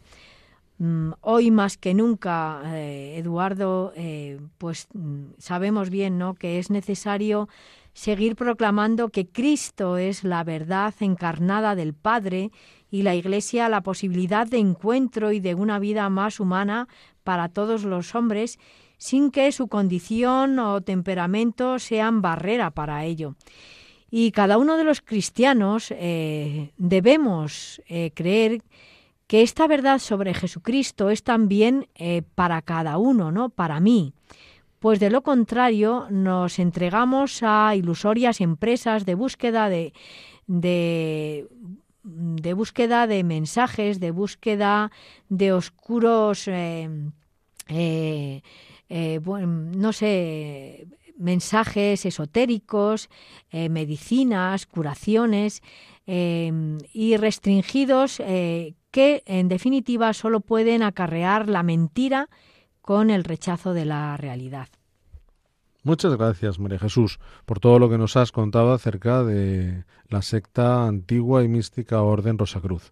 Mm, 0.78 1.12
hoy 1.22 1.52
más 1.52 1.78
que 1.78 1.94
nunca, 1.94 2.62
eh, 2.66 3.16
Eduardo, 3.18 3.94
eh, 3.96 4.40
pues 4.58 4.88
mm, 4.94 5.28
sabemos 5.38 5.90
bien, 5.90 6.18
¿no? 6.18 6.34
Que 6.34 6.60
es 6.60 6.70
necesario 6.70 7.48
seguir 7.94 8.36
proclamando 8.36 9.08
que 9.08 9.26
Cristo 9.26 9.98
es 9.98 10.26
la 10.26 10.44
verdad 10.44 10.94
encarnada 11.00 11.76
del 11.76 11.94
Padre 11.94 12.52
y 12.92 13.04
la 13.04 13.16
Iglesia 13.16 13.70
la 13.70 13.82
posibilidad 13.82 14.48
de 14.48 14.58
encuentro 14.58 15.32
y 15.32 15.40
de 15.40 15.56
una 15.56 15.80
vida 15.80 16.10
más 16.10 16.42
humana 16.42 16.90
para 17.24 17.48
todos 17.48 17.86
los 17.86 18.14
hombres, 18.14 18.60
sin 18.98 19.32
que 19.32 19.54
su 19.54 19.70
condición 19.70 20.60
o 20.60 20.82
temperamento 20.82 21.80
sean 21.80 22.22
barrera 22.22 22.72
para 22.72 23.06
ello. 23.06 23.36
Y 24.12 24.32
cada 24.32 24.58
uno 24.58 24.76
de 24.76 24.84
los 24.84 25.02
cristianos 25.02 25.92
eh, 25.92 26.74
debemos 26.78 27.82
creer 28.14 28.62
que 28.62 28.95
esta 29.30 29.68
verdad 29.68 30.00
sobre 30.00 30.34
Jesucristo 30.34 31.10
es 31.10 31.24
también 31.24 31.88
eh, 31.96 32.22
para 32.36 32.62
cada 32.62 32.98
uno, 32.98 33.32
¿no? 33.32 33.50
Para 33.50 33.80
mí. 33.80 34.14
Pues 34.80 35.00
de 35.00 35.10
lo 35.10 35.24
contrario 35.24 36.08
nos 36.12 36.60
entregamos 36.60 37.42
a 37.42 37.76
ilusorias 37.76 38.40
empresas 38.40 39.06
de 39.06 39.16
búsqueda 39.16 39.68
de, 39.68 39.94
de, 40.46 41.48
búsqueda 42.54 43.08
de 43.08 43.24
mensajes, 43.24 44.00
de 44.00 44.12
búsqueda 44.12 44.92
de 45.28 45.54
oscuros, 45.54 46.48
eh, 46.48 46.88
eh, 47.68 48.42
no 49.26 49.92
sé, 49.92 50.88
mensajes 51.18 52.06
esotéricos, 52.06 53.10
medicinas, 53.52 54.68
curaciones 54.68 55.64
y 56.06 57.18
restringidos 57.18 58.18
que 58.18 59.24
en 59.26 59.48
definitiva 59.48 60.14
solo 60.14 60.40
pueden 60.40 60.84
acarrear 60.84 61.50
la 61.50 61.64
mentira 61.64 62.30
con 62.82 63.10
el 63.10 63.24
rechazo 63.24 63.74
de 63.74 63.86
la 63.86 64.16
realidad. 64.18 64.68
Muchas 65.84 66.16
gracias, 66.16 66.60
María 66.60 66.80
Jesús, 66.80 67.20
por 67.46 67.60
todo 67.60 67.78
lo 67.78 67.90
que 67.90 67.98
nos 67.98 68.16
has 68.16 68.32
contado 68.32 68.74
acerca 68.74 69.24
de 69.24 69.84
la 70.10 70.22
secta 70.22 70.88
antigua 70.88 71.44
y 71.44 71.48
mística 71.48 72.02
Orden 72.02 72.38
Rosacruz. 72.38 72.92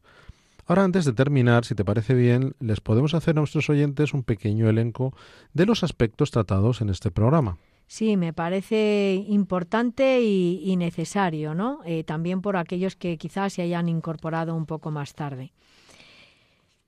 Ahora, 0.66 0.84
antes 0.84 1.04
de 1.04 1.14
terminar, 1.14 1.66
si 1.66 1.76
te 1.76 1.84
parece 1.84 2.14
bien, 2.14 2.56
les 2.60 2.82
podemos 2.82 3.14
hacer 3.16 3.36
a 3.36 3.42
nuestros 3.42 3.70
oyentes 3.70 4.14
un 4.14 4.24
pequeño 4.24 4.70
elenco 4.70 5.14
de 5.54 5.66
los 5.66 5.84
aspectos 5.84 6.32
tratados 6.32 6.82
en 6.82 6.90
este 6.90 7.12
programa. 7.12 7.58
Sí, 7.88 8.18
me 8.18 8.34
parece 8.34 9.24
importante 9.28 10.22
y, 10.22 10.76
necesario, 10.78 11.54
¿no? 11.54 11.82
Eh, 11.86 12.04
también 12.04 12.42
por 12.42 12.58
aquellos 12.58 12.96
que 12.96 13.18
quizás 13.18 13.54
se 13.54 13.62
hayan 13.62 13.90
incorporado 13.90 14.56
un 14.56 14.66
poco 14.66 14.90
más 14.90 15.14
tarde. 15.14 15.54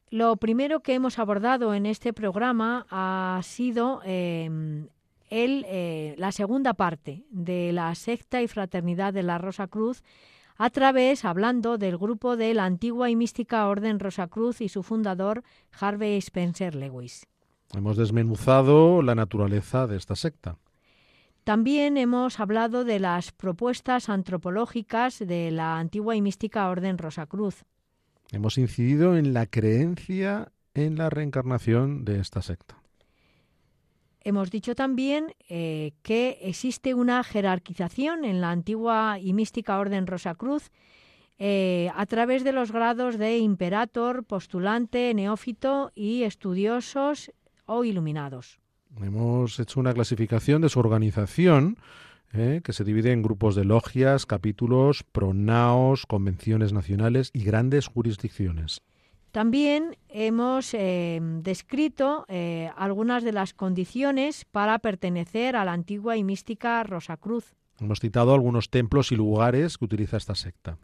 Lo 0.10 0.38
primero 0.38 0.80
que 0.82 0.94
hemos 0.94 1.20
abordado 1.20 1.74
en 1.74 1.86
este 1.86 2.14
programa 2.14 2.88
ha 2.90 3.40
sido 3.44 4.02
em, 4.06 4.88
el, 5.30 5.66
eh, 5.68 6.16
la 6.18 6.32
segunda 6.32 6.74
parte 6.74 7.26
de 7.30 7.72
la 7.74 7.94
secta 7.96 8.42
y 8.42 8.48
fraternidad 8.48 9.14
de 9.14 9.24
la 9.24 9.38
Rosa 9.38 9.68
Cruz 9.68 10.04
a 10.58 10.70
través, 10.70 11.26
hablando 11.26 11.78
del 11.78 11.98
grupo 11.98 12.38
de 12.38 12.54
la 12.54 12.66
antigua 12.66 13.10
y 13.10 13.16
mística 13.16 13.68
Orden 13.68 14.00
Rosa 14.00 14.28
Cruz 14.28 14.62
y 14.62 14.70
su 14.70 14.84
fundador, 14.84 15.44
Harvey 15.78 16.18
Spencer 16.18 16.76
Lewis. 16.76 17.28
Hemos 17.74 17.98
desmenuzado 17.98 19.02
la 19.02 19.16
naturaleza 19.16 19.86
de 19.86 19.98
esta 19.98 20.16
secta. 20.16 20.58
También 21.46 21.98
hemos 21.98 22.40
hablado 22.40 22.84
de 22.86 23.00
las 23.00 23.32
propuestas 23.32 24.10
antropológicas 24.10 25.20
de 25.20 25.52
la 25.52 25.78
antigua 25.78 26.16
y 26.16 26.22
mística 26.22 26.68
Orden 26.68 26.98
Rosa 26.98 27.28
Cruz. 27.28 27.66
Hemos 28.32 28.58
incidido 28.58 29.16
en 29.16 29.32
la 29.32 29.46
creencia 29.46 30.52
en 30.74 30.98
la 30.98 31.12
reencarnación 31.12 32.04
de 32.04 32.20
esta 32.20 32.42
secta. 32.42 32.82
Hemos 34.22 34.50
dicho 34.50 34.74
también 34.74 35.36
eh, 35.48 35.94
que 36.02 36.40
existe 36.42 36.96
una 36.96 37.24
jerarquización 37.24 38.26
en 38.26 38.42
la 38.42 38.50
antigua 38.50 39.20
y 39.20 39.34
mística 39.34 39.78
Orden 39.78 40.08
Rosacruz 40.08 40.72
eh, 41.38 41.92
a 41.94 42.08
través 42.08 42.44
de 42.44 42.54
los 42.54 42.72
grados 42.72 43.20
de 43.20 43.38
imperator, 43.38 44.24
postulante, 44.24 45.14
neófito 45.14 45.92
y 45.94 46.24
estudiosos 46.24 47.32
o 47.68 47.84
iluminados. 47.84 48.65
Hemos 49.02 49.60
hecho 49.60 49.80
una 49.80 49.94
clasificación 49.94 50.62
de 50.62 50.70
su 50.70 50.80
organización 50.80 51.78
¿eh? 52.34 52.62
que 52.64 52.74
se 52.74 52.84
divide 52.84 53.12
en 53.12 53.22
grupos 53.22 53.56
de 53.56 53.66
logias, 53.66 54.26
capítulos, 54.26 55.04
pronaos, 55.04 56.06
convenciones 56.06 56.74
nacionales 56.74 57.30
y 57.34 57.44
grandes 57.44 57.88
jurisdicciones. 57.88 58.82
También 59.32 59.98
hemos 60.08 60.74
eh, 60.74 61.20
descrito 61.22 62.26
eh, 62.30 62.72
algunas 62.78 63.22
de 63.24 63.34
las 63.34 63.54
condiciones 63.54 64.46
para 64.46 64.80
pertenecer 64.80 65.58
a 65.58 65.66
la 65.66 65.74
antigua 65.74 66.16
y 66.16 66.24
mística 66.24 66.82
Rosacruz. 66.84 67.54
Hemos 67.82 68.00
citado 68.00 68.34
algunos 68.34 68.70
templos 68.70 69.12
y 69.12 69.18
lugares 69.18 69.78
que 69.78 69.84
utiliza 69.84 70.16
esta 70.16 70.36
secta. 70.36 70.78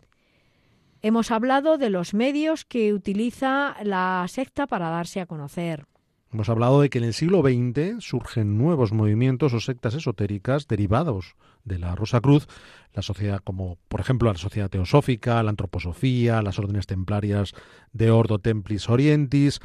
Hemos 1.01 1.31
hablado 1.31 1.77
de 1.77 1.89
los 1.89 2.13
medios 2.13 2.65
que 2.65 2.93
utiliza 2.93 3.77
la 3.83 4.25
secta 4.27 4.67
para 4.67 4.89
darse 4.89 5.21
a 5.21 5.25
conocer. 5.25 5.85
Hemos 6.33 6.47
hablado 6.47 6.79
de 6.79 6.89
que 6.89 6.97
en 6.97 7.03
el 7.03 7.13
siglo 7.13 7.41
XX 7.41 8.01
surgen 8.01 8.57
nuevos 8.57 8.93
movimientos 8.93 9.53
o 9.53 9.59
sectas 9.59 9.95
esotéricas 9.95 10.65
derivados 10.67 11.35
de 11.65 11.77
la 11.77 11.93
Rosa 11.93 12.21
Cruz, 12.21 12.47
la 12.93 13.01
sociedad 13.01 13.41
como 13.43 13.77
por 13.89 13.99
ejemplo 13.99 14.31
la 14.31 14.37
sociedad 14.37 14.69
teosófica, 14.69 15.43
la 15.43 15.49
antroposofía, 15.49 16.41
las 16.41 16.57
órdenes 16.57 16.87
templarias 16.87 17.53
de 17.91 18.11
Ordo 18.11 18.39
Templis 18.39 18.89
Orientis 18.89 19.59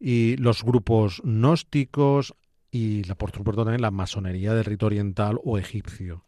y 0.00 0.36
los 0.38 0.64
grupos 0.64 1.22
gnósticos 1.24 2.34
y 2.72 3.02
por 3.14 3.30
supuesto 3.30 3.62
también 3.62 3.82
la 3.82 3.92
masonería 3.92 4.54
del 4.54 4.64
rito 4.64 4.86
oriental 4.86 5.38
o 5.44 5.56
egipcio. 5.56 6.24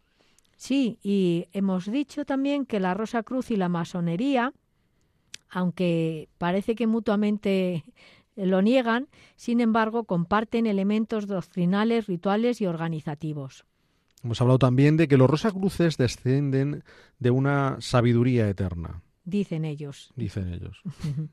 Sí, 0.57 0.99
y 1.03 1.47
hemos 1.53 1.91
dicho 1.91 2.24
también 2.24 2.64
que 2.64 2.80
la 2.80 2.95
Rosa 2.95 3.22
Cruz 3.24 3.51
y 3.51 3.57
la 3.57 3.68
masonería, 3.68 4.53
aunque 5.49 6.28
parece 6.38 6.74
que 6.74 6.86
mutuamente 6.86 7.84
lo 8.47 8.62
niegan, 8.62 9.09
sin 9.36 9.61
embargo, 9.61 10.05
comparten 10.05 10.66
elementos 10.66 11.26
doctrinales, 11.26 12.07
rituales 12.07 12.61
y 12.61 12.66
organizativos. 12.66 13.64
Hemos 14.22 14.41
hablado 14.41 14.59
también 14.59 14.97
de 14.97 15.09
que 15.09 15.16
los 15.16 15.30
Rosacruces 15.30 15.97
descienden 15.97 16.84
de 17.18 17.30
una 17.30 17.76
sabiduría 17.80 18.49
eterna. 18.49 19.03
Dicen 19.24 19.64
ellos. 19.64 20.12
Dicen 20.16 20.53
ellos. 20.53 20.82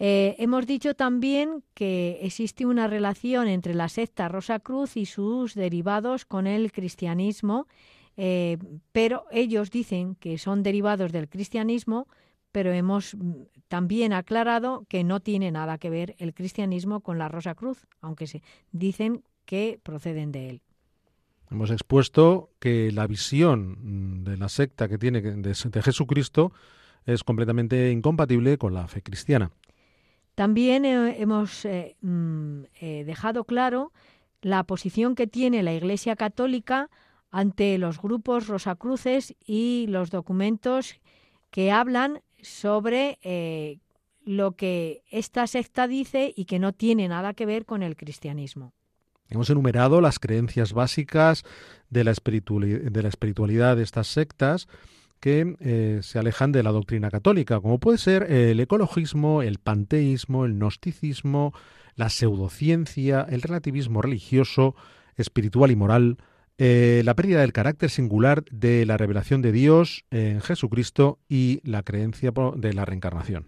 Eh, 0.00 0.36
hemos 0.38 0.64
dicho 0.64 0.94
también 0.94 1.64
que 1.74 2.20
existe 2.22 2.64
una 2.66 2.86
relación 2.86 3.48
entre 3.48 3.74
la 3.74 3.88
secta 3.88 4.28
Rosa 4.28 4.60
Cruz 4.60 4.96
y 4.96 5.06
sus 5.06 5.56
derivados 5.56 6.24
con 6.24 6.46
el 6.46 6.70
cristianismo, 6.70 7.66
eh, 8.16 8.58
pero 8.92 9.24
ellos 9.32 9.72
dicen 9.72 10.14
que 10.14 10.38
son 10.38 10.62
derivados 10.62 11.10
del 11.10 11.28
cristianismo, 11.28 12.06
pero 12.52 12.72
hemos 12.72 13.14
mm, 13.14 13.42
también 13.68 14.12
aclarado 14.12 14.84
que 14.88 15.04
no 15.04 15.20
tiene 15.20 15.50
nada 15.50 15.78
que 15.78 15.90
ver 15.90 16.14
el 16.18 16.34
cristianismo 16.34 17.00
con 17.00 17.18
la 17.18 17.28
Rosa 17.28 17.54
Cruz, 17.54 17.86
aunque 18.00 18.26
se 18.26 18.42
dicen 18.72 19.22
que 19.44 19.80
proceden 19.82 20.32
de 20.32 20.50
él. 20.50 20.62
Hemos 21.50 21.70
expuesto 21.70 22.50
que 22.58 22.92
la 22.92 23.06
visión 23.06 23.78
mm, 23.80 24.24
de 24.24 24.36
la 24.36 24.48
secta 24.48 24.88
que 24.88 24.98
tiene 24.98 25.20
de, 25.22 25.82
Jesucristo 25.82 26.52
es 27.06 27.24
completamente 27.24 27.90
incompatible 27.90 28.58
con 28.58 28.74
la 28.74 28.86
fe 28.86 29.02
cristiana. 29.02 29.50
También 30.34 30.84
eh, 30.84 31.20
hemos 31.20 31.64
eh, 31.64 31.96
mm, 32.02 32.62
eh, 32.80 33.04
dejado 33.04 33.44
claro 33.44 33.92
la 34.42 34.64
posición 34.64 35.14
que 35.14 35.26
tiene 35.26 35.62
la 35.62 35.72
Iglesia 35.72 36.16
Católica 36.16 36.90
ante 37.30 37.76
los 37.78 38.00
grupos 38.00 38.46
rosacruces 38.46 39.34
y 39.44 39.86
los 39.88 40.10
documentos 40.10 41.00
que 41.50 41.72
hablan 41.72 42.20
sobre 42.42 43.18
eh, 43.22 43.78
lo 44.24 44.52
que 44.52 45.02
esta 45.10 45.46
secta 45.46 45.86
dice 45.86 46.32
y 46.36 46.44
que 46.44 46.58
no 46.58 46.72
tiene 46.72 47.08
nada 47.08 47.34
que 47.34 47.46
ver 47.46 47.64
con 47.64 47.82
el 47.82 47.96
cristianismo. 47.96 48.72
Hemos 49.30 49.50
enumerado 49.50 50.00
las 50.00 50.18
creencias 50.18 50.72
básicas 50.72 51.44
de 51.90 52.04
la, 52.04 52.12
espiritualidad 52.12 53.76
de, 53.76 53.82
estas 53.82 54.06
sectas 54.06 54.68
que 55.20 55.56
eh, 55.60 56.00
se 56.02 56.18
alejan 56.18 56.52
de 56.52 56.62
la 56.62 56.72
doctrina 56.72 57.10
católica, 57.10 57.60
como 57.60 57.78
puede 57.78 57.98
ser 57.98 58.30
el 58.30 58.58
ecologismo, 58.60 59.42
el 59.42 59.58
panteísmo, 59.58 60.44
el 60.44 60.54
gnosticismo, 60.54 61.52
la 61.94 62.08
pseudociencia, 62.08 63.26
el 63.28 63.42
relativismo 63.42 64.00
religioso, 64.00 64.74
espiritual 65.16 65.70
y 65.72 65.76
moral, 65.76 66.18
eh, 66.58 67.02
la 67.04 67.14
pérdida 67.14 67.40
del 67.40 67.52
carácter 67.52 67.90
singular 67.90 68.44
de 68.50 68.84
la 68.84 68.96
revelación 68.96 69.42
de 69.42 69.52
Dios 69.52 70.04
en 70.10 70.40
Jesucristo 70.40 71.18
y 71.28 71.60
la 71.64 71.82
creencia 71.82 72.32
de 72.56 72.72
la 72.72 72.84
reencarnación. 72.84 73.46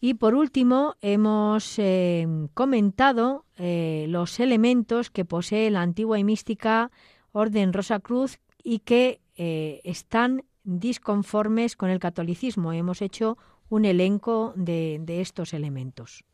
Y 0.00 0.14
por 0.14 0.34
último, 0.34 0.94
hemos 1.00 1.78
eh, 1.78 2.28
comentado 2.54 3.44
los 3.58 4.38
elementos 4.38 5.10
que 5.10 5.24
posee 5.24 5.70
la 5.70 5.80
antigua 5.80 6.18
y 6.18 6.24
mística 6.24 6.90
Orden 7.32 7.72
Rosa 7.72 8.00
Cruz 8.00 8.38
y 8.62 8.80
que 8.80 9.20
están 9.36 10.44
disconformes 10.64 11.74
con 11.76 11.88
el 11.88 11.98
catolicismo. 11.98 12.74
Hemos 12.74 13.00
hecho 13.00 13.38
un 13.70 13.86
elenco 13.86 14.52
de, 14.56 14.98
de 15.00 15.22
estos 15.22 15.54
elementos. 15.54 16.24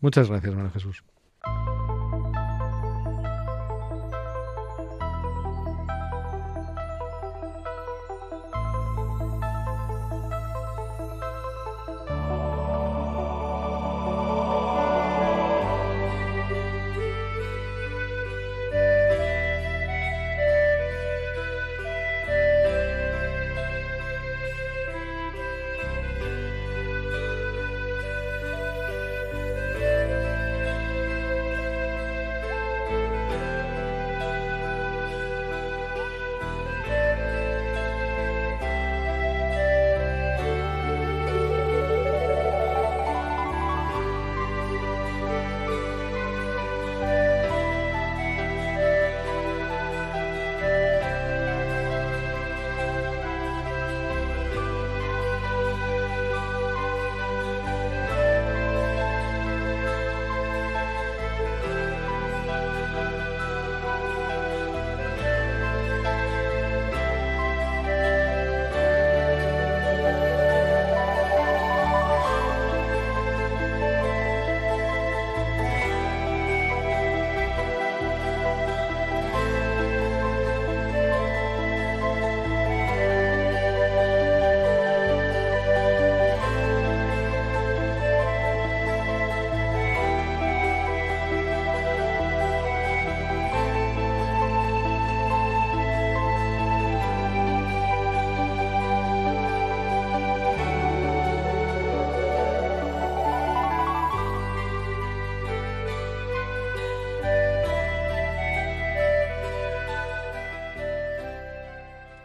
Muchas 0.00 0.28
gracias, 0.28 0.54
María 0.54 0.70
Jesús. 0.70 1.04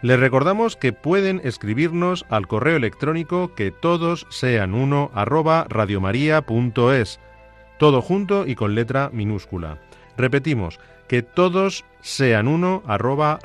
Les 0.08 0.18
recordamos 0.18 0.78
que 0.78 0.93
pueden 0.93 1.41
escribirnos 1.43 2.26
al 2.30 2.47
correo 2.47 2.78
electrónico 2.78 3.53
que 3.55 3.72
todos 3.72 4.26
sean 4.30 4.74
uno 4.74 5.12
arroba 5.14 5.68
todo 7.78 8.01
junto 8.01 8.47
y 8.47 8.55
con 8.55 8.74
letra 8.74 9.10
minúscula. 9.12 9.80
Repetimos, 10.16 10.80
que 11.10 11.24
todos 11.24 11.84
sean 11.99 12.47
uno 12.47 12.84
arroba. 12.88 13.39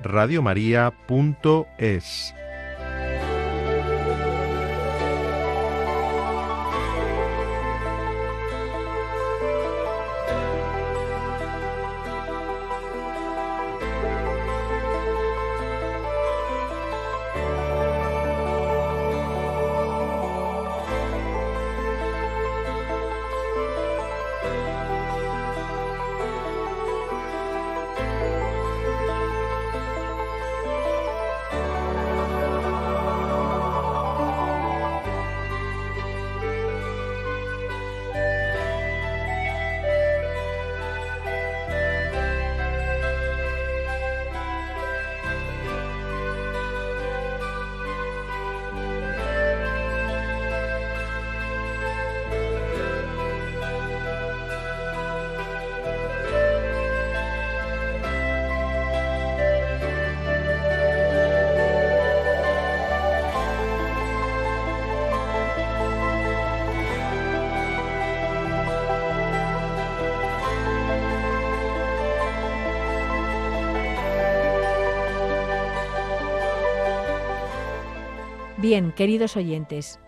Bien, 78.62 78.92
queridos 78.92 79.36
oyentes, 79.36 79.98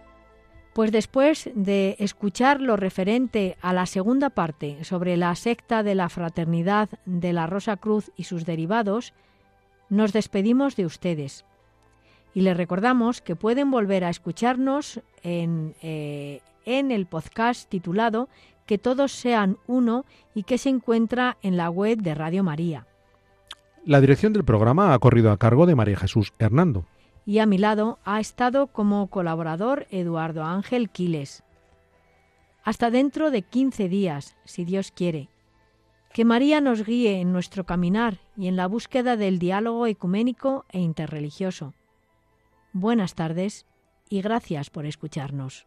pues 0.74 0.92
después 0.92 1.50
de 1.56 1.96
escuchar 1.98 2.60
lo 2.60 2.76
referente 2.76 3.56
a 3.60 3.72
la 3.72 3.84
segunda 3.84 4.30
parte 4.30 4.84
sobre 4.84 5.16
la 5.16 5.34
secta 5.34 5.82
de 5.82 5.96
la 5.96 6.08
Fraternidad 6.08 6.88
de 7.04 7.32
la 7.32 7.48
Rosa 7.48 7.76
Cruz 7.76 8.12
y 8.16 8.22
sus 8.22 8.44
derivados, 8.44 9.12
nos 9.88 10.12
despedimos 10.12 10.76
de 10.76 10.86
ustedes. 10.86 11.44
Y 12.32 12.42
les 12.42 12.56
recordamos 12.56 13.22
que 13.22 13.34
pueden 13.34 13.72
volver 13.72 14.04
a 14.04 14.08
escucharnos 14.08 15.00
en, 15.24 15.74
eh, 15.82 16.40
el 16.64 17.06
podcast 17.06 17.68
titulado 17.68 18.28
Que 18.66 18.78
todos 18.78 19.10
sean 19.10 19.58
uno 19.66 20.04
y 20.32 20.44
que 20.44 20.58
se 20.58 20.68
encuentra 20.68 21.38
en 21.42 21.56
la 21.56 21.70
web 21.70 21.98
de 21.98 22.14
Radio 22.14 22.44
María. 22.44 22.86
La 23.84 24.00
dirección 24.00 24.32
del 24.32 24.44
programa 24.44 24.94
ha 24.94 24.98
corrido 25.00 25.32
a 25.32 25.38
cargo 25.38 25.66
de 25.66 25.74
María 25.74 25.96
Jesús 25.96 26.32
Hernando 26.38 26.86
y 27.26 27.38
a 27.38 27.46
mi 27.46 27.58
lado 27.58 27.98
ha 28.04 28.20
estado 28.20 28.66
como 28.66 29.06
colaborador 29.08 29.86
Eduardo 29.90 30.44
Ángel 30.44 30.90
Quiles. 30.90 31.42
Hasta 32.62 32.90
dentro 32.90 33.30
de 33.30 33.42
15 33.42 33.88
días, 33.88 34.36
si 34.44 34.64
Dios 34.64 34.90
quiere. 34.90 35.28
Que 36.12 36.24
María 36.24 36.60
nos 36.60 36.84
guíe 36.84 37.20
en 37.20 37.32
nuestro 37.32 37.64
caminar 37.64 38.18
y 38.36 38.48
en 38.48 38.56
la 38.56 38.66
búsqueda 38.68 39.16
del 39.16 39.38
diálogo 39.38 39.86
ecuménico 39.86 40.64
e 40.70 40.78
interreligioso. 40.78 41.74
Buenas 42.72 43.14
tardes 43.14 43.66
y 44.08 44.22
gracias 44.22 44.70
por 44.70 44.86
escucharnos. 44.86 45.66